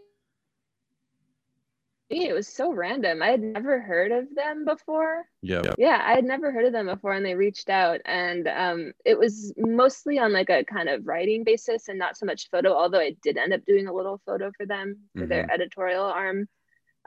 it 2.11 2.33
was 2.35 2.49
so 2.49 2.73
random. 2.73 3.23
I 3.23 3.27
had 3.29 3.41
never 3.43 3.81
heard 3.81 4.13
of 4.13 4.35
them 4.35 4.65
before. 4.65 5.27
Yeah, 5.43 5.61
Yeah, 5.77 6.01
I 6.03 6.15
had 6.15 6.25
never 6.25 6.51
heard 6.51 6.65
of 6.65 6.73
them 6.73 6.87
before, 6.87 7.13
and 7.13 7.25
they 7.25 7.35
reached 7.35 7.69
out, 7.69 8.01
and 8.07 8.49
um, 8.49 8.93
it 9.05 9.19
was 9.19 9.53
mostly 9.59 10.19
on 10.19 10.33
like 10.33 10.49
a 10.49 10.65
kind 10.65 10.89
of 10.89 11.07
writing 11.07 11.45
basis 11.45 11.89
and 11.89 11.99
not 11.99 12.17
so 12.17 12.25
much 12.25 12.49
photo. 12.51 12.73
Although 12.73 13.01
I 13.01 13.15
did 13.23 13.37
end 13.37 13.53
up 13.53 13.63
doing 13.67 13.89
a 13.89 13.93
little 13.93 14.23
photo 14.25 14.51
for 14.57 14.65
them 14.65 14.97
for 15.15 15.27
their 15.27 15.43
editorial 15.51 16.05
arm. 16.07 16.49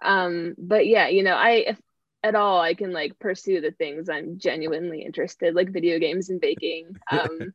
Um, 0.04 0.54
but 0.60 0.86
yeah, 0.86 1.08
you 1.08 1.24
know, 1.24 1.36
I 1.36 1.52
if 1.70 1.82
at 2.23 2.36
all 2.36 2.62
I 2.62 2.73
can 2.73 2.91
like 2.91 3.19
pursue 3.19 3.62
the 3.62 3.71
things 3.71 4.10
I'm 4.10 4.38
genuinely 4.38 5.03
interested, 5.03 5.55
like 5.55 5.71
video 5.71 5.99
games 5.99 6.29
and 6.29 6.41
baking. 6.41 6.95
Um, 7.12 7.53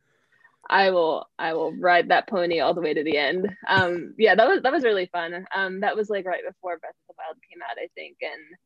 I 0.68 0.90
will 0.90 1.28
I 1.38 1.54
will 1.54 1.72
ride 1.72 2.08
that 2.08 2.28
pony 2.28 2.58
all 2.60 2.74
the 2.74 2.80
way 2.80 2.92
to 2.92 3.04
the 3.04 3.16
end. 3.16 3.48
Um, 3.68 4.14
yeah, 4.18 4.34
that 4.34 4.48
was 4.48 4.62
that 4.62 4.72
was 4.72 4.84
really 4.84 5.06
fun. 5.06 5.46
Um, 5.54 5.80
that 5.80 5.96
was 5.96 6.10
like 6.10 6.26
right 6.26 6.42
before 6.46 6.78
Breath 6.78 6.94
of 7.08 7.14
the 7.14 7.14
Wild 7.18 7.36
came 7.48 7.62
out, 7.62 7.78
I 7.78 7.88
think, 7.94 8.16
and 8.20 8.58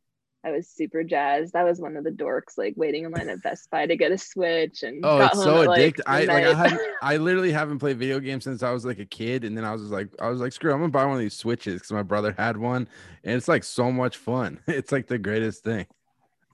I 0.44 0.50
was 0.52 0.68
super 0.68 1.04
jazzed. 1.04 1.54
I 1.54 1.64
was 1.64 1.80
one 1.80 1.96
of 1.96 2.04
the 2.04 2.10
dorks 2.10 2.56
like 2.56 2.74
waiting 2.76 3.04
in 3.04 3.10
line 3.10 3.28
at 3.28 3.42
Best 3.42 3.70
Buy 3.70 3.86
to 3.86 3.96
get 3.96 4.10
a 4.10 4.16
Switch 4.18 4.82
and 4.82 5.04
Oh, 5.04 5.18
got 5.18 5.32
it's 5.32 5.44
home 5.44 5.44
so 5.44 5.62
like. 5.64 6.00
I 6.06 6.24
like 6.24 6.44
I 6.46 6.78
I 7.02 7.16
literally 7.18 7.52
haven't 7.52 7.78
played 7.78 7.98
video 7.98 8.20
games 8.20 8.44
since 8.44 8.62
I 8.62 8.70
was 8.72 8.84
like 8.86 8.98
a 8.98 9.04
kid, 9.04 9.44
and 9.44 9.56
then 9.56 9.64
I 9.64 9.72
was 9.72 9.82
just 9.82 9.92
like 9.92 10.08
I 10.20 10.28
was 10.30 10.40
like 10.40 10.52
screw, 10.52 10.70
it, 10.70 10.74
I'm 10.74 10.80
gonna 10.80 10.90
buy 10.92 11.04
one 11.04 11.14
of 11.14 11.20
these 11.20 11.34
switches 11.36 11.74
because 11.74 11.92
my 11.92 12.02
brother 12.02 12.34
had 12.38 12.56
one, 12.56 12.88
and 13.24 13.36
it's 13.36 13.48
like 13.48 13.64
so 13.64 13.92
much 13.92 14.16
fun. 14.16 14.60
It's 14.66 14.92
like 14.92 15.06
the 15.08 15.18
greatest 15.18 15.62
thing. 15.62 15.86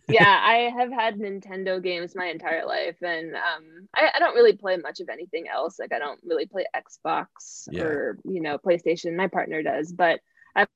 yeah, 0.08 0.40
I 0.44 0.70
have 0.76 0.90
had 0.92 1.16
Nintendo 1.16 1.82
games 1.82 2.14
my 2.16 2.26
entire 2.26 2.66
life, 2.66 2.96
and 3.02 3.34
um, 3.36 3.88
I, 3.94 4.10
I 4.14 4.18
don't 4.18 4.34
really 4.34 4.56
play 4.56 4.76
much 4.76 5.00
of 5.00 5.08
anything 5.08 5.46
else. 5.48 5.78
Like 5.78 5.92
I 5.92 5.98
don't 6.00 6.20
really 6.24 6.46
play 6.46 6.64
Xbox 6.74 7.68
Yeah. 7.70 7.82
or 7.84 8.18
you 8.24 8.40
know 8.40 8.58
PlayStation. 8.58 9.14
My 9.16 9.28
partner 9.28 9.62
does, 9.62 9.92
but 9.92 10.20
I've 10.56 10.68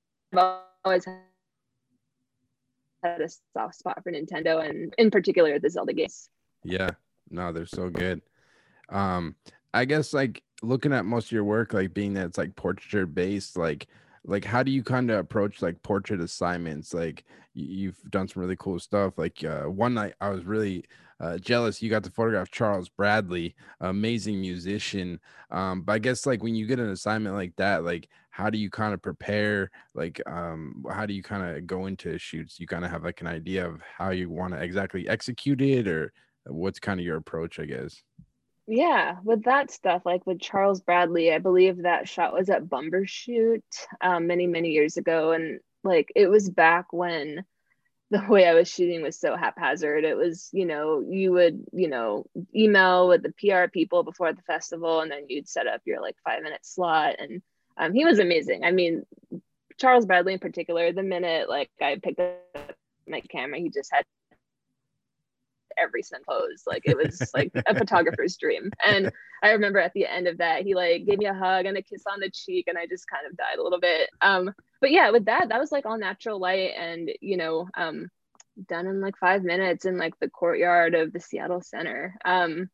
always 0.85 1.07
had 3.03 3.21
a 3.21 3.29
soft 3.53 3.77
spot 3.77 4.03
for 4.03 4.13
Nintendo, 4.13 4.69
and 4.69 4.95
in 4.99 5.11
particular 5.11 5.59
the 5.59 5.71
Zelda 5.71 5.93
games. 5.93 6.29
Yeah, 6.65 6.91
no, 7.31 7.53
they're 7.53 7.67
so 7.67 7.91
good. 7.91 8.23
Um, 8.89 9.37
I 9.73 9.85
guess 9.85 10.13
like 10.13 10.43
looking 10.63 10.93
at 10.93 11.05
most 11.05 11.27
of 11.27 11.33
your 11.33 11.45
work, 11.45 11.73
like 11.73 11.95
being 11.95 12.15
that 12.15 12.27
it's 12.27 12.39
like 12.39 12.57
portraiture 12.57 13.07
based, 13.07 13.57
like 13.57 13.87
like 14.25 14.45
how 14.45 14.63
do 14.63 14.71
you 14.71 14.83
kind 14.83 15.11
of 15.11 15.19
approach 15.19 15.63
like 15.63 15.83
portrait 15.83 16.21
assignments? 16.21 16.93
Like 16.93 17.25
you've 17.55 18.01
done 18.11 18.29
some 18.29 18.43
really 18.43 18.57
cool 18.59 18.79
stuff. 18.79 19.17
Like 19.17 19.43
uh, 19.45 19.63
one 19.63 19.95
night 19.95 20.15
I 20.21 20.31
was 20.31 20.45
really 20.45 20.85
uh, 21.21 21.37
jealous 21.37 21.83
you 21.83 21.91
got 21.91 22.03
to 22.05 22.11
photograph 22.11 22.51
Charles 22.51 22.89
Bradley, 22.89 23.55
amazing 23.81 24.41
musician. 24.41 25.21
Um, 25.51 25.83
but 25.83 25.93
I 25.93 25.99
guess 25.99 26.27
like 26.27 26.43
when 26.43 26.55
you 26.55 26.67
get 26.67 26.81
an 26.81 26.91
assignment 26.91 27.37
like 27.37 27.55
that, 27.57 27.85
like 27.85 28.09
how 28.31 28.51
do 28.51 28.59
you 28.59 28.71
kind 28.71 28.95
of 28.95 29.03
prepare? 29.03 29.71
Like 29.95 30.21
um, 30.27 30.85
how 30.91 31.07
do 31.07 31.15
you 31.15 31.23
kind 31.23 31.57
of 31.57 31.67
go 31.67 31.87
into 31.87 32.19
shoots? 32.19 32.59
You 32.59 32.67
kind 32.67 32.85
of 32.85 32.91
have 32.91 33.05
like 33.05 33.21
an 33.21 33.27
idea 33.27 33.67
of 33.67 33.81
how 33.83 34.11
you 34.11 34.31
want 34.31 34.55
to 34.55 34.61
exactly 34.61 35.09
execute 35.09 35.61
it, 35.61 35.89
or 35.89 36.13
what's 36.47 36.79
kind 36.79 37.01
of 37.01 37.07
your 37.07 37.17
approach? 37.17 37.59
I 37.59 37.67
guess. 37.67 38.03
Yeah, 38.73 39.17
with 39.25 39.45
that 39.47 39.73
stuff, 39.73 40.03
like 40.05 40.25
with 40.27 40.41
Charles 40.41 40.81
Bradley, 40.81 41.33
I 41.33 41.39
believe 41.39 41.83
that 41.83 42.09
shot 42.09 42.33
was 42.33 42.49
at 42.51 42.67
Bumbershoot 42.67 43.63
um, 44.01 44.29
many, 44.29 44.47
many 44.47 44.71
years 44.71 44.97
ago. 44.97 45.33
And 45.33 45.59
like 45.83 46.13
it 46.15 46.29
was 46.29 46.49
back 46.49 46.93
when 46.93 47.45
the 48.13 48.25
way 48.29 48.47
I 48.47 48.55
was 48.55 48.71
shooting 48.71 49.03
was 49.03 49.19
so 49.19 49.37
haphazard. 49.37 50.05
It 50.05 50.17
was, 50.17 50.51
you 50.53 50.67
know, 50.67 51.01
you 51.01 51.33
would, 51.33 51.65
you 51.73 51.89
know, 51.89 52.27
email 52.55 53.09
with 53.09 53.25
the 53.25 53.33
PR 53.33 53.69
people 53.69 54.05
before 54.05 54.33
the 54.33 54.43
festival 54.43 55.01
and 55.01 55.11
then 55.11 55.25
you'd 55.29 55.49
set 55.49 55.67
up 55.67 55.81
your 55.85 56.01
like 56.01 56.17
five 56.25 56.43
minute 56.43 56.65
slot. 56.65 57.17
And 57.19 57.43
um, 57.81 57.95
he 57.95 58.05
was 58.05 58.19
amazing. 58.19 58.63
I 58.63 58.73
mean, 58.73 59.05
Charles 59.79 60.05
Bradley 60.05 60.35
in 60.35 60.39
particular, 60.39 60.93
the 60.93 61.03
minute 61.03 61.49
like 61.49 61.71
I 61.81 61.99
picked 62.01 62.21
up 62.21 62.77
my 63.09 63.23
camera, 63.23 63.59
he 63.59 63.71
just 63.71 63.91
had 63.91 64.05
every 65.79 66.03
single 66.03 66.25
pose. 66.29 66.65
Like 66.67 66.83
it 66.85 66.97
was 66.97 67.31
like 67.35 67.51
a 67.67 67.75
photographer's 67.79 68.37
dream. 68.37 68.71
And 68.87 69.11
I 69.43 69.53
remember 69.53 69.79
at 69.79 69.95
the 69.95 70.07
end 70.07 70.29
of 70.29 70.39
that, 70.39 70.63
he 70.63 70.75
like 70.75 71.07
gave 71.07 71.19
me 71.19 71.25
a 71.25 71.35
hug 71.35 71.65
and 71.65 71.79
a 71.79 71.83
kiss 71.83 72.05
on 72.07 72.21
the 72.21 72.31
cheek, 72.31 72.67
and 72.69 72.77
I 72.77 72.87
just 72.87 73.09
kind 73.09 73.27
of 73.27 73.37
died 73.37 73.59
a 73.59 73.63
little 73.63 73.81
bit. 73.81 74.11
Um, 74.21 74.53
but 74.83 74.91
yeah, 74.91 75.11
with 75.11 75.25
that, 75.25 75.49
that 75.49 75.59
was 75.59 75.73
like 75.73 75.87
all 75.87 75.99
natural 75.99 76.39
light 76.39 76.73
and 76.79 77.11
you 77.23 77.39
know, 77.39 77.67
um, 77.77 78.11
done 78.69 78.87
in 78.87 79.01
like 79.01 79.17
five 79.17 79.43
minutes 79.43 79.87
in 79.87 79.97
like 79.97 80.19
the 80.21 80.29
courtyard 80.29 80.95
of 80.95 81.15
the 81.15 81.21
Seattle 81.21 81.63
Center. 81.63 82.15
Um, 82.27 82.69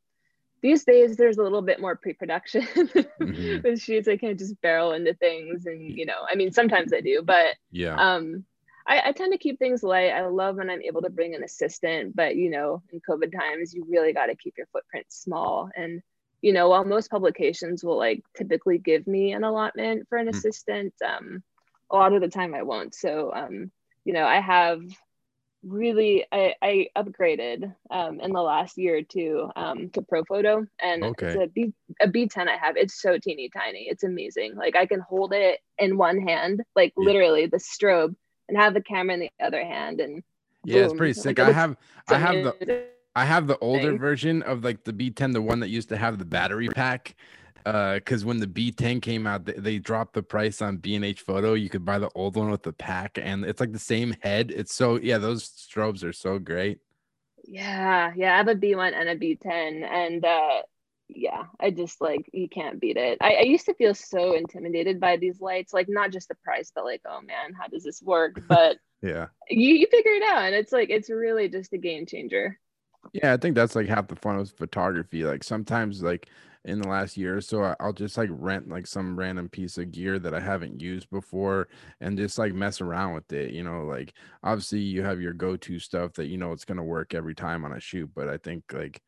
these 0.66 0.84
days 0.84 1.16
there's 1.16 1.38
a 1.38 1.42
little 1.42 1.62
bit 1.62 1.80
more 1.80 1.96
pre-production 1.96 2.66
Mhm. 3.20 3.64
with 3.64 3.80
shoots. 3.80 4.08
I 4.08 4.16
can't 4.16 4.38
just 4.38 4.60
barrel 4.62 4.92
into 4.92 5.14
things 5.14 5.66
and 5.66 5.96
you 5.96 6.06
know, 6.06 6.20
I 6.30 6.34
mean 6.34 6.52
sometimes 6.52 6.92
I 6.92 7.00
do, 7.00 7.22
but 7.22 7.54
Yeah. 7.70 8.02
um 8.06 8.44
I, 8.86 9.02
I 9.06 9.12
tend 9.12 9.32
to 9.32 9.38
keep 9.38 9.58
things 9.58 9.82
light. 9.82 10.10
I 10.10 10.26
love 10.26 10.56
when 10.56 10.70
I'm 10.70 10.82
able 10.82 11.02
to 11.02 11.10
bring 11.10 11.34
an 11.34 11.42
assistant, 11.44 12.14
but 12.16 12.36
you 12.36 12.50
know, 12.50 12.82
in 12.92 13.00
COVID 13.08 13.32
times, 13.32 13.74
you 13.74 13.84
really 13.88 14.12
got 14.12 14.26
to 14.26 14.36
keep 14.36 14.54
your 14.58 14.66
footprint 14.72 15.06
small. 15.08 15.70
And 15.76 16.02
you 16.42 16.52
know, 16.52 16.68
while 16.68 16.84
most 16.84 17.10
publications 17.10 17.82
will 17.84 17.98
like 17.98 18.22
typically 18.36 18.78
give 18.78 19.06
me 19.06 19.32
an 19.32 19.44
allotment 19.44 20.08
for 20.08 20.18
an 20.18 20.28
Mm. 20.30 20.30
assistant, 20.30 20.94
um, 21.04 21.42
a 21.90 21.96
lot 21.96 22.12
of 22.12 22.20
the 22.20 22.28
time 22.28 22.54
I 22.54 22.62
won't. 22.62 22.94
So, 22.94 23.32
um, 23.34 23.70
you 24.04 24.12
know, 24.12 24.24
I 24.24 24.40
have 24.40 24.80
really 25.62 26.24
I, 26.32 26.54
I 26.62 26.88
upgraded 26.96 27.74
um, 27.90 28.20
in 28.20 28.32
the 28.32 28.42
last 28.42 28.78
year 28.78 28.98
or 28.98 29.02
two 29.02 29.50
um, 29.56 29.90
to 29.90 30.02
Profoto, 30.02 30.66
and 30.80 31.04
Okay. 31.04 31.26
it's 31.26 31.36
a 31.36 31.46
B 31.46 31.72
a 32.00 32.08
B10 32.08 32.48
I 32.48 32.56
have. 32.56 32.76
It's 32.76 33.00
so 33.00 33.18
teeny 33.18 33.48
tiny. 33.48 33.86
It's 33.88 34.04
amazing. 34.04 34.54
Like 34.56 34.76
I 34.76 34.86
can 34.86 35.00
hold 35.00 35.32
it 35.32 35.60
in 35.78 35.96
one 35.98 36.20
hand, 36.20 36.62
like 36.74 36.92
Yeah. 36.96 37.04
literally 37.06 37.46
the 37.46 37.58
strobe, 37.58 38.14
and 38.48 38.56
have 38.56 38.74
the 38.74 38.82
camera 38.82 39.14
in 39.14 39.20
the 39.20 39.30
other 39.44 39.64
hand. 39.64 40.00
And 40.00 40.22
Yeah, 40.64 40.84
it's 40.84 40.94
pretty 40.94 41.14
sick. 41.14 41.38
I 41.38 41.50
have 41.52 41.76
I 42.08 42.18
have 42.18 42.42
the. 42.42 42.86
I 43.16 43.24
have 43.24 43.46
the 43.46 43.58
older 43.60 43.92
thing. 43.92 43.98
version 43.98 44.42
of 44.42 44.62
like 44.62 44.84
the 44.84 44.92
B10, 44.92 45.32
the 45.32 45.40
one 45.40 45.60
that 45.60 45.68
used 45.70 45.88
to 45.88 45.96
have 45.96 46.18
the 46.18 46.26
battery 46.26 46.68
pack. 46.68 47.16
Uh, 47.66 47.94
because 47.96 48.24
when 48.24 48.38
the 48.38 48.46
B10 48.46 49.00
came 49.00 49.26
out, 49.26 49.44
they, 49.44 49.54
they 49.54 49.78
dropped 49.80 50.14
the 50.14 50.22
price 50.22 50.62
on 50.62 50.78
B&H 50.78 51.22
Photo. 51.22 51.54
You 51.54 51.68
could 51.68 51.84
buy 51.84 51.98
the 51.98 52.10
old 52.14 52.36
one 52.36 52.50
with 52.50 52.62
the 52.62 52.72
pack, 52.72 53.18
and 53.20 53.44
it's 53.44 53.60
like 53.60 53.72
the 53.72 53.80
same 53.80 54.14
head. 54.22 54.52
It's 54.52 54.72
so 54.74 54.96
yeah, 54.98 55.18
those 55.18 55.48
strobes 55.50 56.04
are 56.04 56.12
so 56.12 56.38
great. 56.38 56.80
Yeah, 57.44 58.12
yeah, 58.16 58.34
I 58.34 58.36
have 58.38 58.48
a 58.48 58.54
B1 58.54 58.94
and 58.94 59.08
a 59.08 59.14
B10, 59.16 59.84
and 59.84 60.24
uh, 60.24 60.62
yeah, 61.08 61.44
I 61.60 61.70
just 61.70 62.00
like 62.00 62.28
you 62.32 62.48
can't 62.48 62.80
beat 62.80 62.96
it. 62.96 63.18
I, 63.20 63.36
I 63.36 63.40
used 63.42 63.66
to 63.66 63.74
feel 63.74 63.94
so 63.94 64.34
intimidated 64.34 64.98
by 65.00 65.16
these 65.16 65.40
lights, 65.40 65.72
like 65.72 65.88
not 65.88 66.10
just 66.12 66.28
the 66.28 66.34
price, 66.36 66.72
but 66.74 66.84
like, 66.84 67.02
oh 67.06 67.20
man, 67.22 67.52
how 67.54 67.68
does 67.68 67.84
this 67.84 68.02
work? 68.02 68.40
But 68.48 68.78
Yeah. 69.02 69.28
you 69.50 69.74
you 69.74 69.88
figure 69.90 70.12
it 70.12 70.24
out, 70.24 70.44
and 70.46 70.54
it's 70.56 70.72
like 70.72 70.90
it's 70.90 71.10
really 71.10 71.48
just 71.48 71.72
a 71.74 71.78
game 71.78 72.06
changer. 72.06 72.58
Yeah, 73.12 73.32
I 73.32 73.36
think 73.36 73.54
that's 73.54 73.74
like 73.74 73.86
half 73.88 74.08
the 74.08 74.16
fun 74.16 74.38
of 74.38 74.50
photography. 74.52 75.24
Like 75.24 75.42
sometimes, 75.44 76.02
like 76.02 76.28
in 76.66 76.80
the 76.80 76.88
last 76.88 77.16
year 77.16 77.40
so, 77.40 77.74
I'll 77.80 77.92
just 77.92 78.18
like 78.18 78.28
rent 78.32 78.68
like 78.68 78.86
some 78.86 79.18
random 79.18 79.48
piece 79.48 79.78
of 79.78 79.92
gear 79.92 80.18
that 80.18 80.34
I 80.34 80.40
haven't 80.40 80.80
used 80.80 81.08
before 81.10 81.68
and 82.00 82.18
just 82.18 82.38
like 82.38 82.52
mess 82.52 82.80
around 82.80 83.14
with 83.14 83.32
it. 83.32 83.52
You 83.52 83.64
know, 83.64 83.84
like 83.84 84.14
obviously 84.42 84.80
you 84.80 85.02
have 85.02 85.20
your 85.20 85.32
go-to 85.32 85.78
stuff 85.78 86.12
that 86.14 86.26
you 86.26 86.36
know 86.36 86.52
it's 86.52 86.64
gonna 86.64 86.84
work 86.84 87.14
every 87.14 87.34
time 87.34 87.64
on 87.64 87.72
a 87.72 87.80
shoot, 87.80 88.10
but 88.14 88.28
I 88.28 88.36
think 88.38 88.64
like 88.72 89.02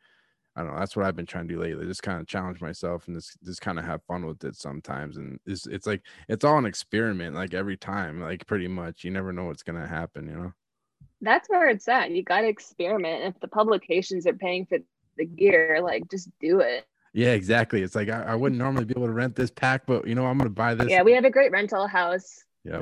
I 0.56 0.62
don't 0.62 0.72
know, 0.72 0.78
that's 0.80 0.96
what 0.96 1.06
I've 1.06 1.14
been 1.16 1.26
trying 1.26 1.46
to 1.46 1.54
do 1.54 1.60
lately. 1.60 1.86
Just 1.86 2.02
kind 2.02 2.20
of 2.20 2.26
challenge 2.26 2.60
myself 2.60 3.06
and 3.06 3.16
just 3.16 3.38
just 3.44 3.60
kind 3.60 3.78
of 3.78 3.84
have 3.84 4.02
fun 4.04 4.26
with 4.26 4.42
it 4.44 4.56
sometimes. 4.56 5.16
And 5.16 5.38
it's 5.46 5.66
it's 5.66 5.86
like 5.86 6.02
it's 6.28 6.44
all 6.44 6.58
an 6.58 6.66
experiment, 6.66 7.36
like 7.36 7.54
every 7.54 7.76
time, 7.76 8.20
like 8.20 8.46
pretty 8.46 8.68
much. 8.68 9.04
You 9.04 9.10
never 9.12 9.32
know 9.32 9.44
what's 9.44 9.62
gonna 9.62 9.86
happen, 9.86 10.26
you 10.26 10.34
know. 10.36 10.52
That's 11.20 11.48
where 11.48 11.68
it's 11.68 11.88
at. 11.88 12.10
You 12.10 12.22
got 12.22 12.42
to 12.42 12.48
experiment. 12.48 13.24
If 13.24 13.40
the 13.40 13.48
publications 13.48 14.26
are 14.26 14.34
paying 14.34 14.66
for 14.66 14.78
the 15.16 15.24
gear, 15.24 15.80
like 15.82 16.08
just 16.10 16.28
do 16.40 16.60
it. 16.60 16.86
Yeah, 17.18 17.32
exactly. 17.32 17.82
It's 17.82 17.96
like 17.96 18.08
I, 18.10 18.22
I 18.22 18.34
wouldn't 18.36 18.60
normally 18.60 18.84
be 18.84 18.94
able 18.96 19.08
to 19.08 19.12
rent 19.12 19.34
this 19.34 19.50
pack, 19.50 19.86
but 19.86 20.06
you 20.06 20.14
know, 20.14 20.24
I'm 20.24 20.38
gonna 20.38 20.50
buy 20.50 20.76
this. 20.76 20.88
Yeah, 20.88 21.02
we 21.02 21.14
have 21.14 21.24
a 21.24 21.30
great 21.30 21.50
rental 21.50 21.88
house. 21.88 22.44
Yeah. 22.62 22.80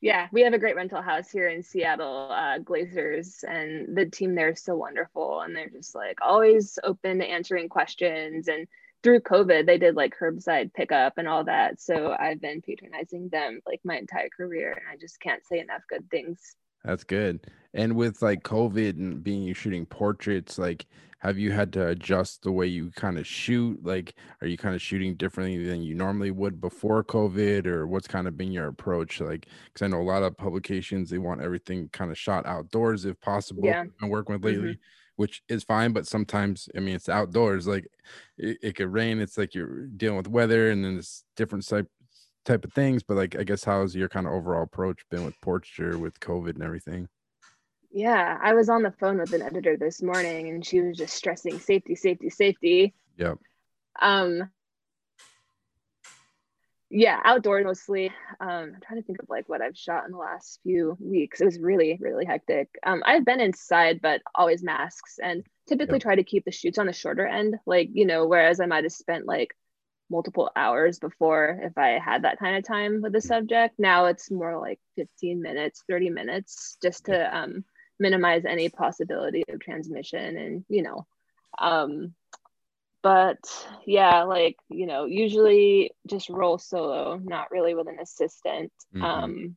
Yeah, 0.00 0.26
we 0.32 0.40
have 0.40 0.52
a 0.52 0.58
great 0.58 0.74
rental 0.74 1.00
house 1.00 1.30
here 1.30 1.48
in 1.48 1.62
Seattle, 1.62 2.28
uh, 2.32 2.58
Glazer's, 2.58 3.44
and 3.46 3.96
the 3.96 4.06
team 4.06 4.34
there 4.34 4.48
is 4.48 4.64
so 4.64 4.74
wonderful. 4.74 5.42
And 5.42 5.54
they're 5.54 5.70
just 5.70 5.94
like 5.94 6.18
always 6.22 6.76
open 6.82 7.20
to 7.20 7.24
answering 7.24 7.68
questions. 7.68 8.48
And 8.48 8.66
through 9.04 9.20
COVID, 9.20 9.64
they 9.64 9.78
did 9.78 9.94
like 9.94 10.16
curbside 10.18 10.74
pickup 10.74 11.16
and 11.16 11.28
all 11.28 11.44
that. 11.44 11.80
So 11.80 12.16
I've 12.18 12.40
been 12.40 12.62
patronizing 12.62 13.28
them 13.28 13.60
like 13.64 13.80
my 13.84 13.96
entire 13.96 14.28
career. 14.36 14.72
And 14.72 14.86
I 14.92 14.96
just 14.96 15.20
can't 15.20 15.46
say 15.46 15.60
enough 15.60 15.82
good 15.88 16.10
things. 16.10 16.56
That's 16.82 17.04
good. 17.04 17.46
And 17.74 17.96
with 17.96 18.22
like 18.22 18.42
COVID 18.42 18.96
and 18.96 19.22
being 19.22 19.42
you 19.42 19.52
shooting 19.52 19.84
portraits, 19.84 20.58
like 20.58 20.86
have 21.24 21.38
you 21.38 21.52
had 21.52 21.72
to 21.72 21.88
adjust 21.88 22.42
the 22.42 22.52
way 22.52 22.66
you 22.66 22.90
kind 22.90 23.16
of 23.16 23.26
shoot? 23.26 23.82
Like, 23.82 24.14
are 24.42 24.46
you 24.46 24.58
kind 24.58 24.74
of 24.74 24.82
shooting 24.82 25.14
differently 25.14 25.64
than 25.64 25.82
you 25.82 25.94
normally 25.94 26.30
would 26.30 26.60
before 26.60 27.02
COVID, 27.02 27.66
or 27.66 27.86
what's 27.86 28.06
kind 28.06 28.28
of 28.28 28.36
been 28.36 28.52
your 28.52 28.68
approach? 28.68 29.22
Like, 29.22 29.48
because 29.72 29.86
I 29.86 29.88
know 29.88 30.02
a 30.02 30.04
lot 30.04 30.22
of 30.22 30.36
publications 30.36 31.08
they 31.08 31.16
want 31.16 31.40
everything 31.40 31.88
kind 31.94 32.10
of 32.10 32.18
shot 32.18 32.44
outdoors 32.44 33.06
if 33.06 33.18
possible. 33.22 33.64
Yeah. 33.64 33.84
I'm 34.02 34.10
working 34.10 34.34
with 34.34 34.44
lately, 34.44 34.72
mm-hmm. 34.72 34.80
which 35.16 35.42
is 35.48 35.64
fine, 35.64 35.94
but 35.94 36.06
sometimes 36.06 36.68
I 36.76 36.80
mean 36.80 36.94
it's 36.94 37.08
outdoors. 37.08 37.66
Like, 37.66 37.86
it, 38.36 38.58
it 38.62 38.76
could 38.76 38.92
rain. 38.92 39.18
It's 39.18 39.38
like 39.38 39.54
you're 39.54 39.86
dealing 39.86 40.18
with 40.18 40.28
weather, 40.28 40.70
and 40.70 40.84
then 40.84 40.98
it's 40.98 41.24
different 41.36 41.66
type 41.66 41.88
type 42.44 42.66
of 42.66 42.74
things. 42.74 43.02
But 43.02 43.16
like, 43.16 43.34
I 43.34 43.44
guess 43.44 43.64
how's 43.64 43.96
your 43.96 44.10
kind 44.10 44.26
of 44.26 44.34
overall 44.34 44.64
approach 44.64 45.00
been 45.10 45.24
with 45.24 45.40
portraiture 45.40 45.96
with 45.96 46.20
COVID 46.20 46.56
and 46.56 46.62
everything? 46.62 47.08
Yeah, 47.94 48.36
I 48.42 48.54
was 48.54 48.68
on 48.68 48.82
the 48.82 48.90
phone 48.90 49.18
with 49.18 49.32
an 49.34 49.42
editor 49.42 49.76
this 49.76 50.02
morning 50.02 50.48
and 50.48 50.66
she 50.66 50.80
was 50.80 50.98
just 50.98 51.14
stressing 51.14 51.60
safety, 51.60 51.94
safety, 51.94 52.28
safety. 52.28 52.92
Yep. 53.16 53.38
Um 54.02 54.50
yeah, 56.90 57.20
outdoor 57.24 57.62
mostly. 57.62 58.08
Um, 58.40 58.48
I'm 58.74 58.80
trying 58.84 59.00
to 59.00 59.06
think 59.06 59.22
of 59.22 59.28
like 59.28 59.48
what 59.48 59.62
I've 59.62 59.76
shot 59.76 60.06
in 60.06 60.12
the 60.12 60.18
last 60.18 60.58
few 60.64 60.96
weeks. 61.00 61.40
It 61.40 61.44
was 61.44 61.58
really, 61.58 61.96
really 62.00 62.24
hectic. 62.24 62.68
Um, 62.84 63.02
I've 63.06 63.24
been 63.24 63.40
inside, 63.40 64.00
but 64.02 64.22
always 64.34 64.62
masks 64.62 65.18
and 65.22 65.44
typically 65.68 65.96
yep. 65.96 66.02
try 66.02 66.14
to 66.16 66.24
keep 66.24 66.44
the 66.44 66.52
shoots 66.52 66.78
on 66.78 66.86
the 66.86 66.92
shorter 66.92 67.26
end. 67.26 67.56
Like, 67.64 67.90
you 67.92 68.06
know, 68.06 68.26
whereas 68.26 68.60
I 68.60 68.66
might 68.66 68.84
have 68.84 68.92
spent 68.92 69.26
like 69.26 69.56
multiple 70.10 70.50
hours 70.54 70.98
before 70.98 71.60
if 71.62 71.78
I 71.78 71.98
had 71.98 72.22
that 72.22 72.38
kind 72.38 72.56
of 72.56 72.64
time 72.64 73.02
with 73.02 73.12
the 73.12 73.18
mm. 73.18 73.26
subject. 73.26 73.76
Now 73.78 74.06
it's 74.06 74.32
more 74.32 74.60
like 74.60 74.80
15 74.96 75.40
minutes, 75.40 75.84
30 75.88 76.10
minutes 76.10 76.76
just 76.82 77.06
to 77.06 77.36
um 77.36 77.64
minimize 77.98 78.44
any 78.44 78.68
possibility 78.68 79.44
of 79.48 79.60
transmission 79.60 80.36
and 80.36 80.64
you 80.68 80.82
know 80.82 81.06
um 81.58 82.14
but 83.02 83.38
yeah 83.86 84.22
like 84.22 84.56
you 84.68 84.86
know 84.86 85.04
usually 85.04 85.92
just 86.08 86.28
roll 86.30 86.58
solo 86.58 87.20
not 87.22 87.50
really 87.50 87.74
with 87.74 87.86
an 87.86 87.98
assistant 88.00 88.72
mm-hmm. 88.94 89.04
um 89.04 89.56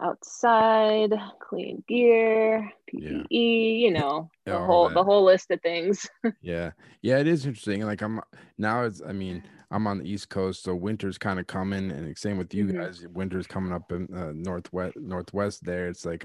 outside 0.00 1.12
clean 1.40 1.82
gear 1.88 2.70
ppe 2.90 3.00
yeah. 3.00 3.22
you 3.28 3.90
know 3.90 4.30
the 4.46 4.56
oh, 4.56 4.64
whole 4.64 4.84
man. 4.86 4.94
the 4.94 5.04
whole 5.04 5.24
list 5.24 5.50
of 5.50 5.60
things 5.60 6.08
yeah 6.40 6.70
yeah 7.02 7.18
it 7.18 7.26
is 7.26 7.46
interesting 7.46 7.84
like 7.84 8.00
i'm 8.00 8.20
now 8.56 8.82
it's 8.84 9.02
i 9.06 9.12
mean 9.12 9.42
i'm 9.70 9.86
on 9.86 9.98
the 9.98 10.10
east 10.10 10.28
coast 10.28 10.62
so 10.62 10.74
winter's 10.74 11.18
kind 11.18 11.38
of 11.38 11.46
coming 11.46 11.90
and 11.90 12.16
same 12.16 12.38
with 12.38 12.54
you 12.54 12.64
mm-hmm. 12.66 12.80
guys 12.80 13.06
winter's 13.12 13.46
coming 13.46 13.72
up 13.72 13.90
in 13.92 14.08
uh, 14.14 14.32
northwest 14.34 14.96
northwest 14.96 15.64
there 15.64 15.88
it's 15.88 16.06
like 16.06 16.24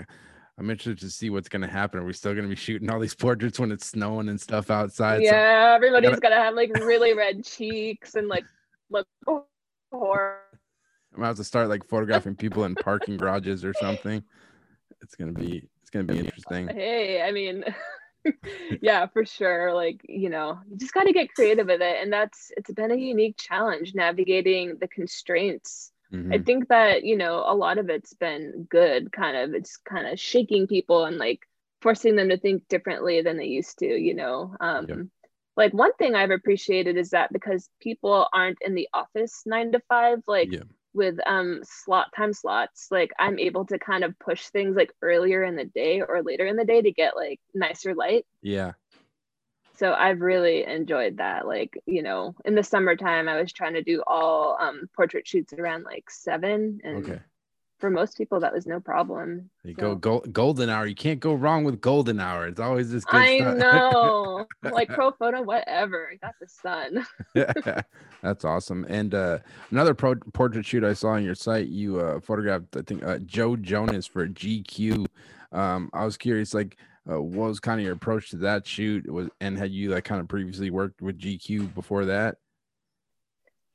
I'm 0.57 0.69
interested 0.69 0.99
to 0.99 1.09
see 1.09 1.29
what's 1.29 1.49
gonna 1.49 1.67
happen. 1.67 1.99
Are 1.99 2.05
we 2.05 2.13
still 2.13 2.35
gonna 2.35 2.47
be 2.47 2.55
shooting 2.55 2.89
all 2.89 2.99
these 2.99 3.15
portraits 3.15 3.59
when 3.59 3.71
it's 3.71 3.87
snowing 3.87 4.29
and 4.29 4.39
stuff 4.39 4.69
outside? 4.69 5.21
Yeah, 5.21 5.71
so 5.71 5.75
everybody's 5.75 6.11
gotta... 6.11 6.21
gonna 6.21 6.35
have 6.35 6.53
like 6.53 6.73
really 6.75 7.13
red 7.13 7.43
cheeks 7.43 8.15
and 8.15 8.27
like 8.27 8.45
look 8.89 9.07
horror. 9.91 10.39
I'm 11.15 11.21
about 11.23 11.37
to 11.37 11.43
start 11.43 11.69
like 11.69 11.87
photographing 11.87 12.35
people 12.35 12.65
in 12.65 12.75
parking 12.75 13.17
garages 13.17 13.65
or 13.65 13.73
something. 13.73 14.23
It's 15.01 15.15
gonna 15.15 15.31
be 15.31 15.67
it's 15.81 15.89
gonna 15.89 16.05
be 16.05 16.19
interesting. 16.19 16.67
Hey, 16.67 17.23
I 17.23 17.31
mean 17.31 17.63
yeah, 18.81 19.07
for 19.07 19.25
sure. 19.25 19.73
Like, 19.73 20.01
you 20.07 20.29
know, 20.29 20.59
you 20.69 20.77
just 20.77 20.93
gotta 20.93 21.13
get 21.13 21.33
creative 21.33 21.67
with 21.67 21.81
it. 21.81 21.97
And 22.01 22.11
that's 22.11 22.51
it's 22.57 22.71
been 22.71 22.91
a 22.91 22.95
unique 22.95 23.37
challenge 23.37 23.93
navigating 23.95 24.77
the 24.79 24.87
constraints 24.87 25.91
Mm-hmm. 26.13 26.33
I 26.33 26.37
think 26.39 26.67
that, 26.69 27.03
you 27.03 27.17
know, 27.17 27.43
a 27.45 27.55
lot 27.55 27.77
of 27.77 27.89
it's 27.89 28.13
been 28.13 28.67
good, 28.69 29.11
kind 29.11 29.35
of. 29.35 29.53
It's 29.53 29.77
kind 29.77 30.07
of 30.07 30.19
shaking 30.19 30.67
people 30.67 31.05
and 31.05 31.17
like 31.17 31.39
forcing 31.81 32.15
them 32.15 32.29
to 32.29 32.37
think 32.37 32.67
differently 32.67 33.21
than 33.21 33.37
they 33.37 33.45
used 33.45 33.79
to, 33.79 33.87
you 33.87 34.13
know. 34.13 34.55
Um, 34.59 34.85
yep. 34.87 34.97
Like 35.55 35.73
one 35.73 35.93
thing 35.93 36.15
I've 36.15 36.31
appreciated 36.31 36.97
is 36.97 37.11
that 37.11 37.33
because 37.33 37.69
people 37.79 38.27
aren't 38.33 38.57
in 38.61 38.75
the 38.75 38.89
office 38.93 39.43
nine 39.45 39.71
to 39.71 39.81
five, 39.89 40.19
like 40.27 40.51
yep. 40.51 40.67
with 40.93 41.17
um 41.25 41.61
slot 41.63 42.07
time 42.15 42.33
slots, 42.33 42.87
like 42.89 43.11
I'm 43.19 43.37
able 43.39 43.65
to 43.67 43.77
kind 43.77 44.03
of 44.03 44.17
push 44.19 44.47
things 44.47 44.75
like 44.75 44.91
earlier 45.01 45.43
in 45.43 45.55
the 45.55 45.65
day 45.65 46.01
or 46.01 46.23
later 46.23 46.45
in 46.45 46.55
the 46.55 46.65
day 46.65 46.81
to 46.81 46.91
get 46.91 47.15
like 47.15 47.39
nicer 47.53 47.93
light. 47.93 48.25
Yeah 48.41 48.73
so 49.75 49.93
I've 49.93 50.21
really 50.21 50.65
enjoyed 50.65 51.17
that. 51.17 51.47
Like, 51.47 51.81
you 51.85 52.03
know, 52.03 52.35
in 52.45 52.55
the 52.55 52.63
summertime, 52.63 53.27
I 53.27 53.41
was 53.41 53.51
trying 53.51 53.73
to 53.73 53.81
do 53.81 54.03
all 54.05 54.55
um, 54.59 54.87
portrait 54.95 55.27
shoots 55.27 55.51
around 55.53 55.83
like 55.83 56.11
seven. 56.11 56.79
And 56.83 56.97
okay. 57.03 57.19
for 57.79 57.89
most 57.89 58.15
people, 58.15 58.39
that 58.41 58.53
was 58.53 58.67
no 58.67 58.79
problem. 58.79 59.49
You 59.63 59.73
so. 59.73 59.95
go, 59.95 60.19
go 60.19 60.19
golden 60.31 60.69
hour. 60.69 60.85
You 60.85 60.93
can't 60.93 61.19
go 61.19 61.33
wrong 61.33 61.63
with 61.63 61.81
golden 61.81 62.19
hour. 62.19 62.47
It's 62.47 62.59
always 62.59 62.91
this 62.91 63.03
good 63.03 63.19
I 63.19 63.37
stuff. 63.39 63.57
know. 63.57 64.45
like 64.61 64.89
pro 64.93 65.11
photo 65.11 65.41
whatever. 65.41 66.11
I 66.13 66.17
got 66.17 66.35
the 66.39 66.47
sun. 66.47 67.07
yeah, 67.33 67.81
that's 68.21 68.45
awesome. 68.45 68.85
And 68.87 69.15
uh, 69.15 69.39
another 69.71 69.95
pro- 69.95 70.15
portrait 70.33 70.67
shoot 70.67 70.83
I 70.83 70.93
saw 70.93 71.09
on 71.09 71.23
your 71.23 71.35
site, 71.35 71.67
you 71.67 71.99
uh, 71.99 72.19
photographed, 72.19 72.77
I 72.77 72.83
think, 72.83 73.03
uh, 73.03 73.17
Joe 73.19 73.55
Jonas 73.55 74.05
for 74.05 74.27
GQ. 74.27 75.07
Um, 75.51 75.89
I 75.93 76.05
was 76.05 76.17
curious, 76.17 76.53
like, 76.53 76.77
uh, 77.09 77.21
what 77.21 77.49
was 77.49 77.59
kind 77.59 77.79
of 77.79 77.85
your 77.85 77.95
approach 77.95 78.29
to 78.29 78.37
that 78.37 78.65
shoot? 78.65 79.09
Was 79.11 79.29
and 79.41 79.57
had 79.57 79.71
you 79.71 79.89
like 79.89 80.05
kind 80.05 80.21
of 80.21 80.27
previously 80.27 80.69
worked 80.69 81.01
with 81.01 81.19
gq 81.19 81.73
before 81.73 82.05
that? 82.05 82.37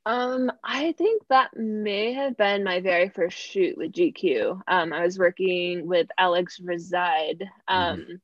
Um 0.06 0.50
i 0.64 0.92
think 0.92 1.22
that 1.28 1.50
may 1.54 2.14
have 2.14 2.36
been 2.36 2.64
my 2.64 2.80
very 2.80 3.10
first 3.10 3.36
shoot 3.36 3.76
with 3.76 3.92
gq 3.92 4.60
um 4.66 4.92
i 4.92 5.04
was 5.04 5.18
working 5.18 5.86
with 5.86 6.08
alex 6.16 6.58
reside. 6.60 7.40
Mm-hmm. 7.68 7.74
um 7.74 7.98
mm-hmm. 8.00 8.14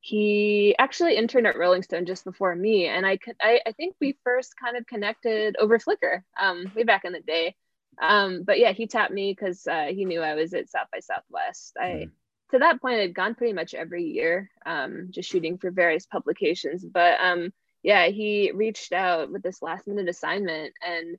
he 0.00 0.76
actually 0.78 1.16
interned 1.16 1.48
at 1.48 1.58
rolling 1.58 1.82
stone 1.82 2.06
just 2.06 2.24
before 2.24 2.54
me 2.54 2.86
and 2.86 3.04
i 3.04 3.16
could 3.16 3.34
I, 3.40 3.60
I 3.66 3.72
think 3.72 3.96
we 4.00 4.18
first 4.22 4.54
kind 4.62 4.76
of 4.76 4.86
connected 4.86 5.56
over 5.58 5.80
flickr 5.80 6.22
um 6.40 6.70
way 6.76 6.84
back 6.84 7.04
in 7.04 7.12
the 7.12 7.20
day. 7.20 7.56
Um 8.00 8.44
but 8.44 8.60
yeah 8.60 8.70
he 8.70 8.86
tapped 8.86 9.12
me 9.12 9.32
because 9.32 9.66
uh, 9.66 9.86
he 9.86 10.04
knew 10.04 10.20
i 10.20 10.34
was 10.36 10.54
at 10.54 10.70
south 10.70 10.86
by 10.92 11.00
southwest. 11.00 11.76
I 11.76 11.86
mm 12.06 12.10
to 12.50 12.58
that 12.60 12.80
point, 12.80 13.00
I'd 13.00 13.14
gone 13.14 13.34
pretty 13.34 13.52
much 13.52 13.74
every 13.74 14.04
year, 14.04 14.50
um, 14.64 15.08
just 15.10 15.28
shooting 15.28 15.58
for 15.58 15.70
various 15.70 16.06
publications. 16.06 16.84
But 16.84 17.20
um, 17.20 17.52
yeah, 17.82 18.06
he 18.08 18.52
reached 18.52 18.92
out 18.92 19.30
with 19.30 19.42
this 19.42 19.62
last 19.62 19.86
minute 19.86 20.08
assignment 20.08 20.72
and 20.86 21.16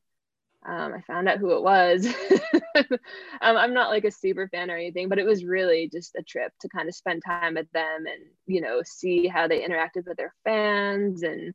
um, 0.65 0.93
I 0.93 1.01
found 1.01 1.29
out 1.29 1.37
who 1.37 1.55
it 1.55 1.63
was. 1.63 2.05
um, 2.75 2.99
I'm 3.41 3.73
not 3.73 3.89
like 3.89 4.03
a 4.03 4.11
super 4.11 4.49
fan 4.49 4.69
or 4.69 4.75
anything, 4.75 5.07
but 5.07 5.19
it 5.19 5.25
was 5.25 5.45
really 5.45 5.89
just 5.89 6.15
a 6.17 6.23
trip 6.23 6.51
to 6.61 6.69
kind 6.69 6.89
of 6.89 6.95
spend 6.95 7.23
time 7.25 7.55
with 7.55 7.71
them 7.71 8.05
and, 8.05 8.25
you 8.45 8.59
know, 8.59 8.81
see 8.83 9.27
how 9.27 9.47
they 9.47 9.61
interacted 9.61 10.05
with 10.05 10.17
their 10.17 10.33
fans. 10.43 11.23
And 11.23 11.53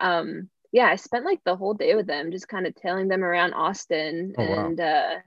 um, 0.00 0.48
yeah, 0.72 0.86
I 0.86 0.96
spent 0.96 1.26
like 1.26 1.40
the 1.44 1.56
whole 1.56 1.74
day 1.74 1.94
with 1.94 2.06
them, 2.06 2.30
just 2.30 2.48
kind 2.48 2.66
of 2.66 2.74
tailing 2.74 3.08
them 3.08 3.22
around 3.22 3.52
Austin. 3.52 4.34
Oh, 4.38 4.42
and 4.42 4.78
wow. 4.78 4.86
uh, 4.86 5.18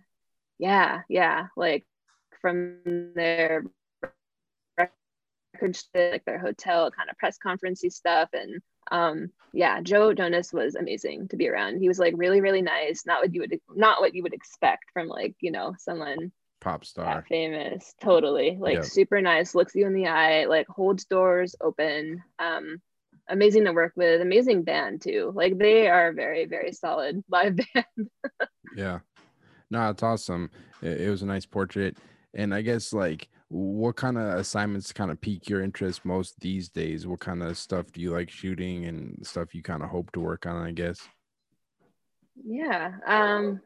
yeah, 0.58 1.02
yeah, 1.08 1.48
like 1.56 1.86
from 2.42 2.78
their 3.16 3.64
like 5.94 6.26
their 6.26 6.40
hotel 6.40 6.92
kind 6.92 7.10
of 7.10 7.18
press 7.18 7.38
conferencey 7.44 7.92
stuff 7.92 8.30
and 8.34 8.62
um 8.92 9.30
yeah 9.54 9.80
joe 9.82 10.14
jonas 10.14 10.52
was 10.52 10.76
amazing 10.76 11.28
to 11.28 11.38
be 11.38 11.48
around. 11.48 11.80
He 11.80 11.88
was 11.88 12.00
like 12.00 12.14
really 12.18 12.42
really 12.42 12.62
nice 12.62 13.04
not 13.06 13.22
what 13.22 13.34
you 13.34 13.42
would 13.42 13.60
not 13.76 14.02
what 14.02 14.16
you 14.16 14.24
would 14.24 14.34
expect 14.34 14.86
from 14.94 15.08
like 15.08 15.36
you 15.40 15.52
know 15.52 15.76
someone 15.78 16.32
pop 16.62 16.86
star. 16.86 17.26
famous. 17.28 17.94
Totally. 18.02 18.58
Like 18.60 18.76
yep. 18.76 18.86
super 18.86 19.20
nice 19.22 19.54
looks 19.54 19.76
you 19.76 19.86
in 19.86 19.94
the 19.94 20.08
eye 20.08 20.46
like 20.46 20.68
holds 20.68 21.06
doors 21.06 21.56
open. 21.60 22.24
Um 22.40 22.82
amazing 23.28 23.66
to 23.66 23.74
work 23.74 23.94
with 23.96 24.22
amazing 24.22 24.64
band 24.64 25.02
too. 25.02 25.32
Like 25.36 25.58
they 25.58 25.90
are 25.90 26.14
very 26.14 26.46
very 26.46 26.72
solid 26.72 27.24
live 27.30 27.58
band. 27.58 28.10
Yeah. 28.76 29.00
No 29.70 29.90
it's 29.90 30.04
awesome. 30.04 30.50
It, 30.82 31.02
it 31.02 31.10
was 31.10 31.22
a 31.22 31.28
nice 31.28 31.46
portrait. 31.46 31.98
And 32.34 32.54
i 32.54 32.62
guess 32.62 32.94
like 32.94 33.28
what 33.52 33.98
kind 33.98 34.18
of 34.18 34.40
assignments 34.40 34.94
kind 34.94 35.12
of 35.12 35.20
pique 35.20 35.50
your 35.50 35.62
interest 35.62 36.06
most 36.06 36.40
these 36.40 36.70
days? 36.70 37.06
What 37.06 37.20
kind 37.20 37.44
of 37.44 37.58
stuff 37.58 37.92
do 37.92 38.00
you 38.00 38.12
like 38.12 38.30
shooting 38.30 38.86
and 38.86 39.20
stuff 39.28 39.54
you 39.54 39.62
kind 39.62 39.84
of 39.84 39.90
hope 39.90 40.10
to 40.14 40.22
work 40.22 40.46
on, 40.46 40.56
I 40.56 40.72
guess? 40.72 41.02
Yeah. 42.46 42.94
Um 43.06 43.60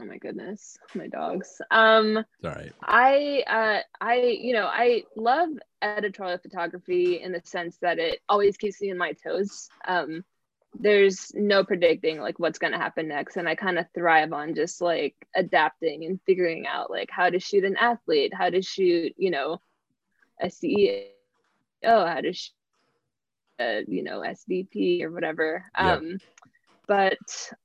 oh 0.00 0.04
my 0.04 0.18
goodness, 0.18 0.76
my 0.96 1.06
dogs. 1.06 1.60
Um 1.70 2.16
all 2.16 2.50
right. 2.50 2.72
I 2.82 3.44
uh 3.46 3.80
I 4.00 4.16
you 4.40 4.52
know, 4.52 4.66
I 4.66 5.04
love 5.14 5.50
editorial 5.82 6.38
photography 6.38 7.22
in 7.22 7.30
the 7.30 7.42
sense 7.44 7.78
that 7.82 8.00
it 8.00 8.18
always 8.28 8.56
keeps 8.56 8.82
me 8.82 8.90
in 8.90 8.98
my 8.98 9.12
toes. 9.12 9.68
Um 9.86 10.24
there's 10.80 11.32
no 11.34 11.64
predicting 11.64 12.20
like 12.20 12.38
what's 12.38 12.58
going 12.58 12.72
to 12.72 12.78
happen 12.78 13.08
next 13.08 13.36
and 13.36 13.48
i 13.48 13.54
kind 13.54 13.78
of 13.78 13.86
thrive 13.94 14.32
on 14.32 14.54
just 14.54 14.80
like 14.80 15.14
adapting 15.34 16.04
and 16.04 16.20
figuring 16.26 16.66
out 16.66 16.90
like 16.90 17.10
how 17.10 17.30
to 17.30 17.38
shoot 17.38 17.64
an 17.64 17.76
athlete 17.76 18.32
how 18.34 18.50
to 18.50 18.62
shoot 18.62 19.14
you 19.16 19.30
know 19.30 19.60
a 20.40 20.46
ceo 20.46 21.06
how 21.84 22.20
to 22.20 22.32
shoot 22.32 22.52
a, 23.60 23.84
you 23.88 24.02
know 24.02 24.20
svp 24.20 25.02
or 25.02 25.10
whatever 25.10 25.64
yeah. 25.78 25.94
um 25.94 26.18
but 26.86 27.16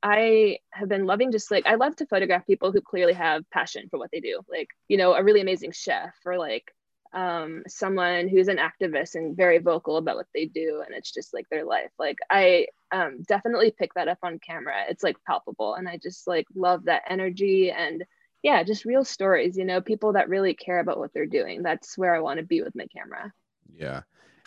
i 0.01 0.57
have 0.72 0.88
been 0.88 1.05
loving 1.05 1.32
just 1.32 1.51
like 1.51 1.66
i 1.66 1.76
love 1.76 1.95
to 1.95 2.05
photograph 2.05 2.45
people 2.47 2.72
who 2.72 2.82
clearly 2.82 3.14
have 3.14 3.49
passion 3.49 3.88
for 3.89 3.99
what 3.99 4.09
they 4.12 4.20
do 4.20 4.41
like 4.49 4.68
you 4.88 4.97
know 4.97 5.14
a 5.14 5.24
really 5.24 5.41
amazing 5.41 5.72
chef 5.72 6.14
or 6.26 6.38
like 6.38 6.74
um, 7.14 7.64
someone 7.68 8.28
who's 8.28 8.47
an 8.47 8.57
activist 8.57 9.16
and 9.16 9.36
very 9.36 9.57
vocal 9.57 9.97
about 9.97 10.16
what 10.16 10.28
they 10.34 10.45
do 10.45 10.82
and 10.86 10.95
it's 10.95 11.12
just 11.12 11.34
like 11.34 11.47
their 11.49 11.66
life. 11.66 11.91
Like 11.99 12.18
i 12.30 12.68
um, 12.91 13.24
definitely 13.28 13.72
pick 13.72 13.93
that 13.93 14.07
up 14.07 14.20
on 14.24 14.39
camera. 14.39 14.84
It's 14.89 15.03
like 15.03 15.18
palpable 15.26 15.76
and 15.76 15.88
i 15.88 15.97
just 15.97 16.28
like 16.28 16.47
love 16.55 16.86
that 16.86 17.03
energy 17.09 17.72
and 17.72 18.03
yeah 18.43 18.64
just 18.64 18.86
real 18.86 19.05
stories 19.05 19.55
you 19.55 19.66
know 19.66 19.82
people 19.82 20.14
that 20.14 20.30
really 20.30 20.53
care 20.53 20.80
about 20.80 20.97
what 20.97 21.14
they're 21.14 21.26
doing. 21.26 21.64
That's 21.64 21.97
where 21.97 22.16
i 22.16 22.20
want 22.20 22.39
to 22.39 22.45
be 22.45 22.62
with 22.62 22.76
my 22.76 22.88
camera. 22.88 23.34
Yeah. 23.74 24.01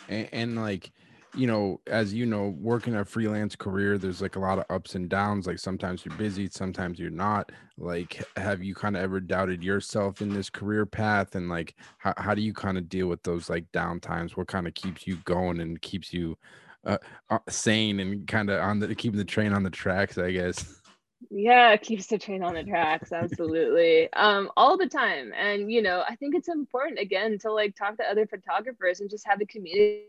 And, 0.07 0.29
and 0.31 0.55
like 0.55 0.91
you 1.35 1.47
know, 1.47 1.81
as 1.87 2.13
you 2.13 2.25
know, 2.25 2.55
working 2.59 2.95
a 2.95 3.05
freelance 3.05 3.55
career, 3.55 3.97
there's 3.97 4.21
like 4.21 4.35
a 4.35 4.39
lot 4.39 4.59
of 4.59 4.65
ups 4.69 4.95
and 4.95 5.09
downs. 5.09 5.47
Like 5.47 5.59
sometimes 5.59 6.05
you're 6.05 6.15
busy, 6.17 6.49
sometimes 6.49 6.99
you're 6.99 7.09
not. 7.09 7.51
Like, 7.77 8.23
have 8.37 8.63
you 8.63 8.73
kind 8.73 8.95
of 8.95 9.03
ever 9.03 9.19
doubted 9.19 9.63
yourself 9.63 10.21
in 10.21 10.29
this 10.29 10.49
career 10.49 10.85
path? 10.85 11.35
And 11.35 11.49
like, 11.49 11.75
how, 11.97 12.13
how 12.17 12.33
do 12.33 12.41
you 12.41 12.53
kind 12.53 12.77
of 12.77 12.89
deal 12.89 13.07
with 13.07 13.21
those 13.23 13.49
like 13.49 13.69
down 13.71 13.99
times? 13.99 14.37
What 14.37 14.47
kind 14.47 14.67
of 14.67 14.73
keeps 14.73 15.05
you 15.05 15.17
going 15.25 15.59
and 15.59 15.81
keeps 15.81 16.13
you 16.13 16.37
uh, 16.85 16.97
uh, 17.29 17.39
sane 17.49 17.99
and 17.99 18.27
kind 18.27 18.49
of 18.49 18.61
on 18.61 18.79
the 18.79 18.95
keeping 18.95 19.17
the 19.17 19.25
train 19.25 19.53
on 19.53 19.63
the 19.63 19.69
tracks, 19.69 20.17
I 20.17 20.31
guess? 20.31 20.81
Yeah, 21.29 21.71
it 21.71 21.81
keeps 21.81 22.07
the 22.07 22.17
train 22.17 22.43
on 22.43 22.53
the 22.53 22.63
tracks. 22.63 23.11
Absolutely. 23.11 24.11
um, 24.13 24.51
all 24.55 24.77
the 24.77 24.87
time. 24.87 25.33
And, 25.35 25.71
you 25.71 25.81
know, 25.81 26.03
I 26.07 26.15
think 26.15 26.35
it's 26.35 26.49
important 26.49 26.99
again 26.99 27.37
to 27.39 27.51
like 27.51 27.75
talk 27.75 27.97
to 27.97 28.03
other 28.03 28.27
photographers 28.27 29.01
and 29.01 29.09
just 29.09 29.27
have 29.27 29.41
a 29.41 29.45
community 29.45 30.05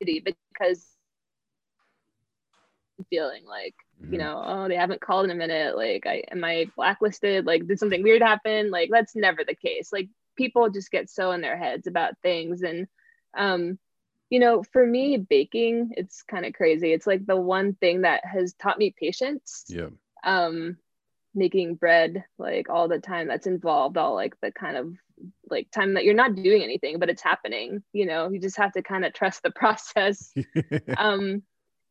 because 0.00 0.86
feeling 3.10 3.44
like 3.46 3.74
mm-hmm. 4.02 4.12
you 4.12 4.18
know 4.18 4.42
oh 4.44 4.68
they 4.68 4.74
haven't 4.74 5.00
called 5.00 5.24
in 5.24 5.30
a 5.30 5.34
minute. 5.34 5.76
Like 5.76 6.06
i 6.06 6.24
am 6.30 6.44
i 6.44 6.66
blacklisted? 6.76 7.46
Like 7.46 7.66
did 7.66 7.78
something 7.78 8.02
weird 8.02 8.22
happen? 8.22 8.70
Like 8.70 8.90
that's 8.90 9.14
never 9.14 9.44
the 9.44 9.54
case. 9.54 9.92
Like 9.92 10.08
people 10.36 10.70
just 10.70 10.90
get 10.90 11.10
so 11.10 11.32
in 11.32 11.40
their 11.40 11.56
heads 11.56 11.86
about 11.86 12.18
things. 12.22 12.62
And 12.62 12.86
um 13.36 13.78
you 14.30 14.40
know 14.40 14.62
for 14.62 14.84
me 14.84 15.16
baking 15.16 15.92
it's 15.96 16.22
kind 16.22 16.44
of 16.44 16.52
crazy. 16.52 16.92
It's 16.92 17.06
like 17.06 17.26
the 17.26 17.36
one 17.36 17.74
thing 17.74 18.02
that 18.02 18.24
has 18.24 18.54
taught 18.54 18.78
me 18.78 18.94
patience. 18.98 19.64
Yeah. 19.68 19.88
Um 20.24 20.76
making 21.34 21.76
bread 21.76 22.24
like 22.38 22.68
all 22.68 22.88
the 22.88 22.98
time 22.98 23.28
that's 23.28 23.46
involved 23.46 23.96
all 23.96 24.14
like 24.14 24.34
the 24.40 24.50
kind 24.50 24.76
of 24.76 24.92
like 25.50 25.70
time 25.70 25.94
that 25.94 26.04
you're 26.04 26.14
not 26.14 26.34
doing 26.34 26.62
anything 26.62 26.98
but 26.98 27.08
it's 27.08 27.22
happening 27.22 27.82
you 27.92 28.06
know 28.06 28.30
you 28.30 28.40
just 28.40 28.56
have 28.56 28.72
to 28.72 28.82
kind 28.82 29.04
of 29.04 29.12
trust 29.12 29.42
the 29.42 29.50
process. 29.56 30.32
Um 30.96 31.42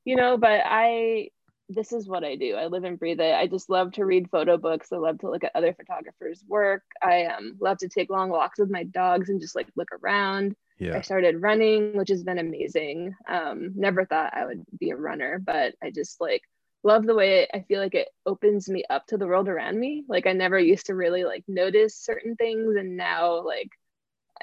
you 0.06 0.16
know 0.16 0.38
but 0.38 0.62
i 0.66 1.30
this 1.70 1.92
is 1.92 2.08
what 2.08 2.24
i 2.24 2.36
do. 2.36 2.56
I 2.56 2.68
live 2.68 2.86
and 2.86 2.98
breathe 2.98 3.20
it. 3.20 3.36
I 3.36 3.46
just 3.46 3.70
love 3.70 3.92
to 3.94 4.06
read 4.06 4.30
photo 4.32 4.58
books. 4.58 4.94
I 4.94 4.98
love 4.98 5.20
to 5.20 5.30
look 5.30 5.44
at 5.44 5.52
other 5.54 5.74
photographers 5.74 6.42
work. 6.48 6.84
I 7.04 7.26
um, 7.26 7.58
love 7.60 7.78
to 7.80 7.90
take 7.90 8.10
long 8.10 8.30
walks 8.30 8.58
with 8.58 8.70
my 8.70 8.84
dogs 8.84 9.28
and 9.28 9.42
just 9.42 9.54
like 9.54 9.68
look 9.76 9.90
around. 10.02 10.56
Yeah. 10.80 10.96
i 10.96 11.02
started 11.02 11.42
running 11.42 11.98
which 11.98 12.10
has 12.10 12.24
been 12.24 12.38
amazing. 12.38 13.16
Um, 13.28 13.74
never 13.76 14.06
thought 14.06 14.34
i 14.34 14.46
would 14.46 14.64
be 14.80 14.92
a 14.92 14.96
runner 14.96 15.40
but 15.44 15.74
i 15.84 15.92
just 15.92 16.22
like 16.22 16.44
love 16.84 17.06
the 17.06 17.16
way 17.16 17.48
I 17.54 17.62
feel 17.62 17.82
like 17.82 17.96
it 17.96 18.10
opens 18.26 18.70
me 18.70 18.84
up 18.90 19.08
to 19.08 19.18
the 19.18 19.28
world 19.28 19.50
around 19.50 19.80
me. 19.80 20.06
Like 20.08 20.28
I 20.28 20.34
never 20.34 20.60
used 20.60 20.88
to 20.88 20.96
really 20.96 21.24
like 21.24 21.44
notice 21.48 21.96
certain 21.96 22.36
things 22.36 22.76
and 22.76 22.98
now 22.98 23.44
like 23.46 23.70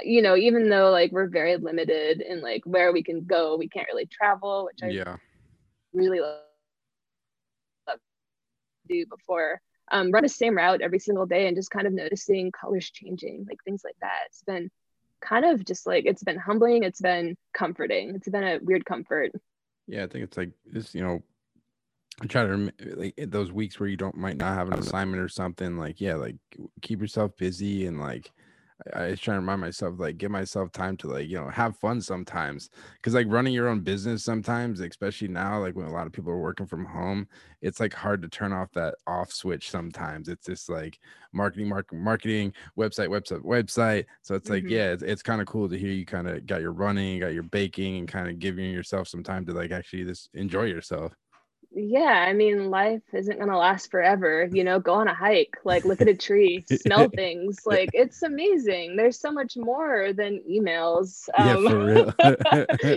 you 0.02 0.22
know, 0.22 0.36
even 0.36 0.68
though 0.68 0.90
like 0.90 1.12
we're 1.12 1.28
very 1.28 1.56
limited 1.56 2.20
in 2.20 2.40
like 2.40 2.62
where 2.64 2.92
we 2.92 3.02
can 3.02 3.24
go, 3.24 3.56
we 3.56 3.68
can't 3.68 3.86
really 3.88 4.06
travel, 4.06 4.66
which 4.66 4.82
I 4.82 4.88
yeah. 4.88 5.16
really 5.92 6.20
love 6.20 6.40
to 7.88 7.98
do 8.88 9.06
before. 9.06 9.60
Um, 9.92 10.10
run 10.10 10.22
the 10.22 10.28
same 10.28 10.56
route 10.56 10.80
every 10.80 10.98
single 10.98 11.26
day 11.26 11.46
and 11.46 11.56
just 11.56 11.70
kind 11.70 11.86
of 11.86 11.92
noticing 11.92 12.50
colors 12.50 12.90
changing, 12.90 13.46
like 13.48 13.62
things 13.64 13.82
like 13.84 13.96
that. 14.00 14.22
It's 14.26 14.42
been 14.42 14.70
kind 15.20 15.44
of 15.44 15.64
just 15.64 15.86
like 15.86 16.06
it's 16.06 16.22
been 16.22 16.38
humbling, 16.38 16.84
it's 16.84 17.00
been 17.00 17.36
comforting. 17.52 18.14
It's 18.14 18.28
been 18.28 18.44
a 18.44 18.58
weird 18.62 18.84
comfort. 18.84 19.32
Yeah, 19.86 20.04
I 20.04 20.06
think 20.06 20.24
it's 20.24 20.36
like 20.36 20.50
this, 20.66 20.94
you 20.94 21.02
know, 21.02 21.22
I 22.22 22.26
try 22.26 22.44
to 22.44 22.70
like 22.96 23.14
those 23.28 23.50
weeks 23.50 23.80
where 23.80 23.88
you 23.88 23.96
don't 23.96 24.16
might 24.16 24.36
not 24.36 24.54
have 24.54 24.68
an 24.68 24.78
assignment 24.78 25.22
or 25.22 25.28
something 25.28 25.76
like 25.76 26.00
yeah 26.00 26.14
like 26.14 26.36
keep 26.80 27.00
yourself 27.00 27.36
busy 27.36 27.86
and 27.86 27.98
like 27.98 28.30
I, 28.92 29.08
was 29.10 29.20
trying 29.20 29.36
to 29.36 29.40
remind 29.40 29.60
myself 29.60 29.94
like 29.98 30.18
give 30.18 30.30
myself 30.30 30.72
time 30.72 30.96
to 30.98 31.08
like 31.08 31.28
you 31.28 31.36
know 31.36 31.48
have 31.48 31.76
fun 31.78 32.00
sometimes. 32.00 32.70
Because 32.96 33.14
like 33.14 33.26
running 33.28 33.54
your 33.54 33.68
own 33.68 33.80
business 33.80 34.24
sometimes 34.24 34.80
especially 34.80 35.28
now 35.28 35.60
like 35.60 35.76
when 35.76 35.86
a 35.86 35.92
lot 35.92 36.06
of 36.06 36.12
people 36.12 36.32
are 36.32 36.40
working 36.40 36.66
from 36.66 36.84
home 36.84 37.28
it's 37.62 37.80
like 37.80 37.94
hard 37.94 38.20
to 38.22 38.28
turn 38.28 38.52
off 38.52 38.72
that 38.72 38.96
off 39.06 39.32
switch 39.32 39.70
sometimes. 39.70 40.28
It's 40.28 40.46
just 40.46 40.68
like 40.68 40.98
marketing 41.32 41.68
marketing 41.68 42.02
marketing 42.02 42.52
website 42.76 43.08
website 43.08 43.44
website. 43.44 44.06
So 44.22 44.34
it's 44.34 44.50
like 44.50 44.64
mm-hmm. 44.64 44.72
yeah 44.72 44.92
it's, 44.92 45.02
it's 45.02 45.22
kind 45.22 45.40
of 45.40 45.46
cool 45.46 45.68
to 45.68 45.78
hear 45.78 45.92
you 45.92 46.04
kind 46.04 46.28
of 46.28 46.44
got 46.46 46.60
your 46.60 46.72
running 46.72 47.20
got 47.20 47.32
your 47.32 47.44
baking 47.44 47.98
and 47.98 48.08
kind 48.08 48.28
of 48.28 48.38
giving 48.38 48.70
yourself 48.70 49.08
some 49.08 49.22
time 49.22 49.46
to 49.46 49.52
like 49.52 49.70
actually 49.70 50.04
just 50.04 50.30
enjoy 50.34 50.64
yourself 50.64 51.14
yeah 51.74 52.24
i 52.28 52.32
mean 52.32 52.70
life 52.70 53.02
isn't 53.12 53.38
going 53.38 53.50
to 53.50 53.56
last 53.56 53.90
forever 53.90 54.48
you 54.52 54.62
know 54.62 54.78
go 54.78 54.94
on 54.94 55.08
a 55.08 55.14
hike 55.14 55.56
like 55.64 55.84
look 55.84 56.00
at 56.00 56.08
a 56.08 56.14
tree 56.14 56.64
smell 56.86 57.08
things 57.08 57.60
like 57.66 57.90
it's 57.92 58.22
amazing. 58.22 58.96
There's 58.96 59.18
so 59.18 59.30
much 59.32 59.56
more 59.56 60.12
than 60.12 60.42
emails 60.50 61.28
um, 61.38 61.64
yeah, 61.64 61.70
for 61.70 61.84
real. 61.84 62.04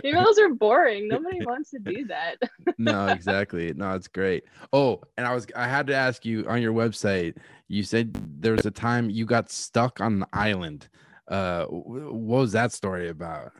emails 0.03 0.37
are 0.39 0.53
boring 0.53 1.07
nobody 1.07 1.43
wants 1.45 1.71
to 1.71 1.79
do 1.79 2.05
that. 2.05 2.35
No 2.77 3.07
exactly. 3.07 3.73
No 3.73 3.93
it's 3.93 4.07
great. 4.07 4.43
Oh 4.73 5.01
and 5.17 5.25
i 5.25 5.33
was 5.33 5.47
i 5.55 5.67
had 5.67 5.87
to 5.87 5.95
ask 5.95 6.25
you 6.25 6.45
on 6.47 6.61
your 6.61 6.73
website 6.73 7.35
you 7.67 7.83
said 7.83 8.17
there 8.41 8.53
was 8.53 8.65
a 8.65 8.71
time 8.71 9.09
you 9.09 9.25
got 9.25 9.49
stuck 9.49 10.01
on 10.01 10.19
the 10.19 10.27
island. 10.33 10.87
Uh 11.27 11.65
what 11.65 12.13
was 12.13 12.51
that 12.53 12.71
story 12.71 13.09
about 13.09 13.51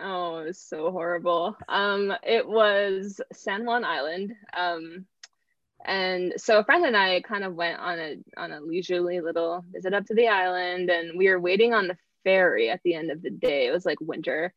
Oh, 0.00 0.38
it 0.38 0.46
was 0.46 0.60
so 0.60 0.90
horrible. 0.90 1.56
Um, 1.68 2.12
it 2.22 2.46
was 2.46 3.20
San 3.32 3.64
Juan 3.64 3.84
Island. 3.84 4.34
Um, 4.56 5.06
and 5.84 6.34
so 6.36 6.58
a 6.58 6.64
friend 6.64 6.84
and 6.84 6.96
I 6.96 7.20
kind 7.20 7.44
of 7.44 7.54
went 7.54 7.78
on 7.78 7.98
a 7.98 8.16
on 8.36 8.52
a 8.52 8.60
leisurely 8.60 9.20
little 9.20 9.64
visit 9.72 9.94
up 9.94 10.04
to 10.06 10.14
the 10.14 10.28
island, 10.28 10.90
and 10.90 11.16
we 11.16 11.28
were 11.28 11.40
waiting 11.40 11.72
on 11.72 11.88
the 11.88 11.96
ferry 12.24 12.70
at 12.70 12.80
the 12.84 12.94
end 12.94 13.10
of 13.10 13.22
the 13.22 13.30
day. 13.30 13.66
It 13.66 13.72
was 13.72 13.86
like 13.86 14.00
winter. 14.00 14.52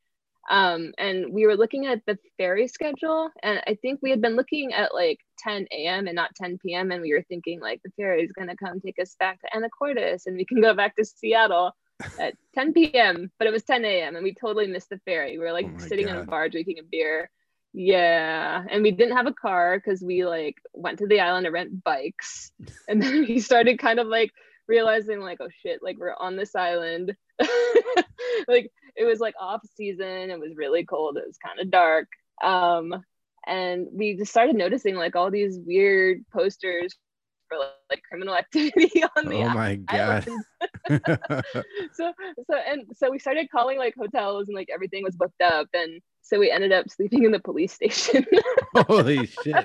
Um, 0.49 0.93
and 0.97 1.31
we 1.31 1.45
were 1.45 1.55
looking 1.55 1.85
at 1.85 2.03
the 2.07 2.17
ferry 2.37 2.67
schedule, 2.67 3.29
and 3.43 3.61
I 3.67 3.75
think 3.75 3.99
we 4.01 4.09
had 4.09 4.21
been 4.21 4.35
looking 4.35 4.73
at 4.73 4.95
like 4.95 5.19
10 5.37 5.67
a.m. 5.71 6.07
and 6.07 6.15
not 6.15 6.35
10 6.35 6.57
p.m. 6.57 6.91
And 6.91 7.01
we 7.01 7.13
were 7.13 7.23
thinking 7.29 7.59
like 7.59 7.81
the 7.83 7.91
ferry 7.91 8.23
is 8.23 8.31
gonna 8.31 8.55
come 8.57 8.81
take 8.81 8.97
us 8.99 9.15
back 9.19 9.39
to 9.41 9.47
Anacortes, 9.55 10.25
and 10.25 10.35
we 10.35 10.45
can 10.45 10.59
go 10.61 10.73
back 10.73 10.95
to 10.95 11.05
Seattle 11.05 11.73
at 12.19 12.35
10 12.55 12.73
p.m., 12.73 13.31
but 13.37 13.47
it 13.47 13.51
was 13.51 13.63
10 13.63 13.85
a.m. 13.85 14.15
and 14.15 14.23
we 14.23 14.33
totally 14.33 14.67
missed 14.67 14.89
the 14.89 14.99
ferry. 14.99 15.37
We 15.37 15.43
were 15.43 15.51
like 15.51 15.67
oh 15.67 15.77
sitting 15.79 16.07
God. 16.07 16.15
in 16.15 16.21
a 16.21 16.25
bar 16.25 16.49
drinking 16.49 16.79
a 16.79 16.83
beer. 16.83 17.29
Yeah. 17.73 18.63
And 18.69 18.83
we 18.83 18.91
didn't 18.91 19.17
have 19.17 19.27
a 19.27 19.33
car 19.33 19.77
because 19.77 20.01
we 20.01 20.25
like 20.25 20.55
went 20.73 20.99
to 20.99 21.07
the 21.07 21.19
island 21.19 21.45
to 21.45 21.51
rent 21.51 21.83
bikes. 21.83 22.51
And 22.87 23.01
then 23.01 23.25
we 23.27 23.39
started 23.39 23.79
kind 23.79 23.99
of 23.99 24.07
like 24.07 24.31
realizing, 24.67 25.19
like, 25.19 25.39
oh 25.41 25.49
shit, 25.61 25.83
like 25.83 25.97
we're 25.97 26.15
on 26.19 26.35
this 26.35 26.55
island. 26.55 27.15
like 28.47 28.71
it 28.95 29.05
was 29.05 29.19
like 29.19 29.35
off 29.39 29.61
season. 29.75 30.31
It 30.31 30.39
was 30.39 30.55
really 30.55 30.85
cold. 30.85 31.17
It 31.17 31.27
was 31.27 31.37
kind 31.37 31.59
of 31.59 31.69
dark. 31.69 32.07
Um, 32.43 33.03
and 33.45 33.87
we 33.91 34.15
just 34.15 34.31
started 34.31 34.55
noticing 34.55 34.95
like 34.95 35.15
all 35.15 35.31
these 35.31 35.57
weird 35.65 36.25
posters 36.31 36.95
for 37.49 37.57
like 37.89 38.01
criminal 38.07 38.35
activity 38.43 39.03
on 39.17 39.25
the 39.25 39.43
oh 39.43 39.49
my 39.49 39.75
god. 39.75 40.27
So 41.93 42.13
so 42.49 42.55
and 42.55 42.83
so 42.95 43.11
we 43.11 43.19
started 43.19 43.49
calling 43.51 43.77
like 43.77 43.95
hotels 43.95 44.47
and 44.47 44.55
like 44.55 44.69
everything 44.73 45.03
was 45.03 45.15
booked 45.15 45.41
up 45.41 45.67
and 45.73 46.01
so 46.21 46.39
we 46.39 46.51
ended 46.51 46.71
up 46.71 46.89
sleeping 46.89 47.23
in 47.25 47.31
the 47.31 47.39
police 47.39 47.73
station. 47.73 48.25
Holy 48.75 49.25
shit. 49.25 49.55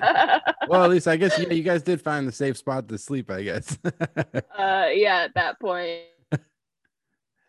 Well 0.67 0.83
at 0.83 0.89
least 0.89 1.07
i 1.07 1.15
guess 1.15 1.37
yeah 1.39 1.53
you 1.53 1.63
guys 1.63 1.83
did 1.83 2.01
find 2.01 2.27
the 2.27 2.31
safe 2.31 2.57
spot 2.57 2.89
to 2.89 2.97
sleep 2.97 3.31
i 3.31 3.43
guess. 3.43 3.77
Uh 3.85 4.87
yeah 4.93 5.21
at 5.25 5.33
that 5.35 5.59
point. 5.59 6.01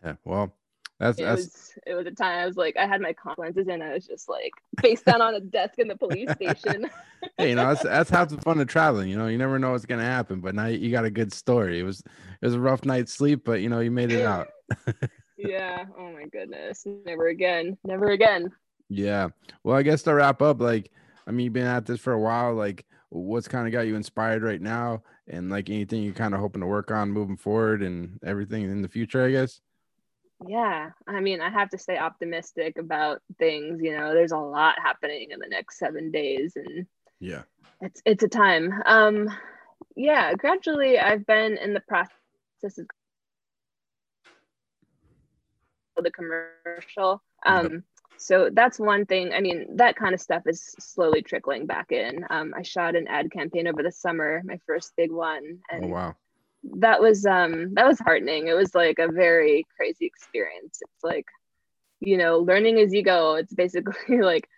Yeah 0.03 0.13
well 0.23 0.53
that's, 0.99 1.19
it 1.19 1.23
that's... 1.23 1.41
was 1.41 1.73
it 1.85 1.93
was 1.93 2.07
a 2.07 2.11
time 2.11 2.39
I 2.39 2.45
was 2.45 2.57
like 2.57 2.75
I 2.77 2.87
had 2.87 3.01
my 3.01 3.13
consequences 3.13 3.67
and 3.67 3.83
I 3.83 3.93
was 3.93 4.07
just 4.07 4.27
like 4.27 4.51
face 4.81 5.01
down 5.01 5.21
on 5.21 5.35
a 5.35 5.39
desk 5.39 5.75
in 5.77 5.87
the 5.87 5.95
police 5.95 6.31
station. 6.31 6.89
hey, 7.37 7.49
you 7.49 7.55
know 7.55 7.67
that's 7.67 7.83
that's 7.83 8.09
half 8.09 8.29
the 8.29 8.41
fun 8.41 8.59
of 8.59 8.67
traveling. 8.67 9.09
You 9.09 9.17
know, 9.17 9.27
you 9.27 9.37
never 9.37 9.59
know 9.59 9.71
what's 9.71 9.85
gonna 9.85 10.03
happen, 10.03 10.41
but 10.41 10.55
now 10.55 10.65
you 10.67 10.91
got 10.91 11.05
a 11.05 11.11
good 11.11 11.31
story. 11.31 11.79
It 11.79 11.83
was 11.83 11.99
it 11.99 12.45
was 12.45 12.55
a 12.55 12.59
rough 12.59 12.83
night's 12.85 13.13
sleep, 13.13 13.43
but 13.45 13.61
you 13.61 13.69
know 13.69 13.79
you 13.79 13.91
made 13.91 14.11
it 14.11 14.25
out. 14.25 14.47
yeah. 15.37 15.85
Oh 15.97 16.11
my 16.11 16.25
goodness. 16.25 16.85
Never 17.05 17.27
again. 17.27 17.77
Never 17.83 18.07
again. 18.07 18.51
Yeah. 18.89 19.29
Well, 19.63 19.77
I 19.77 19.83
guess 19.83 20.03
to 20.03 20.13
wrap 20.13 20.41
up, 20.41 20.61
like 20.61 20.91
I 21.27 21.31
mean, 21.31 21.45
you've 21.45 21.53
been 21.53 21.67
at 21.67 21.85
this 21.85 21.99
for 21.99 22.13
a 22.13 22.19
while. 22.19 22.53
Like, 22.53 22.85
what's 23.09 23.47
kind 23.47 23.67
of 23.67 23.73
got 23.73 23.81
you 23.81 23.95
inspired 23.95 24.43
right 24.43 24.61
now, 24.61 25.03
and 25.27 25.49
like 25.49 25.69
anything 25.69 26.03
you're 26.03 26.13
kind 26.13 26.33
of 26.33 26.39
hoping 26.39 26.61
to 26.61 26.67
work 26.67 26.89
on 26.89 27.11
moving 27.11 27.37
forward, 27.37 27.83
and 27.83 28.17
everything 28.23 28.63
in 28.63 28.81
the 28.81 28.87
future, 28.87 29.25
I 29.25 29.31
guess. 29.31 29.59
Yeah, 30.45 30.91
I 31.07 31.19
mean, 31.19 31.41
I 31.41 31.49
have 31.49 31.69
to 31.71 31.77
stay 31.77 31.97
optimistic 31.97 32.77
about 32.77 33.21
things. 33.39 33.81
You 33.81 33.97
know, 33.97 34.13
there's 34.13 34.31
a 34.31 34.37
lot 34.37 34.75
happening 34.81 35.31
in 35.31 35.39
the 35.39 35.47
next 35.47 35.79
seven 35.79 36.11
days, 36.11 36.55
and 36.55 36.85
yeah, 37.19 37.43
it's 37.81 38.01
it's 38.05 38.23
a 38.23 38.27
time. 38.27 38.71
Um, 38.85 39.29
yeah, 39.95 40.33
gradually, 40.35 40.99
I've 40.99 41.25
been 41.25 41.57
in 41.57 41.73
the 41.73 41.79
process 41.79 42.77
of 42.77 42.87
the 46.03 46.11
commercial. 46.11 47.23
Um, 47.43 47.83
so 48.17 48.49
that's 48.51 48.79
one 48.79 49.07
thing. 49.07 49.33
I 49.33 49.41
mean, 49.41 49.77
that 49.77 49.95
kind 49.95 50.13
of 50.13 50.21
stuff 50.21 50.43
is 50.45 50.75
slowly 50.79 51.23
trickling 51.23 51.65
back 51.65 51.91
in. 51.91 52.25
Um, 52.29 52.53
I 52.55 52.61
shot 52.61 52.95
an 52.95 53.07
ad 53.07 53.31
campaign 53.31 53.67
over 53.67 53.81
the 53.81 53.91
summer, 53.91 54.43
my 54.45 54.59
first 54.67 54.93
big 54.95 55.11
one, 55.11 55.59
and 55.71 55.85
oh, 55.85 55.87
wow 55.87 56.15
that 56.63 57.01
was 57.01 57.25
um 57.25 57.73
that 57.75 57.87
was 57.87 57.99
heartening. 57.99 58.47
It 58.47 58.53
was 58.53 58.73
like 58.75 58.99
a 58.99 59.11
very 59.11 59.65
crazy 59.75 60.05
experience. 60.05 60.79
It's 60.81 61.03
like 61.03 61.27
you 61.99 62.17
know 62.17 62.39
learning 62.39 62.79
as 62.79 62.93
you 62.93 63.03
go. 63.03 63.35
It's 63.35 63.53
basically 63.53 64.21
like 64.21 64.49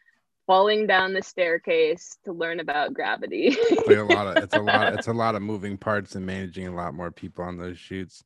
falling 0.47 0.87
down 0.87 1.13
the 1.13 1.21
staircase 1.21 2.17
to 2.25 2.33
learn 2.33 2.59
about 2.59 2.93
gravity. 2.93 3.49
It's 3.51 3.87
like 3.87 3.97
a 3.97 4.03
lot 4.03 4.25
of 4.25 4.43
it's 4.43 4.55
a 4.55 4.61
lot 4.61 4.93
it's 4.95 5.07
a 5.07 5.13
lot 5.13 5.35
of 5.35 5.41
moving 5.41 5.77
parts 5.77 6.15
and 6.15 6.25
managing 6.25 6.67
a 6.67 6.75
lot 6.75 6.93
more 6.93 7.11
people 7.11 7.43
on 7.43 7.57
those 7.57 7.77
shoots. 7.77 8.23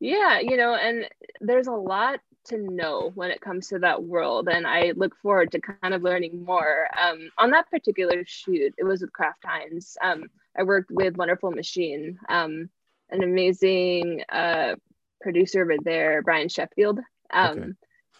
Yeah 0.00 0.40
you 0.40 0.56
know 0.56 0.74
and 0.74 1.06
there's 1.40 1.68
a 1.68 1.72
lot 1.72 2.20
to 2.46 2.58
know 2.58 3.10
when 3.14 3.30
it 3.30 3.40
comes 3.40 3.68
to 3.68 3.78
that 3.80 4.04
world 4.04 4.48
and 4.48 4.68
i 4.68 4.92
look 4.94 5.16
forward 5.16 5.50
to 5.50 5.60
kind 5.60 5.94
of 5.94 6.02
learning 6.02 6.44
more. 6.44 6.88
Um, 7.00 7.30
on 7.38 7.50
that 7.50 7.70
particular 7.70 8.22
shoot 8.26 8.74
it 8.76 8.84
was 8.84 9.00
with 9.00 9.12
kraft 9.12 9.44
heinz. 9.44 9.96
Um, 10.02 10.24
i 10.58 10.62
worked 10.64 10.90
with 10.90 11.16
wonderful 11.16 11.50
machine. 11.50 12.18
Um, 12.28 12.70
an 13.10 13.22
amazing 13.22 14.22
uh, 14.28 14.74
producer 15.20 15.62
over 15.62 15.76
there, 15.82 16.22
Brian 16.22 16.48
Sheffield. 16.48 17.00
Um, 17.32 17.58
okay. 17.58 17.72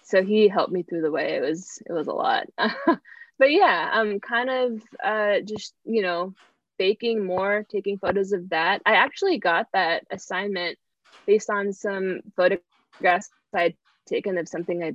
So 0.02 0.22
he 0.22 0.48
helped 0.48 0.72
me 0.72 0.82
through 0.82 1.02
the 1.02 1.10
way. 1.10 1.34
It 1.34 1.42
was 1.42 1.82
it 1.84 1.92
was 1.92 2.06
a 2.06 2.12
lot, 2.12 2.46
but 2.56 3.50
yeah, 3.50 3.90
I'm 3.92 4.20
kind 4.20 4.50
of 4.50 4.82
uh, 5.02 5.40
just 5.44 5.74
you 5.84 6.02
know 6.02 6.34
baking 6.78 7.24
more, 7.24 7.64
taking 7.68 7.98
photos 7.98 8.32
of 8.32 8.50
that. 8.50 8.82
I 8.86 8.94
actually 8.94 9.38
got 9.38 9.66
that 9.72 10.04
assignment 10.10 10.78
based 11.26 11.50
on 11.50 11.72
some 11.72 12.20
photographs 12.36 13.30
I'd 13.54 13.76
taken 14.06 14.38
of 14.38 14.48
something 14.48 14.82
I 14.82 14.92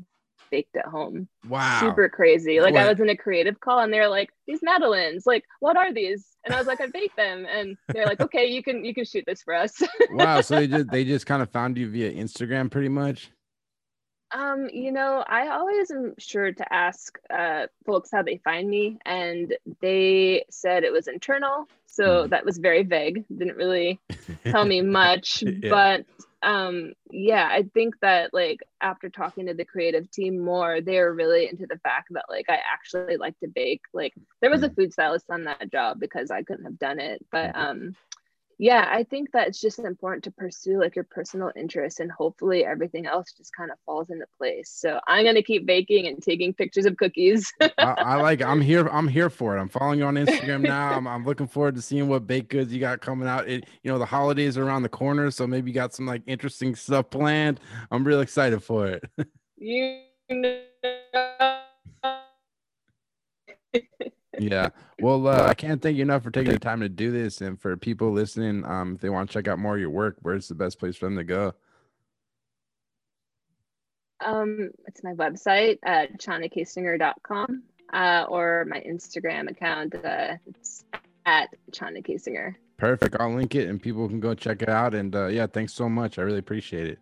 baked 0.52 0.76
at 0.76 0.86
home. 0.86 1.28
Wow. 1.48 1.80
Super 1.80 2.10
crazy. 2.10 2.60
Like 2.60 2.74
what? 2.74 2.84
I 2.84 2.90
was 2.90 3.00
in 3.00 3.10
a 3.10 3.18
creative 3.18 3.60
call 3.60 3.80
and 3.80 3.92
they're 3.92 4.10
like, 4.10 4.30
these 4.46 4.60
Madeleines, 4.62 5.26
like, 5.26 5.46
what 5.60 5.78
are 5.78 5.94
these? 5.94 6.28
And 6.46 6.54
I 6.54 6.58
was 6.58 6.68
like, 6.68 6.82
I 6.82 6.88
baked 6.88 7.16
them. 7.16 7.48
And 7.52 7.78
they're 7.90 8.06
like, 8.06 8.20
okay, 8.20 8.46
you 8.46 8.62
can 8.62 8.86
you 8.86 8.94
can 8.94 9.06
shoot 9.06 9.24
this 9.26 9.42
for 9.42 9.54
us. 9.54 9.82
wow. 10.12 10.42
So 10.42 10.56
they 10.56 10.68
just 10.68 10.92
they 10.92 11.04
just 11.04 11.26
kind 11.26 11.42
of 11.42 11.50
found 11.50 11.78
you 11.78 11.90
via 11.90 12.12
Instagram 12.12 12.70
pretty 12.70 12.90
much. 12.90 13.32
Um, 14.34 14.70
you 14.72 14.92
know, 14.92 15.24
I 15.28 15.50
always 15.50 15.92
am 15.92 16.14
sure 16.18 16.54
to 16.54 16.74
ask 16.74 17.18
uh, 17.30 17.68
folks 17.86 18.10
how 18.12 18.24
they 18.24 18.38
find 18.38 18.70
me, 18.70 18.98
and 19.06 19.54
they 19.82 20.46
said 20.50 20.84
it 20.84 20.94
was 20.94 21.08
internal. 21.08 21.68
So 21.86 22.04
mm. 22.04 22.30
that 22.30 22.46
was 22.46 22.58
very 22.58 22.84
vague. 22.84 23.26
Didn't 23.28 23.58
really 23.58 24.00
tell 24.46 24.64
me 24.64 24.82
much, 24.82 25.44
yeah. 25.46 25.70
but 25.70 26.06
um 26.44 26.94
yeah 27.12 27.48
i 27.52 27.64
think 27.74 27.94
that 28.02 28.34
like 28.34 28.62
after 28.82 29.10
talking 29.10 29.46
to 29.46 29.54
the 29.54 29.66
creative 29.66 30.10
team 30.10 30.40
more 30.40 30.82
they're 30.82 31.14
really 31.14 31.48
into 31.48 31.68
the 31.68 31.78
fact 31.80 32.08
that 32.12 32.26
like 32.30 32.46
i 32.50 32.58
actually 32.74 33.16
like 33.18 33.38
to 33.40 33.48
bake 33.48 33.82
like 33.94 34.14
there 34.42 34.50
was 34.50 34.64
a 34.64 34.70
mm. 34.70 34.76
food 34.76 34.92
stylist 34.92 35.26
on 35.30 35.44
that 35.44 35.72
job 35.72 36.00
because 36.00 36.32
i 36.32 36.42
couldn't 36.42 36.66
have 36.66 36.80
done 36.80 37.00
it 37.00 37.24
but 37.32 37.54
mm-hmm. 37.54 37.62
um 37.62 37.96
yeah 38.62 38.88
i 38.92 39.04
think 39.04 39.32
that 39.32 39.48
it's 39.48 39.60
just 39.60 39.80
important 39.80 40.24
to 40.24 40.30
pursue 40.30 40.80
like 40.80 40.96
your 40.96 41.08
personal 41.10 41.52
interests 41.56 42.00
and 42.00 42.12
hopefully 42.12 42.64
everything 42.64 43.08
else 43.08 43.34
just 43.36 43.52
kind 43.56 43.72
of 43.72 43.78
falls 43.88 44.12
into 44.12 44.26
place. 44.38 44.70
So 44.70 45.00
i'm 45.08 45.24
going 45.24 45.36
to 45.36 45.42
keep 45.42 45.66
baking 45.66 46.06
and 46.06 46.22
taking 46.22 46.54
pictures 46.54 46.86
of 46.86 46.96
cookies. 46.96 47.52
I, 47.60 47.72
I, 47.80 48.16
like 48.22 48.44
i'm 48.44 48.62
here 48.72 48.88
i'm 48.90 49.08
here 49.08 49.32
for 49.32 49.58
it. 49.58 49.62
I'm 49.62 49.68
following 49.68 49.98
you 49.98 50.06
on 50.06 50.14
instagram 50.14 50.62
now. 50.62 50.94
I'm, 50.94 51.08
I'm 51.08 51.26
looking 51.26 51.48
forward 51.48 51.74
to 51.76 51.82
seeing 51.82 52.08
what 52.08 52.28
baked 52.28 52.50
goods 52.50 52.72
you 52.72 52.80
got 52.80 53.02
coming 53.02 53.28
out. 53.28 53.50
It 53.50 53.66
you 53.82 53.92
know 53.92 53.98
the 53.98 54.06
holidays 54.06 54.60
are 54.60 54.64
around 54.64 54.84
the 54.84 54.90
corner 54.90 55.32
so 55.32 55.48
maybe 55.48 55.72
you 55.72 55.74
got 55.74 55.96
some 55.96 56.06
like 56.06 56.22
interesting 56.28 56.76
stuff 56.76 57.10
planned. 57.10 57.60
I'm 57.90 58.04
real 58.04 58.22
excited 58.22 58.64
for 58.64 58.88
it. 58.88 59.04
You 59.58 60.02
know 60.30 60.62
yeah. 64.42 64.70
Well, 65.02 65.28
uh, 65.28 65.48
I 65.48 65.56
can't 65.56 65.82
thank 65.82 65.98
you 65.98 66.04
enough 66.04 66.22
for 66.22 66.30
taking 66.30 66.54
the 66.54 66.60
time 66.60 66.80
to 66.82 66.90
do 66.90 67.10
this. 67.10 67.42
And 67.42 67.60
for 67.60 67.76
people 67.76 68.12
listening, 68.12 68.64
um, 68.66 68.94
if 68.94 69.02
they 69.02 69.10
want 69.10 69.28
to 69.28 69.34
check 69.34 69.48
out 69.48 69.58
more 69.58 69.74
of 69.74 69.82
your 69.82 69.90
work, 69.90 70.18
where's 70.22 70.48
the 70.48 70.54
best 70.54 70.78
place 70.78 70.96
for 70.96 71.08
them 71.08 71.16
to 71.16 71.24
go? 71.24 71.56
Um, 74.24 74.70
it's 74.86 75.04
my 75.04 75.14
website 75.14 75.80
at 75.82 76.20
chonakasinger.com 76.20 77.64
uh, 77.94 78.26
or 78.30 78.66
my 78.70 78.80
Instagram 78.82 79.50
account. 79.50 79.96
Uh, 79.96 80.36
it's 80.46 80.86
at 81.26 81.50
Chona 81.72 82.02
Kasinger. 82.02 82.54
Perfect. 82.78 83.16
I'll 83.20 83.34
link 83.34 83.56
it 83.56 83.68
and 83.68 83.82
people 83.82 84.08
can 84.08 84.20
go 84.20 84.36
check 84.36 84.62
it 84.62 84.70
out. 84.70 84.94
And 84.94 85.16
uh, 85.16 85.28
yeah, 85.28 85.48
thanks 85.48 85.74
so 85.74 85.90
much. 85.90 86.20
I 86.20 86.22
really 86.22 86.40
appreciate 86.40 86.88
it. 86.88 87.00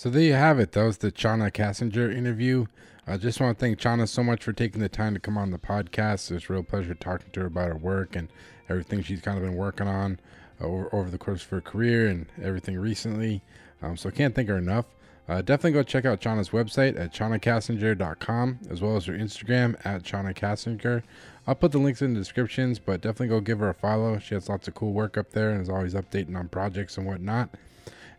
So 0.00 0.08
there 0.08 0.22
you 0.22 0.32
have 0.32 0.58
it. 0.58 0.72
That 0.72 0.84
was 0.84 0.96
the 0.96 1.10
Chona 1.10 1.50
Kasinger 1.50 2.10
interview. 2.10 2.64
I 3.06 3.18
just 3.18 3.38
want 3.38 3.58
to 3.58 3.60
thank 3.60 3.78
Chona 3.78 4.06
so 4.06 4.22
much 4.22 4.42
for 4.42 4.54
taking 4.54 4.80
the 4.80 4.88
time 4.88 5.12
to 5.12 5.20
come 5.20 5.36
on 5.36 5.50
the 5.50 5.58
podcast. 5.58 6.30
It's 6.30 6.48
a 6.48 6.52
real 6.54 6.62
pleasure 6.62 6.94
talking 6.94 7.30
to 7.32 7.40
her 7.40 7.46
about 7.46 7.68
her 7.68 7.76
work 7.76 8.16
and 8.16 8.30
everything 8.70 9.02
she's 9.02 9.20
kind 9.20 9.36
of 9.36 9.44
been 9.44 9.56
working 9.56 9.86
on 9.86 10.18
uh, 10.58 10.64
over, 10.64 10.94
over, 10.94 11.10
the 11.10 11.18
course 11.18 11.42
of 11.42 11.50
her 11.50 11.60
career 11.60 12.06
and 12.06 12.24
everything 12.40 12.78
recently. 12.78 13.42
Um, 13.82 13.98
so 13.98 14.08
I 14.08 14.12
can't 14.12 14.34
thank 14.34 14.48
her 14.48 14.56
enough. 14.56 14.86
Uh, 15.28 15.42
definitely 15.42 15.72
go 15.72 15.82
check 15.82 16.06
out 16.06 16.22
Chona's 16.22 16.48
website 16.48 16.98
at 16.98 17.12
chonakasinger.com 17.12 18.60
as 18.70 18.80
well 18.80 18.96
as 18.96 19.04
her 19.04 19.12
Instagram 19.12 19.76
at 19.84 20.02
chonakasinger. 20.02 21.02
I'll 21.46 21.54
put 21.54 21.72
the 21.72 21.78
links 21.78 22.00
in 22.00 22.14
the 22.14 22.20
descriptions, 22.20 22.78
but 22.78 23.02
definitely 23.02 23.28
go 23.28 23.42
give 23.42 23.58
her 23.58 23.68
a 23.68 23.74
follow. 23.74 24.18
She 24.18 24.32
has 24.32 24.48
lots 24.48 24.66
of 24.66 24.74
cool 24.74 24.94
work 24.94 25.18
up 25.18 25.32
there 25.32 25.50
and 25.50 25.60
is 25.60 25.68
always 25.68 25.92
updating 25.92 26.38
on 26.38 26.48
projects 26.48 26.96
and 26.96 27.06
whatnot. 27.06 27.50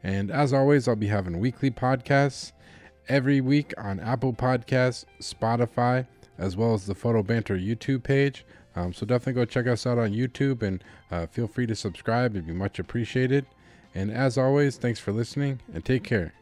And 0.03 0.31
as 0.31 0.53
always, 0.53 0.87
I'll 0.87 0.95
be 0.95 1.07
having 1.07 1.39
weekly 1.39 1.71
podcasts 1.71 2.51
every 3.07 3.41
week 3.41 3.73
on 3.77 3.99
Apple 3.99 4.33
Podcasts, 4.33 5.05
Spotify, 5.21 6.07
as 6.37 6.55
well 6.55 6.73
as 6.73 6.85
the 6.85 6.95
Photo 6.95 7.21
Banter 7.21 7.57
YouTube 7.57 8.03
page. 8.03 8.45
Um, 8.75 8.93
so 8.93 9.05
definitely 9.05 9.33
go 9.33 9.45
check 9.45 9.67
us 9.67 9.85
out 9.85 9.97
on 9.97 10.11
YouTube 10.11 10.63
and 10.63 10.83
uh, 11.11 11.27
feel 11.27 11.47
free 11.47 11.67
to 11.67 11.75
subscribe. 11.75 12.31
It'd 12.35 12.47
be 12.47 12.53
much 12.53 12.79
appreciated. 12.79 13.45
And 13.93 14.09
as 14.11 14.37
always, 14.37 14.77
thanks 14.77 14.99
for 14.99 15.11
listening 15.11 15.59
and 15.73 15.83
take 15.83 16.03
care. 16.03 16.40